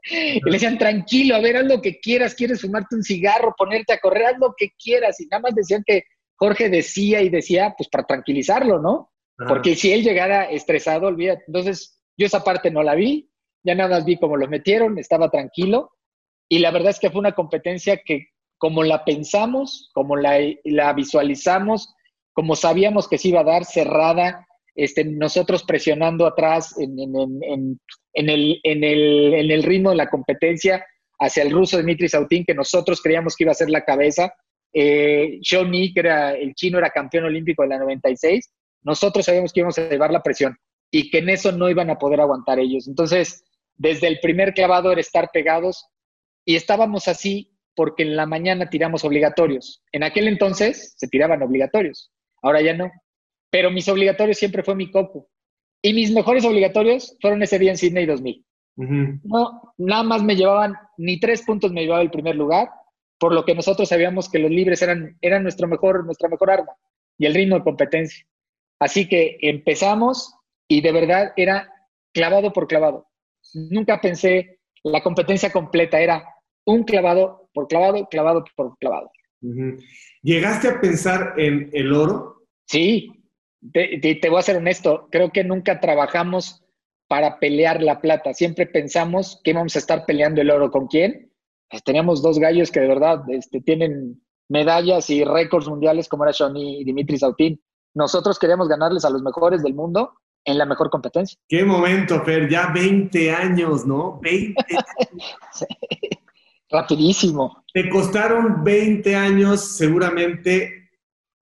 Y 0.09 0.41
le 0.43 0.51
decían, 0.51 0.77
tranquilo, 0.77 1.35
a 1.35 1.39
ver, 1.39 1.57
haz 1.57 1.65
lo 1.65 1.81
que 1.81 1.99
quieras, 1.99 2.35
quieres 2.35 2.61
fumarte 2.61 2.95
un 2.95 3.03
cigarro, 3.03 3.53
ponerte 3.57 3.93
a 3.93 3.99
correr, 3.99 4.27
haz 4.27 4.37
lo 4.39 4.53
que 4.57 4.71
quieras. 4.77 5.19
Y 5.19 5.27
nada 5.27 5.41
más 5.41 5.55
decían 5.55 5.83
que 5.85 6.03
Jorge 6.35 6.69
decía 6.69 7.21
y 7.21 7.29
decía, 7.29 7.73
pues 7.77 7.89
para 7.89 8.05
tranquilizarlo, 8.05 8.79
¿no? 8.79 9.11
Porque 9.47 9.75
si 9.75 9.91
él 9.91 10.03
llegara 10.03 10.45
estresado, 10.45 11.07
olvídate. 11.07 11.43
Entonces, 11.47 12.01
yo 12.17 12.25
esa 12.25 12.43
parte 12.43 12.71
no 12.71 12.81
la 12.81 12.95
vi, 12.95 13.29
ya 13.63 13.75
nada 13.75 13.89
más 13.89 14.05
vi 14.05 14.17
cómo 14.17 14.35
lo 14.35 14.47
metieron, 14.47 14.97
estaba 14.97 15.29
tranquilo. 15.29 15.91
Y 16.49 16.59
la 16.59 16.71
verdad 16.71 16.91
es 16.91 16.99
que 16.99 17.11
fue 17.11 17.19
una 17.19 17.33
competencia 17.33 18.01
que, 18.03 18.29
como 18.57 18.83
la 18.83 19.05
pensamos, 19.05 19.91
como 19.93 20.15
la, 20.15 20.39
la 20.63 20.93
visualizamos, 20.93 21.93
como 22.33 22.55
sabíamos 22.55 23.07
que 23.07 23.17
se 23.17 23.27
iba 23.27 23.41
a 23.41 23.45
dar, 23.45 23.65
cerrada, 23.65 24.46
este, 24.77 25.03
nosotros 25.03 25.63
presionando 25.63 26.27
atrás 26.27 26.75
en, 26.77 26.99
el, 28.29 28.59
en, 28.63 28.83
el, 29.51 29.63
ritmo 29.63 29.89
de 29.89 29.95
la 29.95 30.07
competencia, 30.07 30.85
hacia 31.19 31.41
el 31.41 31.49
ruso 31.49 31.81
Dmitry 31.81 32.07
Sautin, 32.07 32.45
que 32.45 32.53
nosotros 32.53 33.01
creíamos 33.01 33.35
que 33.35 33.43
iba 33.43 33.51
a 33.51 33.55
ser 33.55 33.71
la 33.71 33.83
cabeza. 33.83 34.31
Eh, 34.73 35.39
que 35.41 35.91
era 35.95 36.33
el 36.33 36.53
chino, 36.53 36.77
era 36.77 36.91
campeón 36.91 37.25
olímpico 37.25 37.63
de 37.63 37.69
la 37.69 37.79
96. 37.79 38.51
Nosotros 38.83 39.25
sabíamos 39.25 39.51
que 39.51 39.61
íbamos 39.61 39.79
a 39.79 39.89
llevar 39.89 40.11
la 40.11 40.21
presión 40.21 40.55
y 40.91 41.09
que 41.09 41.17
en 41.17 41.29
eso 41.29 41.51
no 41.51 41.69
iban 41.69 41.89
a 41.89 41.97
poder 41.97 42.21
aguantar 42.21 42.59
ellos. 42.59 42.87
Entonces, 42.87 43.43
desde 43.75 44.07
el 44.07 44.19
primer 44.19 44.53
clavado 44.53 44.91
era 44.91 45.01
estar 45.01 45.29
pegados 45.33 45.87
y 46.45 46.55
estábamos 46.55 47.07
así 47.07 47.57
porque 47.75 48.03
en 48.03 48.15
la 48.15 48.27
mañana 48.27 48.69
tiramos 48.69 49.03
obligatorios. 49.03 49.83
En 49.91 50.03
aquel 50.03 50.27
entonces 50.27 50.93
se 50.97 51.07
tiraban 51.07 51.41
obligatorios, 51.41 52.11
ahora 52.43 52.61
ya 52.61 52.73
no. 52.73 52.91
Pero 53.49 53.71
mis 53.71 53.87
obligatorios 53.87 54.37
siempre 54.37 54.63
fue 54.63 54.75
mi 54.75 54.91
copo. 54.91 55.29
Y 55.81 55.93
mis 55.93 56.11
mejores 56.11 56.43
obligatorios 56.45 57.17
fueron 57.21 57.43
ese 57.43 57.59
día 57.59 57.71
en 57.71 57.77
Sydney 57.77 58.05
2000. 58.05 58.45
No, 59.23 59.73
nada 59.77 60.03
más 60.03 60.23
me 60.23 60.35
llevaban, 60.35 60.75
ni 60.97 61.19
tres 61.19 61.41
puntos 61.41 61.71
me 61.71 61.81
llevaba 61.81 62.01
el 62.01 62.11
primer 62.11 62.35
lugar, 62.35 62.69
por 63.17 63.33
lo 63.33 63.43
que 63.43 63.55
nosotros 63.55 63.89
sabíamos 63.89 64.29
que 64.29 64.37
los 64.37 64.51
libres 64.51 64.81
eran, 64.83 65.17
eran 65.21 65.41
nuestro 65.41 65.67
mejor, 65.67 66.05
nuestra 66.05 66.29
mejor 66.29 66.51
arma 66.51 66.73
y 67.17 67.25
el 67.25 67.33
ritmo 67.33 67.55
de 67.55 67.63
competencia. 67.63 68.25
Así 68.79 69.07
que 69.07 69.37
empezamos 69.41 70.35
y 70.67 70.81
de 70.81 70.91
verdad 70.91 71.33
era 71.35 71.73
clavado 72.13 72.53
por 72.53 72.67
clavado. 72.67 73.07
Nunca 73.53 73.99
pensé 73.99 74.59
la 74.83 75.01
competencia 75.01 75.51
completa, 75.51 75.99
era 75.99 76.23
un 76.65 76.83
clavado 76.83 77.49
por 77.53 77.67
clavado, 77.67 78.07
clavado 78.09 78.43
por 78.55 78.77
clavado. 78.77 79.11
¿Llegaste 80.21 80.67
a 80.67 80.79
pensar 80.79 81.33
en 81.37 81.69
el 81.73 81.93
oro? 81.93 82.43
Sí, 82.65 83.11
te, 83.73 83.99
te, 83.99 84.29
voy 84.29 84.39
a 84.39 84.43
ser 84.43 84.57
honesto, 84.57 85.07
creo 85.11 85.31
que 85.31 85.43
nunca 85.43 85.79
trabajamos 85.79 86.63
para 87.07 87.39
pelear 87.39 87.81
la 87.81 88.01
plata, 88.01 88.33
siempre 88.33 88.65
pensamos 88.65 89.39
que 89.43 89.51
íbamos 89.51 89.75
a 89.75 89.79
estar 89.79 90.05
peleando 90.05 90.41
el 90.41 90.51
oro 90.51 90.71
con 90.71 90.87
quién. 90.87 91.31
Pues 91.69 91.83
teníamos 91.83 92.21
dos 92.21 92.39
gallos 92.39 92.71
que 92.71 92.79
de 92.79 92.87
verdad 92.87 93.23
este, 93.29 93.61
tienen 93.61 94.21
medallas 94.49 95.09
y 95.09 95.23
récords 95.23 95.67
mundiales 95.67 96.07
como 96.07 96.23
era 96.23 96.31
Shawnee 96.31 96.81
y 96.81 96.83
Dimitri 96.83 97.17
Sautin. 97.17 97.61
Nosotros 97.93 98.39
queríamos 98.39 98.67
ganarles 98.67 99.03
a 99.05 99.09
los 99.09 99.21
mejores 99.21 99.63
del 99.63 99.73
mundo 99.73 100.13
en 100.45 100.57
la 100.57 100.65
mejor 100.65 100.89
competencia. 100.89 101.37
Qué 101.47 101.63
momento, 101.65 102.23
Fer, 102.23 102.49
ya 102.49 102.67
20 102.67 103.31
años, 103.31 103.85
¿no? 103.85 104.19
20 104.21 104.55
años. 104.69 105.65
Rapidísimo. 106.69 107.63
Te 107.73 107.89
costaron 107.89 108.63
20 108.63 109.15
años 109.15 109.61
seguramente 109.61 110.86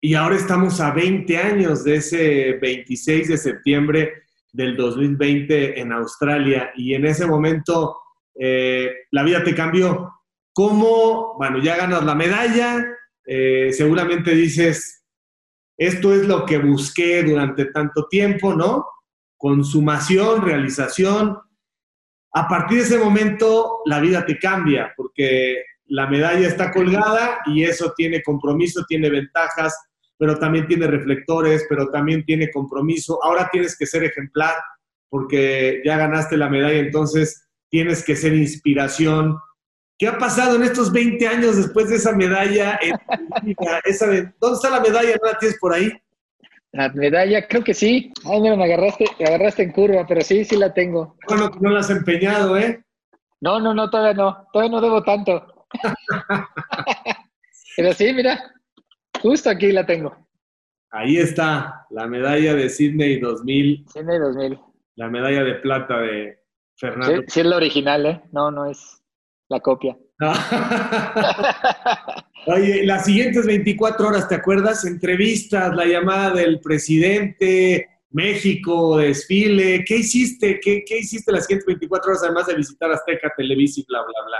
y 0.01 0.13
ahora 0.13 0.35
estamos 0.35 0.79
a 0.79 0.91
20 0.91 1.37
años 1.37 1.83
de 1.83 1.95
ese 1.95 2.53
26 2.61 3.27
de 3.27 3.37
septiembre 3.37 4.23
del 4.51 4.77
2020 4.77 5.79
en 5.79 5.91
Australia 5.91 6.71
y 6.75 6.93
en 6.93 7.05
ese 7.05 7.25
momento 7.27 7.97
eh, 8.39 8.91
la 9.11 9.23
vida 9.23 9.43
te 9.43 9.53
cambió. 9.53 10.13
¿Cómo? 10.53 11.35
Bueno, 11.37 11.61
ya 11.61 11.75
ganas 11.75 12.03
la 12.03 12.15
medalla, 12.15 12.85
eh, 13.25 13.71
seguramente 13.73 14.31
dices, 14.31 15.03
esto 15.77 16.13
es 16.13 16.25
lo 16.27 16.45
que 16.45 16.57
busqué 16.57 17.23
durante 17.23 17.65
tanto 17.65 18.07
tiempo, 18.07 18.53
¿no? 18.53 18.85
Consumación, 19.37 20.41
realización. 20.41 21.37
A 22.33 22.47
partir 22.47 22.79
de 22.79 22.83
ese 22.85 22.97
momento, 22.97 23.79
la 23.85 23.99
vida 23.99 24.25
te 24.25 24.37
cambia, 24.37 24.93
porque 24.95 25.63
la 25.87 26.07
medalla 26.07 26.47
está 26.47 26.71
colgada 26.71 27.39
y 27.45 27.63
eso 27.63 27.93
tiene 27.95 28.21
compromiso, 28.21 28.85
tiene 28.87 29.09
ventajas, 29.09 29.88
pero 30.19 30.37
también 30.37 30.67
tiene 30.67 30.85
reflectores, 30.85 31.65
pero 31.67 31.89
también 31.89 32.23
tiene 32.25 32.51
compromiso. 32.51 33.23
Ahora 33.23 33.49
tienes 33.51 33.75
que 33.75 33.87
ser 33.87 34.03
ejemplar, 34.03 34.53
porque 35.09 35.81
ya 35.83 35.97
ganaste 35.97 36.37
la 36.37 36.49
medalla, 36.49 36.77
entonces 36.77 37.47
tienes 37.69 38.03
que 38.03 38.15
ser 38.15 38.33
inspiración, 38.33 39.37
¿Qué 39.99 40.07
ha 40.07 40.17
pasado 40.17 40.55
en 40.55 40.63
estos 40.63 40.93
20 40.93 41.27
años 41.27 41.57
después 41.57 41.89
de 41.89 41.97
esa 41.97 42.13
medalla? 42.13 42.79
esa 43.83 44.05
¿Dónde 44.39 44.55
está 44.55 44.69
la 44.69 44.79
medalla? 44.79 45.17
¿No 45.21 45.29
la 45.29 45.37
tienes 45.37 45.59
por 45.59 45.73
ahí? 45.73 45.91
La 46.71 46.87
medalla, 46.93 47.45
creo 47.45 47.65
que 47.65 47.73
sí. 47.73 48.13
Ay, 48.23 48.39
mira, 48.39 48.55
me 48.55 48.63
agarraste, 48.63 49.05
me 49.19 49.25
agarraste 49.25 49.63
en 49.63 49.73
curva, 49.73 50.05
pero 50.07 50.21
sí, 50.21 50.45
sí 50.45 50.55
la 50.55 50.73
tengo. 50.73 51.17
Bueno, 51.27 51.51
no 51.59 51.71
la 51.71 51.81
has 51.81 51.89
empeñado, 51.89 52.57
¿eh? 52.57 52.81
No, 53.41 53.59
no, 53.59 53.73
no, 53.73 53.89
todavía 53.89 54.13
no. 54.13 54.47
Todavía 54.53 54.71
no 54.71 54.81
debo 54.81 55.03
tanto. 55.03 55.65
pero 57.75 57.91
sí, 57.91 58.13
mira, 58.13 58.39
justo 59.21 59.49
aquí 59.49 59.71
la 59.71 59.85
tengo. 59.85 60.15
Ahí 60.91 61.17
está, 61.17 61.85
la 61.91 62.07
medalla 62.07 62.55
de 62.55 62.69
Sydney 62.69 63.19
2000. 63.19 63.85
Sydney 63.93 64.17
2000. 64.17 64.59
La 64.95 65.09
medalla 65.09 65.43
de 65.43 65.55
plata 65.55 65.99
de 65.99 66.39
Fernando. 66.75 67.21
Sí, 67.21 67.27
sí 67.27 67.39
es 67.41 67.45
la 67.45 67.57
original, 67.57 68.05
¿eh? 68.05 68.21
No, 68.31 68.49
no 68.49 68.65
es 68.65 69.03
la 69.49 69.59
copia. 69.59 69.97
Oye, 72.47 72.85
las 72.85 73.05
siguientes 73.05 73.45
24 73.45 74.07
horas, 74.07 74.27
¿te 74.27 74.35
acuerdas? 74.35 74.83
Entrevistas, 74.85 75.75
la 75.75 75.85
llamada 75.85 76.33
del 76.33 76.59
presidente, 76.59 77.87
México, 78.09 78.97
desfile. 78.97 79.83
¿Qué 79.85 79.97
hiciste? 79.97 80.59
¿Qué, 80.59 80.83
qué 80.85 80.99
hiciste 80.99 81.31
las 81.31 81.45
siguientes 81.45 81.67
24 81.67 82.11
horas 82.11 82.23
además 82.23 82.47
de 82.47 82.55
visitar 82.55 82.91
Azteca, 82.91 83.31
Televisa 83.37 83.81
y 83.81 83.85
bla, 83.87 84.01
bla, 84.01 84.25
bla? 84.25 84.39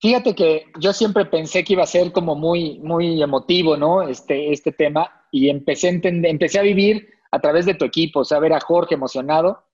Fíjate 0.00 0.34
que 0.34 0.66
yo 0.78 0.92
siempre 0.92 1.26
pensé 1.26 1.62
que 1.62 1.74
iba 1.74 1.82
a 1.82 1.86
ser 1.86 2.12
como 2.12 2.34
muy, 2.34 2.78
muy 2.78 3.22
emotivo, 3.22 3.76
¿no? 3.76 4.02
Este, 4.02 4.52
este 4.52 4.72
tema. 4.72 5.26
Y 5.30 5.48
empecé 5.48 5.88
a, 5.88 6.00
empecé 6.02 6.58
a 6.58 6.62
vivir 6.62 7.08
a 7.30 7.38
través 7.38 7.66
de 7.66 7.74
tu 7.74 7.84
equipo, 7.84 8.20
o 8.20 8.24
sea, 8.24 8.38
ver 8.38 8.52
a 8.52 8.60
Jorge 8.60 8.94
emocionado 8.94 9.64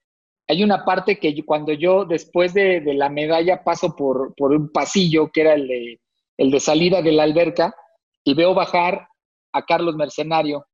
hay 0.49 0.63
una 0.63 0.85
parte 0.85 1.19
que 1.19 1.45
cuando 1.45 1.73
yo 1.73 2.05
después 2.05 2.55
de, 2.55 2.81
la 2.95 3.09
medalla 3.09 3.65
paso 3.65 3.97
por, 3.97 4.35
por, 4.37 4.53
un 4.53 4.71
pasillo 4.71 5.31
que 5.33 5.41
era 5.41 5.55
el 5.55 5.67
de, 5.67 6.01
el 6.37 6.51
de 6.51 6.61
salida 6.61 7.03
de 7.03 7.13
la 7.13 7.25
alberca 7.25 7.75
y 8.25 8.35
veo 8.35 8.55
bajar 8.55 9.09
a 9.53 9.63
Carlos 9.65 9.97
Mercenario, 9.97 10.67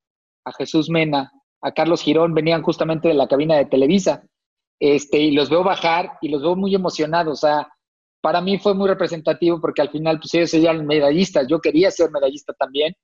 a 0.45 0.53
Jesús 0.53 0.91
Mena, 0.91 1.33
a 1.63 1.73
Carlos 1.73 2.03
Girón, 2.03 2.35
venían 2.35 2.63
justamente 2.63 3.09
de 3.09 3.15
la 3.15 3.29
cabina 3.29 3.57
de 3.57 3.67
Televisa, 3.67 4.25
este, 4.79 5.19
y 5.19 5.31
los 5.31 5.49
veo 5.49 5.63
bajar 5.63 6.19
y 6.21 6.29
los 6.29 6.43
veo 6.43 6.57
muy 6.57 6.75
emocionados. 6.75 7.39
O 7.39 7.47
sea, 7.47 7.69
para 8.23 8.41
mí 8.41 8.59
fue 8.59 8.75
muy 8.75 8.89
representativo 8.89 9.61
porque 9.61 9.83
al 9.83 9.91
final 9.91 10.19
pues 10.21 10.33
ellos 10.33 10.55
eran 10.55 10.87
medallistas, 10.87 11.47
yo 11.49 11.61
quería 11.61 11.91
ser 11.91 12.11
medallista 12.11 12.55
también, 12.55 12.95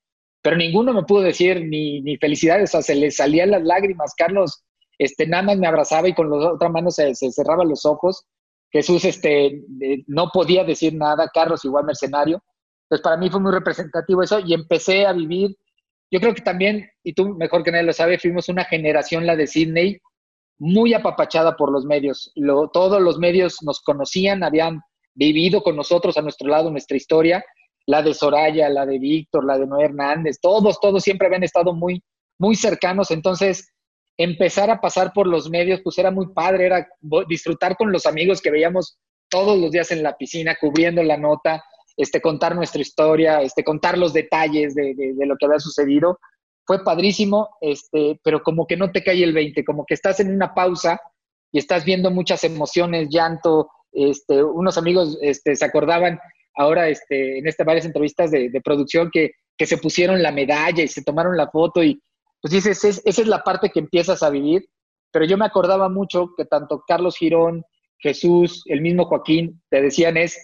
pero 0.41 0.57
ninguno 0.57 0.95
me 0.95 1.03
pudo 1.03 1.23
decir 1.23 1.67
ni, 1.67 2.01
ni 2.01 2.17
felicidades, 2.17 2.71
o 2.71 2.73
sea, 2.73 2.83
se 2.83 2.95
les 2.95 3.17
salían 3.17 3.51
las 3.51 3.65
lágrimas. 3.65 4.15
Carlos 4.17 4.65
este, 4.97 5.27
nada 5.27 5.43
más 5.43 5.59
me 5.59 5.67
abrazaba 5.67 6.09
y 6.09 6.15
con 6.15 6.31
la 6.31 6.53
otra 6.53 6.69
mano 6.69 6.91
se, 6.91 7.15
cerraba 7.15 7.65
los 7.65 7.85
ojos. 7.85 8.25
Jesús 8.71 9.05
este, 9.05 9.63
no 10.07 10.31
podía 10.33 10.63
decir 10.65 10.95
nada, 10.95 11.29
Carlos 11.35 11.65
igual 11.65 11.85
mercenario. 11.85 12.43
Entonces 12.85 13.03
para 13.03 13.17
mí 13.17 13.29
fue 13.29 13.41
muy 13.41 13.53
representativo 13.53 14.23
eso 14.23 14.41
y 14.41 14.55
empecé 14.55 15.07
a 15.07 15.13
vivir. 15.13 15.57
Yo 16.11 16.21
creo 16.21 16.35
que 16.35 16.43
también, 16.43 16.89
y 17.03 17.13
tú 17.13 17.35
mejor 17.35 17.65
que 17.65 17.73
nadie 17.73 17.85
lo 17.85 17.93
sabe, 17.93 18.19
fuimos 18.19 18.49
una 18.49 18.65
generación, 18.65 19.27
la 19.27 19.37
de 19.37 19.47
Sydney, 19.47 19.99
muy 20.59 20.95
apapachada 20.95 21.57
por 21.57 21.71
los 21.71 21.85
medios. 21.85 22.33
todos 22.73 23.01
los 23.01 23.19
medios 23.19 23.63
nos 23.63 23.81
conocían, 23.81 24.43
habían 24.43 24.81
vivido 25.19 25.63
con 25.63 25.77
nosotros 25.77 26.17
a 26.17 26.23
nuestro 26.23 26.49
lado 26.49 26.71
nuestra 26.71 26.97
historia, 26.97 27.45
la 27.87 28.03
de 28.03 28.15
Soraya, 28.15 28.69
la 28.69 28.87
de 28.87 28.99
Víctor, 28.99 29.45
la 29.45 29.59
de 29.59 29.67
Noé 29.67 29.87
Hernández, 29.87 30.39
todos, 30.41 30.79
todos 30.81 31.03
siempre 31.03 31.27
habían 31.27 31.43
estado 31.43 31.75
muy, 31.75 32.03
muy 32.39 32.55
cercanos. 32.55 33.11
Entonces, 33.11 33.73
empezar 34.17 34.71
a 34.71 34.81
pasar 34.81 35.13
por 35.13 35.27
los 35.27 35.51
medios, 35.51 35.81
pues 35.83 35.99
era 35.99 36.11
muy 36.11 36.29
padre, 36.33 36.67
era 36.67 36.89
disfrutar 37.29 37.77
con 37.77 37.91
los 37.91 38.07
amigos 38.07 38.41
que 38.41 38.51
veíamos 38.51 38.99
todos 39.29 39.59
los 39.59 39.73
días 39.73 39.91
en 39.91 40.03
la 40.03 40.17
piscina, 40.17 40.57
cubriendo 40.61 41.03
la 41.03 41.17
nota, 41.17 41.65
este, 41.97 42.21
contar 42.21 42.55
nuestra 42.55 42.81
historia, 42.81 43.43
este, 43.43 43.65
contar 43.65 43.99
los 43.99 44.13
detalles 44.13 44.75
de, 44.75 45.15
lo 45.19 45.37
que 45.37 45.47
había 45.47 45.59
sucedido. 45.59 46.19
Fue 46.65 46.85
padrísimo, 46.85 47.49
este, 47.61 48.21
pero 48.23 48.43
como 48.43 48.67
que 48.67 48.77
no 48.77 48.93
te 48.93 49.03
cae 49.03 49.25
el 49.25 49.33
20, 49.33 49.65
como 49.65 49.85
que 49.85 49.95
estás 49.95 50.21
en 50.21 50.33
una 50.33 50.55
pausa 50.55 51.01
y 51.51 51.59
estás 51.59 51.85
viendo 51.85 52.11
muchas 52.11 52.45
emociones, 52.45 53.09
llanto. 53.11 53.69
Este, 53.93 54.43
unos 54.43 54.79
amigos 54.79 55.19
este, 55.23 55.57
se 55.57 55.65
acordaban 55.65 56.19
ahora 56.55 56.89
este, 56.89 57.39
en 57.39 57.47
este, 57.47 57.65
varias 57.65 57.87
entrevistas 57.87 58.31
de, 58.31 58.51
de 58.51 58.61
producción 58.61 59.11
que, 59.13 59.33
que 59.57 59.67
se 59.67 59.79
pusieron 59.79 60.23
la 60.23 60.33
medalla 60.33 60.83
y 60.83 60.89
se 60.89 61.03
tomaron 61.03 61.37
la 61.37 61.51
foto 61.51 61.83
y, 61.83 62.01
pues 62.41 62.53
dices, 62.53 62.85
esa 62.85 63.23
es 63.23 63.27
la 63.27 63.43
parte 63.43 63.71
que 63.71 63.81
empiezas 63.81 64.23
a 64.23 64.31
vivir, 64.31 64.69
pero 65.11 65.25
yo 65.25 65.37
me 65.37 65.45
acordaba 65.45 65.89
mucho 65.89 66.31
que 66.37 66.45
tanto 66.45 66.85
Carlos 66.87 67.17
Girón, 67.17 67.65
Jesús, 67.99 68.63
el 68.67 68.81
mismo 68.81 69.07
Joaquín, 69.07 69.61
te 69.69 69.83
decían 69.83 70.17
es 70.17 70.39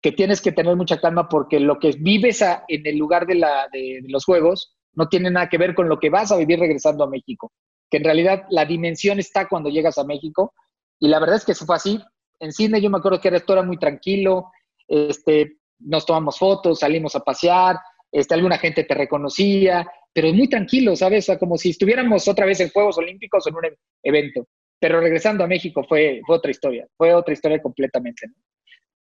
que 0.00 0.12
tienes 0.12 0.40
que 0.40 0.52
tener 0.52 0.76
mucha 0.76 1.00
calma 1.00 1.28
porque 1.28 1.58
lo 1.58 1.78
que 1.78 1.92
vives 1.98 2.42
en 2.42 2.86
el 2.86 2.96
lugar 2.98 3.26
de, 3.26 3.36
la, 3.36 3.68
de, 3.72 4.02
los 4.06 4.24
juegos 4.24 4.76
no 4.92 5.08
tiene 5.08 5.30
nada 5.30 5.48
que 5.48 5.58
ver 5.58 5.74
con 5.74 5.88
lo 5.88 5.98
que 5.98 6.10
vas 6.10 6.30
a 6.30 6.36
vivir 6.36 6.58
regresando 6.58 7.04
a 7.04 7.10
México, 7.10 7.52
que 7.90 7.96
en 7.96 8.04
realidad 8.04 8.44
la 8.50 8.64
dimensión 8.64 9.18
está 9.18 9.48
cuando 9.48 9.70
llegas 9.70 9.98
a 9.98 10.04
México 10.04 10.52
y 11.00 11.08
la 11.08 11.18
verdad 11.18 11.36
es 11.36 11.44
que 11.44 11.52
eso 11.52 11.66
fue 11.66 11.76
así. 11.76 12.00
En 12.40 12.52
cine 12.52 12.80
yo 12.80 12.90
me 12.90 12.98
acuerdo 12.98 13.20
que 13.20 13.28
esto 13.28 13.52
era 13.52 13.62
muy 13.62 13.78
tranquilo, 13.78 14.50
este, 14.86 15.58
nos 15.78 16.04
tomamos 16.06 16.38
fotos, 16.38 16.80
salimos 16.80 17.14
a 17.16 17.20
pasear, 17.20 17.76
este, 18.10 18.34
alguna 18.34 18.58
gente 18.58 18.84
te 18.84 18.94
reconocía, 18.94 19.86
pero 20.12 20.32
muy 20.32 20.48
tranquilo, 20.48 20.94
¿sabes? 20.94 21.24
O 21.24 21.26
sea, 21.26 21.38
como 21.38 21.58
si 21.58 21.70
estuviéramos 21.70 22.28
otra 22.28 22.46
vez 22.46 22.60
en 22.60 22.70
Juegos 22.70 22.96
Olímpicos 22.98 23.44
o 23.44 23.48
en 23.48 23.56
un 23.56 23.62
evento. 24.02 24.46
Pero 24.78 25.00
regresando 25.00 25.42
a 25.42 25.48
México 25.48 25.84
fue, 25.88 26.20
otra 26.28 26.50
historia, 26.50 26.86
fue 26.96 27.12
otra 27.12 27.34
historia 27.34 27.60
completamente. 27.60 28.28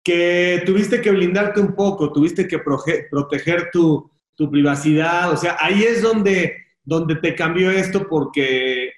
que 0.02 0.62
tuviste 0.64 1.00
que 1.00 1.10
blindarte 1.10 1.60
un 1.60 1.74
poco, 1.74 2.12
tuviste 2.12 2.48
que 2.48 2.58
proteger 2.58 3.70
tu, 3.70 4.10
tu 4.34 4.50
privacidad, 4.50 5.30
o 5.32 5.36
sea, 5.36 5.56
ahí 5.60 5.82
es 5.82 6.02
donde, 6.02 6.56
donde 6.82 7.16
te 7.16 7.34
cambió 7.34 7.70
esto 7.70 8.06
porque, 8.08 8.92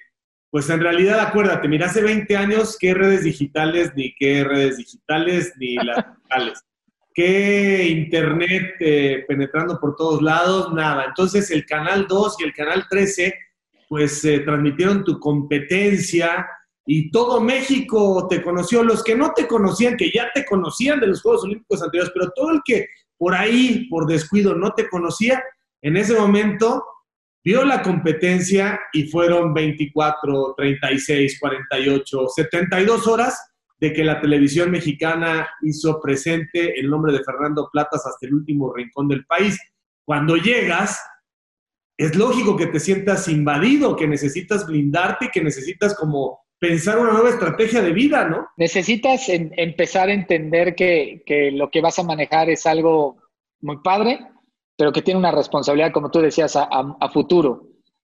pues 0.49 0.69
en 0.69 0.79
realidad, 0.79 1.19
acuérdate, 1.19 1.67
mira, 1.67 1.87
hace 1.87 2.01
20 2.01 2.35
años, 2.37 2.77
¿qué 2.79 2.93
redes 2.93 3.23
digitales, 3.23 3.91
ni 3.95 4.13
qué 4.15 4.43
redes 4.43 4.77
digitales, 4.77 5.53
ni 5.57 5.75
las 5.75 5.97
digitales? 6.15 6.63
¿Qué 7.13 7.87
internet 7.89 8.75
eh, 8.79 9.25
penetrando 9.27 9.79
por 9.79 9.95
todos 9.95 10.21
lados? 10.21 10.71
Nada. 10.73 11.05
Entonces, 11.05 11.49
el 11.51 11.65
Canal 11.65 12.05
2 12.07 12.37
y 12.39 12.43
el 12.43 12.53
Canal 12.53 12.85
13, 12.89 13.33
pues 13.89 14.23
eh, 14.23 14.39
transmitieron 14.41 15.03
tu 15.03 15.19
competencia 15.19 16.47
y 16.85 17.11
todo 17.11 17.41
México 17.41 18.27
te 18.29 18.41
conoció, 18.41 18.81
los 18.83 19.03
que 19.03 19.15
no 19.15 19.33
te 19.33 19.45
conocían, 19.45 19.97
que 19.97 20.09
ya 20.09 20.29
te 20.33 20.45
conocían 20.45 21.01
de 21.01 21.07
los 21.07 21.21
Juegos 21.21 21.43
Olímpicos 21.43 21.83
anteriores, 21.83 22.13
pero 22.13 22.31
todo 22.33 22.51
el 22.51 22.61
que 22.63 22.85
por 23.17 23.35
ahí, 23.35 23.87
por 23.89 24.05
descuido, 24.05 24.55
no 24.55 24.71
te 24.71 24.87
conocía, 24.87 25.43
en 25.81 25.97
ese 25.97 26.17
momento 26.17 26.85
vio 27.47 27.63
la 27.63 27.81
competencia 27.81 28.77
y 28.91 29.07
fueron 29.07 29.53
24, 29.53 30.53
36, 30.57 31.39
48, 31.39 32.27
72 32.35 33.07
horas 33.07 33.41
de 33.79 33.93
que 33.93 34.03
la 34.03 34.19
televisión 34.19 34.69
mexicana 34.69 35.47
hizo 35.61 36.01
presente 36.01 36.77
el 36.77 36.89
nombre 36.89 37.13
de 37.13 37.23
Fernando 37.23 37.69
Platas 37.71 38.05
hasta 38.05 38.27
el 38.27 38.33
último 38.33 38.73
rincón 38.73 39.07
del 39.07 39.25
país. 39.25 39.57
Cuando 40.03 40.35
llegas, 40.35 41.01
es 41.97 42.17
lógico 42.17 42.57
que 42.57 42.67
te 42.67 42.81
sientas 42.81 43.29
invadido, 43.29 43.95
que 43.95 44.09
necesitas 44.09 44.67
blindarte, 44.67 45.29
que 45.31 45.41
necesitas 45.41 45.95
como 45.95 46.41
pensar 46.59 46.99
una 46.99 47.13
nueva 47.13 47.29
estrategia 47.29 47.81
de 47.81 47.93
vida, 47.93 48.27
¿no? 48.27 48.45
Necesitas 48.57 49.29
empezar 49.29 50.09
a 50.09 50.13
entender 50.13 50.75
que, 50.75 51.23
lo 51.53 51.71
que 51.71 51.79
vas 51.79 51.97
a 51.97 52.03
manejar 52.03 52.49
es 52.49 52.65
algo 52.65 53.15
muy 53.61 53.77
padre, 53.77 54.19
pero 54.77 54.91
que 54.91 55.01
tiene 55.01 55.19
una 55.19 55.31
responsabilidad, 55.31 55.91
como 55.91 56.11
tú 56.11 56.21
decías, 56.21 56.55
a, 56.55 57.09
futuro. 57.09 57.63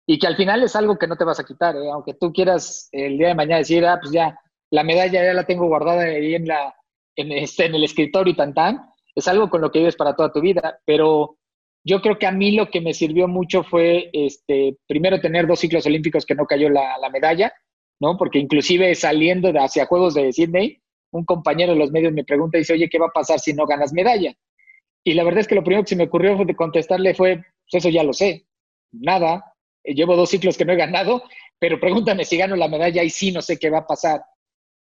Y 0.08 0.18
que 0.18 0.28
al 0.28 0.38
final 0.38 0.64
es 0.64 0.76
algo 0.76 0.98
que 0.98 1.06
no 1.06 1.18
te 1.18 1.26
vas 1.26 1.40
a 1.40 1.44
quitar, 1.44 1.76
¿eh? 1.76 1.92
aunque 1.92 2.14
tú 2.14 2.32
quieras 2.32 2.90
el 2.92 3.18
día 3.18 3.28
de 3.28 3.36
mañana 3.36 3.58
decir, 3.58 3.86
ah, 3.86 4.00
pues 4.02 4.12
ya, 4.12 4.40
la 4.72 4.84
medalla 4.84 5.24
ya 5.24 5.34
la 5.34 5.46
tengo 5.46 5.68
guardada 5.68 6.04
ahí 6.04 6.34
en, 6.34 6.48
la, 6.48 6.74
en, 7.16 7.32
este, 7.34 7.66
en 7.66 7.76
el 7.76 7.84
escritorio 7.84 8.34
y 8.34 8.38
tan 8.38 8.54
tan, 8.54 8.90
es 9.14 9.28
algo 9.28 9.50
con 9.50 9.62
lo 9.62 9.72
que 9.72 9.80
vives 9.80 9.98
para 9.98 10.16
toda 10.16 10.32
tu 10.32 10.40
vida, 10.40 10.80
pero 10.86 11.38
yo 11.84 12.02
creo 12.02 12.18
que 12.18 12.26
a 12.26 12.32
mí 12.32 12.52
lo 12.52 12.70
que 12.70 12.80
me 12.80 12.94
sirvió 12.94 13.28
mucho 13.28 13.64
fue, 13.64 14.10
este, 14.14 14.78
primero, 14.88 15.20
tener 15.20 15.48
dos 15.48 15.60
ciclos 15.60 15.86
olímpicos 15.86 16.26
que 16.26 16.36
no 16.36 16.46
cayó 16.46 16.70
la, 16.70 16.98
la 17.00 17.10
medalla, 17.10 17.52
¿no? 18.00 18.18
Porque 18.18 18.40
inclusive 18.40 18.96
saliendo 18.96 19.52
de 19.52 19.60
hacia 19.60 19.86
Juegos 19.86 20.14
de 20.14 20.32
Sydney, 20.32 20.82
un 21.12 21.26
compañero 21.26 21.74
de 21.74 21.80
los 21.80 21.92
medios 21.92 22.14
me 22.14 22.24
pregunta 22.24 22.58
y 22.58 22.62
dice, 22.62 22.74
oye, 22.74 22.90
¿qué 22.90 22.98
va 22.98 23.08
a 23.08 23.14
pasar 23.14 23.40
si 23.40 23.54
no 23.54 23.66
ganas 23.66 23.94
medalla? 23.94 24.34
Y 25.04 25.14
la 25.14 25.24
verdad 25.24 25.41
es 25.41 25.47
que 25.47 25.56
lo 25.56 25.64
primero 25.64 25.84
que 25.84 25.89
se 25.89 25.95
me 25.95 26.06
ocurrió 26.06 26.38
de 26.45 26.56
contestarle 26.56 27.16
fue, 27.16 27.38
pues 27.38 27.84
eso 27.84 27.89
ya 27.89 28.04
lo 28.04 28.14
sé, 28.14 28.45
nada, 28.91 29.56
eh, 29.84 29.93
llevo 29.93 30.16
dos 30.16 30.30
ciclos 30.30 30.58
que 30.58 30.66
no 30.66 30.74
he 30.74 30.78
ganado, 30.78 31.24
pero 31.60 31.80
pregúntame 31.80 32.26
si 32.26 32.38
gano 32.38 32.56
la 32.56 32.68
medalla 32.68 33.04
y 33.04 33.10
sí, 33.10 33.32
no 33.32 33.41
sé 33.41 33.58
qué 33.58 33.70
va 33.70 33.80
a 33.80 33.88
pasar. 33.88 34.22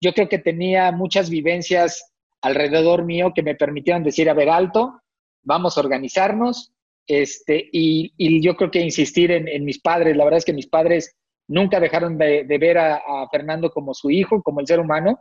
Yo 0.01 0.13
creo 0.13 0.29
que 0.29 0.39
tenía 0.39 0.91
muchas 0.91 1.29
vivencias 1.29 2.13
alrededor 2.41 3.05
mío 3.05 3.33
que 3.33 3.43
me 3.43 3.55
permitieron 3.55 4.03
decir, 4.03 4.29
a 4.29 4.33
ver, 4.33 4.49
alto, 4.49 5.01
vamos 5.43 5.77
a 5.77 5.81
organizarnos, 5.81 6.71
este, 7.07 7.69
y, 7.71 8.41
yo 8.41 8.55
creo 8.55 8.69
que 8.69 8.81
insistir 8.81 9.31
en, 9.31 9.47
en, 9.47 9.65
mis 9.65 9.79
padres, 9.79 10.15
la 10.15 10.23
verdad 10.23 10.37
es 10.37 10.45
que 10.45 10.53
mis 10.53 10.67
padres 10.67 11.17
nunca 11.49 11.79
dejaron 11.79 12.17
de, 12.17 12.45
ver 12.59 12.77
a, 12.77 13.01
Fernando 13.31 13.71
como 13.71 13.93
su 13.93 14.09
hijo, 14.09 14.41
como 14.41 14.59
el 14.61 14.67
ser 14.67 14.79
humano, 14.79 15.19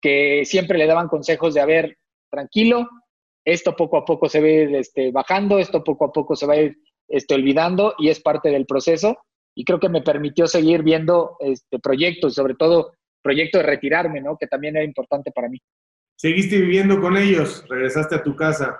que 0.00 0.44
siempre 0.44 0.78
le 0.78 0.86
daban 0.86 1.08
consejos 1.08 1.54
de, 1.54 1.60
a 1.60 1.66
ver, 1.66 1.96
tranquilo, 2.30 2.88
esto 3.44 3.74
poco 3.74 3.96
a 3.96 4.04
poco 4.04 4.28
se 4.28 4.40
ve 4.40 4.78
este, 4.78 5.10
bajando, 5.10 5.58
esto 5.58 5.82
poco 5.82 6.06
a 6.06 6.12
poco 6.12 6.36
se 6.36 6.46
va 6.46 6.54
a 6.54 6.62
ir 6.62 6.78
este, 7.08 7.34
olvidando 7.34 7.94
y 7.98 8.08
es 8.08 8.20
parte 8.20 8.50
del 8.50 8.66
proceso. 8.66 9.18
Y 9.54 9.64
creo 9.64 9.80
que 9.80 9.88
me 9.88 10.02
permitió 10.02 10.46
seguir 10.46 10.82
viendo 10.82 11.36
este, 11.40 11.78
proyectos, 11.78 12.34
sobre 12.34 12.54
todo 12.54 12.92
proyecto 13.22 13.58
de 13.58 13.64
retirarme, 13.64 14.20
¿no? 14.20 14.36
que 14.38 14.46
también 14.46 14.76
era 14.76 14.84
importante 14.84 15.30
para 15.32 15.48
mí. 15.48 15.58
¿Seguiste 16.16 16.58
viviendo 16.58 17.00
con 17.00 17.16
ellos? 17.16 17.64
¿Regresaste 17.68 18.14
a 18.14 18.22
tu 18.22 18.36
casa? 18.36 18.78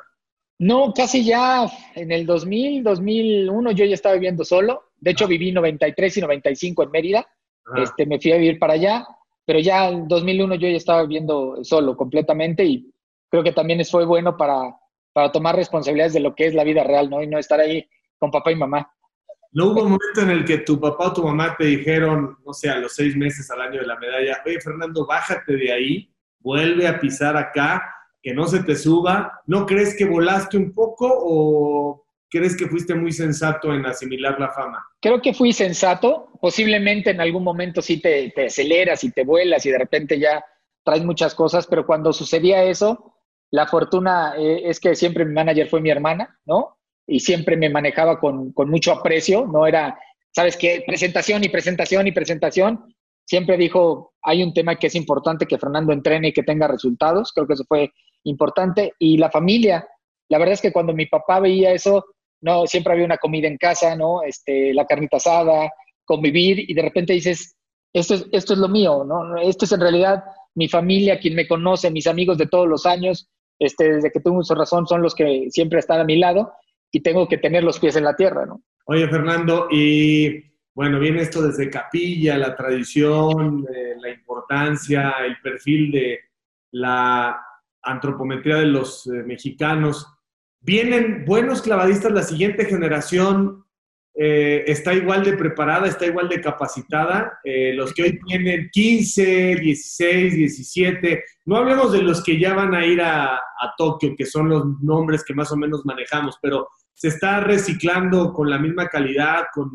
No, 0.58 0.92
casi 0.92 1.24
ya 1.24 1.66
en 1.94 2.12
el 2.12 2.26
2000, 2.26 2.84
2001 2.84 3.70
yo 3.72 3.84
ya 3.86 3.94
estaba 3.94 4.14
viviendo 4.14 4.44
solo. 4.44 4.90
De 4.98 5.12
hecho, 5.12 5.26
viví 5.26 5.50
93 5.52 6.18
y 6.18 6.20
95 6.20 6.82
en 6.82 6.90
Mérida. 6.90 7.26
Este, 7.76 8.04
me 8.04 8.20
fui 8.20 8.32
a 8.32 8.36
vivir 8.36 8.58
para 8.58 8.74
allá, 8.74 9.06
pero 9.46 9.58
ya 9.58 9.88
en 9.88 10.06
2001 10.06 10.56
yo 10.56 10.68
ya 10.68 10.76
estaba 10.76 11.02
viviendo 11.02 11.64
solo 11.64 11.96
completamente 11.96 12.64
y 12.64 12.89
creo 13.30 13.42
que 13.42 13.52
también 13.52 13.84
fue 13.84 14.04
bueno 14.04 14.36
para, 14.36 14.76
para 15.12 15.32
tomar 15.32 15.56
responsabilidades 15.56 16.12
de 16.12 16.20
lo 16.20 16.34
que 16.34 16.46
es 16.46 16.54
la 16.54 16.64
vida 16.64 16.84
real, 16.84 17.08
¿no? 17.08 17.22
Y 17.22 17.26
no 17.26 17.38
estar 17.38 17.60
ahí 17.60 17.88
con 18.18 18.30
papá 18.30 18.52
y 18.52 18.56
mamá. 18.56 18.92
¿No 19.52 19.66
hubo 19.66 19.82
un 19.82 19.92
momento 19.92 20.20
en 20.20 20.30
el 20.30 20.44
que 20.44 20.58
tu 20.58 20.78
papá 20.78 21.08
o 21.08 21.12
tu 21.12 21.24
mamá 21.24 21.56
te 21.56 21.64
dijeron, 21.64 22.36
no 22.46 22.52
sé, 22.52 22.70
a 22.70 22.76
los 22.76 22.94
seis 22.94 23.16
meses 23.16 23.50
al 23.50 23.62
año 23.62 23.80
de 23.80 23.86
la 23.86 23.98
medalla, 23.98 24.42
oye, 24.46 24.60
Fernando, 24.60 25.06
bájate 25.06 25.56
de 25.56 25.72
ahí, 25.72 26.14
vuelve 26.38 26.86
a 26.86 27.00
pisar 27.00 27.36
acá, 27.36 27.82
que 28.22 28.32
no 28.32 28.46
se 28.46 28.62
te 28.62 28.76
suba? 28.76 29.40
¿No 29.46 29.66
crees 29.66 29.96
que 29.96 30.04
volaste 30.04 30.56
un 30.56 30.72
poco 30.72 31.08
o 31.10 32.06
crees 32.28 32.56
que 32.56 32.68
fuiste 32.68 32.94
muy 32.94 33.12
sensato 33.12 33.74
en 33.74 33.84
asimilar 33.86 34.38
la 34.38 34.50
fama? 34.50 34.86
Creo 35.00 35.20
que 35.20 35.34
fui 35.34 35.52
sensato. 35.52 36.28
Posiblemente 36.40 37.10
en 37.10 37.20
algún 37.20 37.44
momento 37.44 37.82
sí 37.82 38.00
te, 38.00 38.32
aceleras 38.46 39.04
y 39.04 39.10
te 39.10 39.24
vuelas 39.24 39.66
y 39.66 39.70
de 39.70 39.78
repente 39.78 40.18
ya 40.18 40.44
traes 40.84 41.04
muchas 41.04 41.34
cosas, 41.34 41.66
pero 41.66 41.84
cuando 41.84 42.12
sucedía 42.12 42.64
eso, 42.64 43.14
la 43.50 43.66
fortuna 43.66 44.34
eh, 44.38 44.62
es 44.64 44.78
que 44.78 44.94
siempre 44.94 45.24
mi 45.24 45.32
manager 45.32 45.68
fue 45.68 45.80
mi 45.80 45.90
hermana, 45.90 46.38
¿no? 46.44 46.78
Y 47.06 47.20
siempre 47.20 47.56
me 47.56 47.68
manejaba 47.68 48.20
con, 48.20 48.52
mucho 48.54 48.92
aprecio, 48.92 49.46
no 49.46 49.66
era, 49.66 49.98
¿sabes 50.30 50.56
qué? 50.56 50.84
Presentación 50.86 51.42
y 51.42 51.48
presentación 51.48 52.06
y 52.06 52.12
presentación. 52.12 52.94
Siempre 53.26 53.56
dijo, 53.56 54.14
hay 54.22 54.42
un 54.42 54.54
tema 54.54 54.76
que 54.76 54.86
es 54.86 54.94
importante 54.94 55.46
que 55.46 55.58
Fernando 55.58 55.92
entrene 55.92 56.28
y 56.28 56.32
que 56.32 56.44
tenga 56.44 56.68
resultados. 56.68 57.32
Creo 57.32 57.46
que 57.46 57.54
eso 57.54 57.64
fue 57.66 57.90
importante. 58.24 58.92
Y 58.98 59.16
la 59.18 59.30
familia. 59.30 59.86
La 60.28 60.38
verdad 60.38 60.54
es 60.54 60.60
que 60.60 60.72
cuando 60.72 60.94
mi 60.94 61.06
papá 61.06 61.40
veía 61.40 61.72
eso, 61.72 62.04
no, 62.40 62.66
siempre 62.66 62.92
había 62.92 63.04
una 63.04 63.18
comida 63.18 63.48
en 63.48 63.56
casa, 63.56 63.96
¿no? 63.96 64.22
Este, 64.22 64.72
la 64.72 64.86
carnita 64.86 65.16
asada, 65.16 65.70
convivir, 66.04 66.70
y 66.70 66.74
de 66.74 66.82
repente 66.82 67.12
dices, 67.12 67.56
esto 67.92 68.14
es, 68.14 68.26
esto 68.30 68.52
es 68.52 68.58
lo 68.60 68.68
mío, 68.68 69.04
¿no? 69.04 69.36
Esto 69.38 69.64
es 69.64 69.72
en 69.72 69.80
realidad 69.80 70.22
mi 70.54 70.68
familia, 70.68 71.18
quien 71.18 71.34
me 71.34 71.48
conoce, 71.48 71.90
mis 71.90 72.06
amigos 72.06 72.38
de 72.38 72.46
todos 72.46 72.68
los 72.68 72.86
años, 72.86 73.28
este, 73.60 73.92
desde 73.92 74.10
que 74.10 74.18
tengo 74.18 74.42
su 74.42 74.54
razón, 74.54 74.86
son 74.86 75.02
los 75.02 75.14
que 75.14 75.46
siempre 75.50 75.78
están 75.78 76.00
a 76.00 76.04
mi 76.04 76.18
lado, 76.18 76.52
y 76.90 77.00
tengo 77.00 77.28
que 77.28 77.38
tener 77.38 77.62
los 77.62 77.78
pies 77.78 77.94
en 77.94 78.04
la 78.04 78.16
tierra, 78.16 78.46
¿no? 78.46 78.62
Oye, 78.86 79.06
Fernando, 79.08 79.68
y 79.70 80.42
bueno, 80.74 80.98
viene 80.98 81.20
esto 81.20 81.42
desde 81.42 81.70
Capilla, 81.70 82.36
la 82.36 82.56
tradición, 82.56 83.66
eh, 83.72 83.94
la 84.00 84.10
importancia, 84.10 85.14
el 85.24 85.36
perfil 85.40 85.92
de 85.92 86.18
la 86.72 87.40
antropometría 87.82 88.56
de 88.56 88.66
los 88.66 89.06
eh, 89.06 89.22
mexicanos. 89.24 90.06
Vienen 90.60 91.24
buenos 91.24 91.62
clavadistas, 91.62 92.12
la 92.12 92.22
siguiente 92.22 92.64
generación 92.64 93.64
eh, 94.14 94.64
está 94.66 94.92
igual 94.92 95.24
de 95.24 95.36
preparada, 95.36 95.86
está 95.86 96.06
igual 96.06 96.28
de 96.28 96.40
capacitada. 96.40 97.38
Eh, 97.44 97.72
los 97.74 97.92
que 97.94 98.02
hoy 98.02 98.20
tienen 98.26 98.68
15, 98.72 99.56
16, 99.56 100.34
17, 100.34 101.24
no 101.46 101.56
hablemos 101.56 101.92
de 101.92 102.02
los 102.02 102.22
que 102.22 102.38
ya 102.38 102.54
van 102.54 102.74
a 102.74 102.84
ir 102.84 103.00
a, 103.00 103.36
a 103.36 103.74
Tokio, 103.76 104.14
que 104.16 104.26
son 104.26 104.48
los 104.48 104.64
nombres 104.82 105.24
que 105.24 105.34
más 105.34 105.50
o 105.52 105.56
menos 105.56 105.84
manejamos, 105.84 106.38
pero 106.42 106.68
¿se 106.92 107.08
está 107.08 107.40
reciclando 107.40 108.32
con 108.32 108.50
la 108.50 108.58
misma 108.58 108.88
calidad, 108.88 109.44
con 109.54 109.70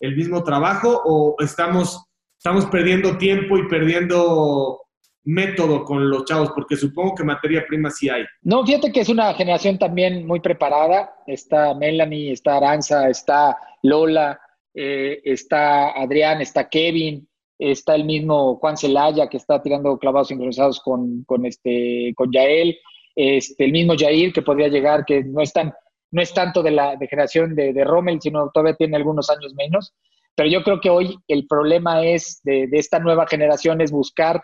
el 0.00 0.16
mismo 0.16 0.42
trabajo 0.42 1.02
o 1.04 1.36
estamos, 1.40 2.06
estamos 2.38 2.66
perdiendo 2.66 3.18
tiempo 3.18 3.58
y 3.58 3.68
perdiendo 3.68 4.80
método 5.24 5.84
con 5.84 6.08
los 6.08 6.24
chavos? 6.24 6.50
Porque 6.54 6.76
supongo 6.76 7.14
que 7.14 7.24
materia 7.24 7.64
prima 7.66 7.90
sí 7.90 8.08
hay. 8.08 8.24
No, 8.42 8.64
fíjate 8.64 8.92
que 8.92 9.00
es 9.00 9.08
una 9.08 9.34
generación 9.34 9.78
también 9.78 10.26
muy 10.26 10.40
preparada. 10.40 11.14
Está 11.26 11.74
Melanie, 11.74 12.32
está 12.32 12.56
Aranza, 12.56 13.08
está 13.08 13.56
Lola, 13.82 14.40
eh, 14.74 15.20
está 15.24 15.90
Adrián, 15.90 16.40
está 16.40 16.68
Kevin, 16.68 17.28
está 17.58 17.94
el 17.94 18.04
mismo 18.04 18.56
Juan 18.56 18.76
Celaya 18.76 19.28
que 19.28 19.36
está 19.36 19.62
tirando 19.62 19.98
clavados 19.98 20.28
sincronizados 20.28 20.80
con, 20.80 21.24
con, 21.24 21.44
este, 21.44 22.12
con 22.16 22.32
Yael, 22.32 22.78
este, 23.14 23.64
el 23.64 23.72
mismo 23.72 23.94
Jair 23.98 24.32
que 24.32 24.42
podría 24.42 24.68
llegar, 24.68 25.04
que 25.04 25.22
no 25.24 25.42
es, 25.42 25.52
no 26.10 26.22
es 26.22 26.32
tanto 26.32 26.62
de 26.62 26.70
la 26.70 26.96
de 26.96 27.06
generación 27.06 27.54
de, 27.54 27.72
de 27.72 27.84
Rommel, 27.84 28.20
sino 28.20 28.50
todavía 28.50 28.76
tiene 28.76 28.96
algunos 28.96 29.28
años 29.30 29.54
menos. 29.54 29.94
Pero 30.34 30.48
yo 30.48 30.62
creo 30.62 30.80
que 30.80 30.88
hoy 30.88 31.18
el 31.28 31.46
problema 31.46 32.02
es 32.04 32.40
de, 32.44 32.66
de 32.66 32.78
esta 32.78 32.98
nueva 32.98 33.26
generación 33.26 33.80
es 33.80 33.90
buscar 33.90 34.40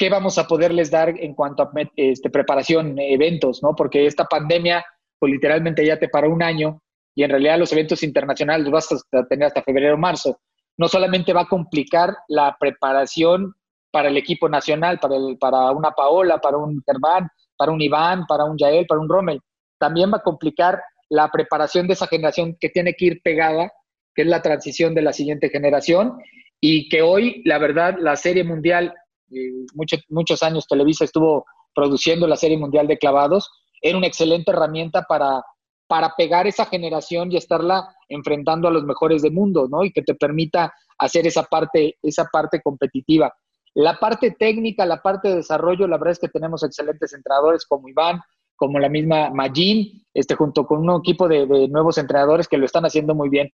qué 0.00 0.08
vamos 0.08 0.38
a 0.38 0.46
poderles 0.46 0.90
dar 0.90 1.10
en 1.10 1.34
cuanto 1.34 1.62
a 1.62 1.70
este, 1.94 2.30
preparación, 2.30 2.98
eventos, 2.98 3.62
¿no? 3.62 3.76
Porque 3.76 4.06
esta 4.06 4.24
pandemia, 4.24 4.82
pues 5.18 5.30
literalmente 5.30 5.84
ya 5.84 5.98
te 5.98 6.08
paró 6.08 6.32
un 6.32 6.42
año 6.42 6.80
y 7.14 7.22
en 7.22 7.28
realidad 7.28 7.58
los 7.58 7.70
eventos 7.70 8.02
internacionales 8.02 8.64
los 8.64 8.72
vas 8.72 9.04
a 9.12 9.26
tener 9.26 9.48
hasta 9.48 9.62
febrero 9.62 9.96
o 9.96 9.98
marzo. 9.98 10.40
No 10.78 10.88
solamente 10.88 11.34
va 11.34 11.42
a 11.42 11.48
complicar 11.48 12.16
la 12.28 12.56
preparación 12.58 13.52
para 13.92 14.08
el 14.08 14.16
equipo 14.16 14.48
nacional, 14.48 14.98
para, 15.00 15.16
el, 15.16 15.36
para 15.36 15.70
una 15.72 15.90
Paola, 15.90 16.40
para 16.40 16.56
un 16.56 16.82
Germán, 16.86 17.28
para 17.58 17.70
un 17.70 17.82
Iván, 17.82 18.24
para 18.26 18.44
un 18.44 18.56
Yael, 18.56 18.86
para 18.86 19.02
un 19.02 19.08
Rommel. 19.08 19.42
También 19.78 20.10
va 20.10 20.16
a 20.16 20.22
complicar 20.22 20.80
la 21.10 21.30
preparación 21.30 21.86
de 21.86 21.92
esa 21.92 22.06
generación 22.06 22.56
que 22.58 22.70
tiene 22.70 22.94
que 22.94 23.04
ir 23.04 23.20
pegada, 23.22 23.70
que 24.14 24.22
es 24.22 24.28
la 24.28 24.40
transición 24.40 24.94
de 24.94 25.02
la 25.02 25.12
siguiente 25.12 25.50
generación, 25.50 26.16
y 26.58 26.88
que 26.88 27.02
hoy, 27.02 27.42
la 27.44 27.58
verdad, 27.58 27.96
la 28.00 28.16
Serie 28.16 28.44
Mundial, 28.44 28.94
muchos, 29.74 30.00
muchos 30.08 30.42
años 30.42 30.66
Televisa 30.66 31.04
estuvo 31.04 31.44
produciendo 31.74 32.26
la 32.26 32.36
Serie 32.36 32.58
Mundial 32.58 32.86
de 32.86 32.98
Clavados, 32.98 33.50
era 33.80 33.96
una 33.96 34.06
excelente 34.06 34.50
herramienta 34.50 35.02
para, 35.08 35.42
para 35.86 36.14
pegar 36.16 36.46
esa 36.46 36.66
generación 36.66 37.32
y 37.32 37.36
estarla 37.36 37.94
enfrentando 38.08 38.68
a 38.68 38.70
los 38.70 38.84
mejores 38.84 39.22
del 39.22 39.32
mundo, 39.32 39.68
¿no? 39.70 39.84
Y 39.84 39.92
que 39.92 40.02
te 40.02 40.14
permita 40.14 40.72
hacer 40.98 41.26
esa 41.26 41.44
parte, 41.44 41.96
esa 42.02 42.26
parte 42.26 42.60
competitiva. 42.60 43.32
La 43.74 43.98
parte 43.98 44.32
técnica, 44.32 44.84
la 44.84 45.00
parte 45.00 45.28
de 45.28 45.36
desarrollo, 45.36 45.86
la 45.86 45.96
verdad 45.96 46.12
es 46.12 46.18
que 46.18 46.28
tenemos 46.28 46.62
excelentes 46.62 47.12
entrenadores 47.12 47.64
como 47.66 47.88
Iván, 47.88 48.20
como 48.56 48.78
la 48.78 48.88
misma 48.88 49.30
Magin, 49.30 50.04
este, 50.12 50.34
junto 50.34 50.66
con 50.66 50.86
un 50.86 51.00
equipo 51.00 51.26
de, 51.28 51.46
nuevos 51.68 51.96
entrenadores 51.96 52.46
que 52.46 52.58
lo 52.58 52.66
están 52.66 52.84
haciendo 52.84 53.14
muy 53.14 53.28
bien. 53.28 53.50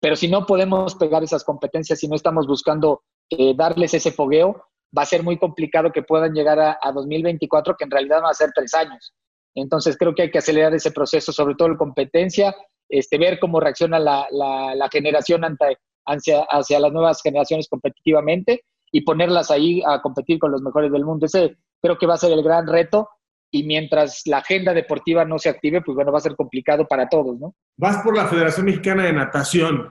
Pero 0.00 0.16
si 0.16 0.28
no 0.28 0.46
podemos 0.46 0.94
pegar 0.94 1.22
esas 1.22 1.44
competencias, 1.44 1.98
si 1.98 2.08
no 2.08 2.14
estamos 2.14 2.46
buscando 2.46 3.02
eh, 3.30 3.54
darles 3.54 3.92
ese 3.94 4.12
fogueo, 4.12 4.64
va 4.96 5.02
a 5.02 5.06
ser 5.06 5.22
muy 5.22 5.38
complicado 5.38 5.92
que 5.92 6.02
puedan 6.02 6.32
llegar 6.32 6.58
a, 6.58 6.92
2024, 6.92 7.76
que 7.76 7.84
en 7.84 7.90
realidad 7.90 8.22
van 8.22 8.30
a 8.30 8.34
ser 8.34 8.50
tres 8.54 8.74
años. 8.74 9.12
Entonces 9.54 9.96
creo 9.96 10.14
que 10.14 10.22
hay 10.22 10.30
que 10.30 10.38
acelerar 10.38 10.74
ese 10.74 10.90
proceso, 10.90 11.32
sobre 11.32 11.54
todo 11.54 11.68
en 11.68 11.76
competencia, 11.76 12.54
este, 12.88 13.18
ver 13.18 13.38
cómo 13.38 13.60
reacciona 13.60 13.98
la, 13.98 14.26
la, 14.30 14.88
generación 14.90 15.44
ante, 15.44 15.78
hacia, 16.06 16.42
hacia 16.50 16.80
las 16.80 16.92
nuevas 16.92 17.20
generaciones 17.22 17.68
competitivamente 17.68 18.62
y 18.90 19.02
ponerlas 19.02 19.50
ahí 19.50 19.82
a 19.86 20.00
competir 20.00 20.38
con 20.38 20.52
los 20.52 20.62
mejores 20.62 20.90
del 20.90 21.04
mundo. 21.04 21.26
Ese 21.26 21.56
creo 21.82 21.98
que 21.98 22.06
va 22.06 22.14
a 22.14 22.18
ser 22.18 22.32
el 22.32 22.42
gran 22.42 22.66
reto 22.66 23.08
y 23.50 23.64
mientras 23.64 24.22
la 24.26 24.38
agenda 24.38 24.74
deportiva 24.74 25.24
no 25.24 25.38
se 25.38 25.48
active, 25.48 25.80
pues 25.82 25.94
bueno, 25.96 26.12
va 26.12 26.18
a 26.18 26.22
ser 26.22 26.36
complicado 26.36 26.86
para 26.86 27.08
todos, 27.08 27.38
¿no? 27.38 27.54
Vas 27.76 28.02
por 28.02 28.16
la 28.16 28.26
Federación 28.26 28.66
Mexicana 28.66 29.04
de 29.04 29.12
Natación. 29.12 29.90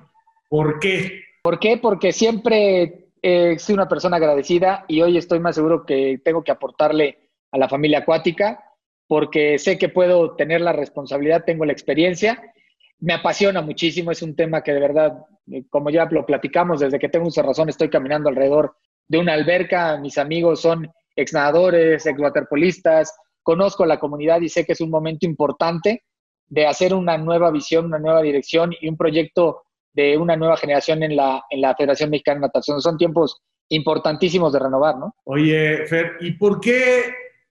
¿Por 0.50 0.80
qué? 0.80 1.22
¿Por 1.44 1.60
qué? 1.60 1.78
Porque 1.78 2.12
siempre 2.12 3.07
he 3.22 3.58
sido 3.60 3.76
una 3.76 3.90
persona 3.90 4.18
agradecida 4.18 4.86
y 4.88 5.02
hoy 5.02 5.18
estoy 5.18 5.40
más 5.40 5.56
seguro 5.56 5.86
que 5.86 6.20
tengo 6.24 6.44
que 6.44 6.52
aportarle 6.52 7.30
a 7.52 7.58
la 7.58 7.70
familia 7.70 8.00
acuática 8.00 8.64
porque 9.08 9.58
sé 9.58 9.78
que 9.78 9.90
puedo 9.90 10.36
tener 10.36 10.62
la 10.62 10.74
responsabilidad, 10.74 11.46
tengo 11.46 11.66
la 11.66 11.72
experiencia. 11.72 12.54
Me 13.00 13.14
apasiona 13.14 13.62
muchísimo, 13.62 14.12
es 14.12 14.22
un 14.22 14.36
tema 14.36 14.62
que 14.62 14.74
de 14.74 14.80
verdad, 14.80 15.26
eh, 15.52 15.64
como 15.70 15.90
ya 15.90 16.06
lo 16.12 16.26
platicamos, 16.26 16.82
desde 16.82 17.00
que 17.00 17.10
tengo 17.10 17.28
uso 17.28 17.42
razón 17.42 17.70
estoy 17.70 17.90
caminando 17.90 18.30
alrededor 18.30 18.76
de 19.08 19.18
una 19.18 19.34
alberca, 19.34 19.98
mis 19.98 20.18
amigos 20.18 20.62
son 20.62 20.92
ex 21.16 21.34
nadadores, 21.34 22.06
ex 22.06 22.20
waterpolistas, 22.20 23.16
conozco 23.42 23.86
la 23.86 24.00
comunidad 24.00 24.42
y 24.42 24.50
sé 24.50 24.66
que 24.66 24.74
es 24.74 24.82
un 24.82 24.90
momento 24.90 25.26
importante 25.26 26.04
de 26.48 26.68
hacer 26.68 26.94
una 26.94 27.18
nueva 27.18 27.50
visión, 27.52 27.86
una 27.86 28.00
nueva 28.00 28.22
dirección 28.22 28.74
y 28.80 28.90
un 28.90 28.98
proyecto 28.98 29.64
de 29.98 30.16
una 30.16 30.36
nueva 30.36 30.58
generación 30.58 31.02
en 31.02 31.16
la, 31.16 31.44
en 31.50 31.60
la 31.60 31.76
Federación 31.76 32.12
Mexicana 32.12 32.36
de 32.36 32.42
Natación. 32.48 32.80
Son 32.80 32.98
tiempos 32.98 33.42
importantísimos 33.70 34.54
de 34.54 34.60
renovar, 34.60 34.96
¿no? 34.98 35.16
Oye, 35.24 35.88
Fer, 35.88 36.18
¿y 36.20 36.34
por 36.34 36.62
qué, 36.62 37.04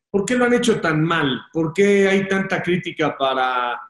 por 0.08 0.24
qué 0.24 0.36
lo 0.36 0.44
han 0.44 0.54
hecho 0.54 0.80
tan 0.80 1.02
mal? 1.02 1.40
¿Por 1.52 1.72
qué 1.72 2.08
hay 2.08 2.28
tanta 2.28 2.62
crítica 2.62 3.18
para 3.18 3.80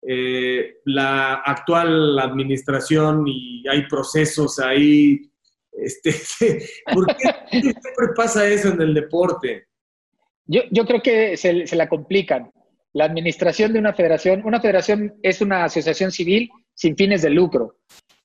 eh, 0.00 0.76
la 0.84 1.34
actual 1.34 2.16
administración 2.20 3.24
y 3.26 3.66
hay 3.68 3.88
procesos 3.88 4.60
ahí 4.60 5.28
este, 5.72 6.12
¿Por 6.94 7.06
qué 7.16 7.34
siempre 7.50 8.08
pasa 8.14 8.46
eso 8.46 8.68
en 8.68 8.80
el 8.80 8.94
deporte? 8.94 9.66
Yo, 10.46 10.62
yo 10.70 10.86
creo 10.86 11.02
que 11.02 11.36
se, 11.36 11.66
se, 11.66 11.74
la 11.74 11.88
complican. 11.88 12.52
La 12.92 13.06
administración 13.06 13.72
de 13.72 13.80
una 13.80 13.92
federación, 13.92 14.42
una 14.44 14.60
federación 14.60 15.14
es 15.20 15.40
una 15.40 15.64
asociación 15.64 16.12
civil 16.12 16.48
sin 16.74 16.96
fines 16.96 17.22
de 17.22 17.30
lucro, 17.30 17.78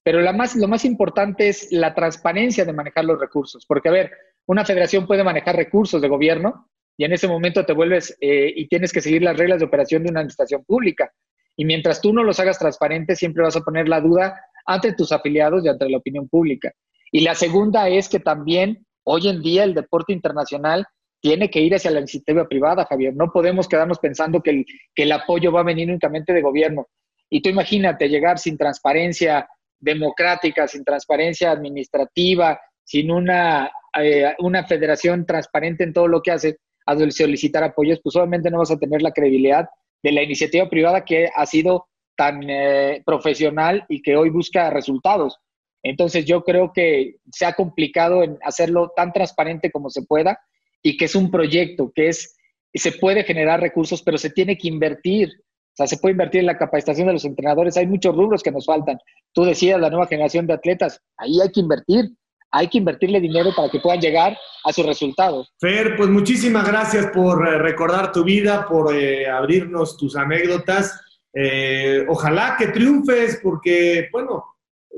pero 0.03 0.21
más, 0.33 0.55
lo 0.55 0.67
más 0.67 0.85
importante 0.85 1.49
es 1.49 1.71
la 1.71 1.93
transparencia 1.93 2.65
de 2.65 2.73
manejar 2.73 3.05
los 3.05 3.19
recursos, 3.19 3.65
porque 3.65 3.89
a 3.89 3.93
ver, 3.93 4.11
una 4.47 4.65
federación 4.65 5.05
puede 5.05 5.23
manejar 5.23 5.55
recursos 5.55 6.01
de 6.01 6.07
gobierno 6.07 6.69
y 6.97 7.05
en 7.05 7.13
ese 7.13 7.27
momento 7.27 7.65
te 7.65 7.73
vuelves 7.73 8.17
eh, 8.19 8.51
y 8.55 8.67
tienes 8.67 8.91
que 8.91 9.01
seguir 9.01 9.21
las 9.21 9.37
reglas 9.37 9.59
de 9.59 9.65
operación 9.65 10.03
de 10.03 10.09
una 10.09 10.21
administración 10.21 10.63
pública. 10.65 11.11
Y 11.55 11.65
mientras 11.65 12.01
tú 12.01 12.13
no 12.13 12.23
los 12.23 12.39
hagas 12.39 12.57
transparentes, 12.57 13.19
siempre 13.19 13.43
vas 13.43 13.55
a 13.55 13.61
poner 13.61 13.87
la 13.87 14.01
duda 14.01 14.39
ante 14.65 14.93
tus 14.93 15.11
afiliados 15.11 15.63
y 15.63 15.69
ante 15.69 15.89
la 15.89 15.97
opinión 15.97 16.27
pública. 16.27 16.73
Y 17.11 17.21
la 17.21 17.35
segunda 17.35 17.89
es 17.89 18.09
que 18.09 18.19
también 18.19 18.85
hoy 19.03 19.27
en 19.27 19.41
día 19.41 19.63
el 19.63 19.73
deporte 19.73 20.13
internacional 20.13 20.85
tiene 21.21 21.49
que 21.49 21.59
ir 21.59 21.75
hacia 21.75 21.91
la 21.91 21.99
iniciativa 21.99 22.47
privada, 22.47 22.85
Javier. 22.85 23.13
No 23.15 23.31
podemos 23.31 23.67
quedarnos 23.67 23.99
pensando 23.99 24.41
que 24.41 24.51
el, 24.51 24.65
que 24.95 25.03
el 25.03 25.11
apoyo 25.11 25.51
va 25.51 25.61
a 25.61 25.65
venir 25.65 25.89
únicamente 25.89 26.33
de 26.33 26.41
gobierno. 26.41 26.87
Y 27.29 27.41
tú 27.41 27.49
imagínate 27.49 28.09
llegar 28.09 28.39
sin 28.39 28.57
transparencia 28.57 29.47
democrática, 29.79 30.67
sin 30.67 30.83
transparencia 30.83 31.51
administrativa, 31.51 32.59
sin 32.83 33.11
una, 33.11 33.71
eh, 33.99 34.33
una 34.39 34.65
federación 34.65 35.25
transparente 35.25 35.83
en 35.83 35.93
todo 35.93 36.07
lo 36.07 36.21
que 36.21 36.31
hace, 36.31 36.57
a 36.85 36.97
solicitar 37.11 37.63
apoyos, 37.63 37.99
pues 38.03 38.15
obviamente 38.15 38.49
no 38.49 38.57
vas 38.57 38.71
a 38.71 38.79
tener 38.79 39.01
la 39.01 39.11
credibilidad 39.11 39.69
de 40.01 40.11
la 40.11 40.23
iniciativa 40.23 40.69
privada 40.69 41.05
que 41.05 41.29
ha 41.35 41.45
sido 41.45 41.87
tan 42.15 42.49
eh, 42.49 43.03
profesional 43.05 43.85
y 43.87 44.01
que 44.01 44.15
hoy 44.15 44.29
busca 44.29 44.69
resultados. 44.69 45.39
Entonces 45.83 46.25
yo 46.25 46.43
creo 46.43 46.73
que 46.73 47.17
se 47.31 47.45
ha 47.45 47.53
complicado 47.53 48.23
en 48.23 48.37
hacerlo 48.43 48.91
tan 48.95 49.13
transparente 49.13 49.71
como 49.71 49.89
se 49.89 50.01
pueda 50.01 50.39
y 50.81 50.97
que 50.97 51.05
es 51.05 51.15
un 51.15 51.31
proyecto 51.31 51.91
que 51.93 52.09
es 52.09 52.35
se 52.73 52.91
puede 52.91 53.23
generar 53.23 53.61
recursos, 53.61 54.01
pero 54.03 54.17
se 54.17 54.29
tiene 54.29 54.57
que 54.57 54.67
invertir. 54.67 55.29
O 55.71 55.75
sea, 55.75 55.87
se 55.87 55.97
puede 55.97 56.13
invertir 56.13 56.41
en 56.41 56.47
la 56.47 56.57
capacitación 56.57 57.07
de 57.07 57.13
los 57.13 57.25
entrenadores. 57.25 57.77
Hay 57.77 57.87
muchos 57.87 58.15
rubros 58.15 58.43
que 58.43 58.51
nos 58.51 58.65
faltan. 58.65 58.97
Tú 59.33 59.45
decías, 59.45 59.79
la 59.79 59.89
nueva 59.89 60.07
generación 60.07 60.45
de 60.45 60.53
atletas, 60.53 61.01
ahí 61.17 61.39
hay 61.41 61.51
que 61.51 61.61
invertir. 61.61 62.11
Hay 62.51 62.67
que 62.67 62.79
invertirle 62.79 63.21
dinero 63.21 63.51
para 63.55 63.69
que 63.69 63.79
puedan 63.79 64.01
llegar 64.01 64.35
a 64.65 64.73
sus 64.73 64.85
resultados. 64.85 65.53
Fer, 65.59 65.95
pues 65.95 66.09
muchísimas 66.09 66.67
gracias 66.67 67.07
por 67.13 67.47
eh, 67.47 67.59
recordar 67.59 68.11
tu 68.11 68.23
vida, 68.23 68.65
por 68.67 68.93
eh, 68.93 69.29
abrirnos 69.29 69.97
tus 69.97 70.15
anécdotas. 70.15 70.99
Eh, 71.33 72.05
ojalá 72.07 72.55
que 72.57 72.69
triunfes 72.69 73.39
porque, 73.43 74.09
bueno, 74.11 74.43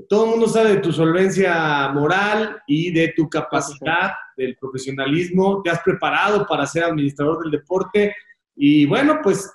todo 0.08 0.26
el 0.26 0.32
mundo 0.32 0.48
sabe 0.48 0.76
de 0.76 0.78
tu 0.78 0.94
solvencia 0.94 1.90
moral 1.90 2.62
y 2.66 2.92
de 2.92 3.10
tu 3.10 3.30
capacidad, 3.30 4.12
del 4.38 4.56
profesionalismo. 4.58 5.62
Te 5.62 5.70
has 5.70 5.82
preparado 5.82 6.48
para 6.48 6.66
ser 6.66 6.86
administrador 6.86 7.44
del 7.44 7.52
deporte 7.52 8.16
y 8.56 8.86
bueno, 8.86 9.20
pues 9.22 9.52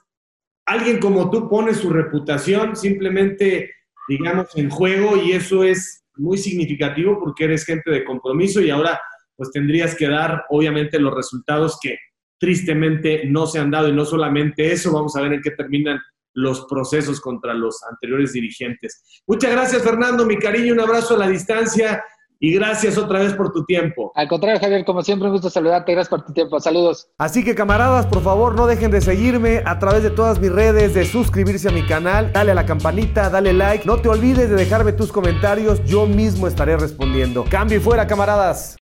alguien 0.67 0.99
como 0.99 1.31
tú 1.31 1.49
pone 1.49 1.73
su 1.75 1.91
reputación 1.91 2.77
simplemente, 2.77 3.73
digamos, 4.09 4.49
en 4.57 4.69
juego 4.69 5.17
y 5.17 5.33
eso 5.33 5.65
es 5.65 6.05
muy 6.17 6.39
significativo 6.39 7.19
porque 7.21 7.45
eres 7.45 7.65
gente 7.65 7.91
de 7.91 8.05
compromiso 8.05 8.61
y 8.61 8.71
ahora 8.71 9.01
pues 9.37 9.51
tendrías 9.51 9.95
que 9.95 10.09
dar 10.09 10.45
obviamente 10.49 10.99
los 10.99 11.15
resultados 11.15 11.79
que 11.81 11.97
tristemente 12.39 13.25
no 13.27 13.47
se 13.47 13.59
han 13.59 13.71
dado 13.71 13.89
y 13.89 13.93
no 13.93 14.05
solamente 14.05 14.73
eso, 14.73 14.93
vamos 14.93 15.15
a 15.17 15.23
ver 15.23 15.35
en 15.35 15.43
qué 15.43 15.51
terminan 15.53 16.01
los 16.35 16.67
procesos 16.67 17.21
contra 17.21 17.55
los 17.55 17.83
anteriores 17.91 18.33
dirigentes. 18.33 19.23
Muchas 19.27 19.53
gracias, 19.53 19.83
Fernando, 19.83 20.27
mi 20.27 20.37
cariño, 20.37 20.75
un 20.75 20.81
abrazo 20.81 21.15
a 21.15 21.19
la 21.19 21.29
distancia 21.29 22.03
y 22.41 22.55
gracias 22.55 22.99
otra 22.99 23.21
vez 23.21 23.35
por 23.35 23.53
tu 23.53 23.65
tiempo. 23.65 24.13
Al 24.15 24.29
contrario, 24.29 24.61
Javier, 24.61 24.85
como 24.85 25.03
siempre, 25.03 25.29
un 25.29 25.35
gusto 25.35 25.51
saludarte. 25.51 25.93
Gracias 25.93 26.11
por 26.11 26.25
tu 26.25 26.33
tiempo. 26.33 26.61
Saludos. 26.61 27.09
Así 27.19 27.45
que, 27.45 27.55
camaradas, 27.55 28.07
por 28.07 28.23
favor, 28.23 28.55
no 28.55 28.67
dejen 28.67 28.91
de 28.91 29.01
seguirme 29.01 29.63
a 29.65 29.79
través 29.79 30.03
de 30.03 30.11
todas 30.11 30.39
mis 30.41 30.53
redes, 30.53 30.95
de 30.95 31.05
suscribirse 31.05 31.69
a 31.69 31.73
mi 31.73 31.85
canal, 31.87 32.33
dale 32.33 32.53
a 32.53 32.55
la 32.55 32.67
campanita, 32.67 33.31
dale 33.31 33.53
like. 33.53 33.87
No 33.87 33.99
te 33.99 34.09
olvides 34.09 34.51
de 34.51 34.57
dejarme 34.57 34.93
tus 34.93 35.13
comentarios, 35.13 35.83
yo 35.85 36.07
mismo 36.07 36.47
estaré 36.47 36.77
respondiendo. 36.77 37.45
Cambio 37.49 37.79
y 37.79 37.81
fuera, 37.81 38.07
camaradas. 38.07 38.77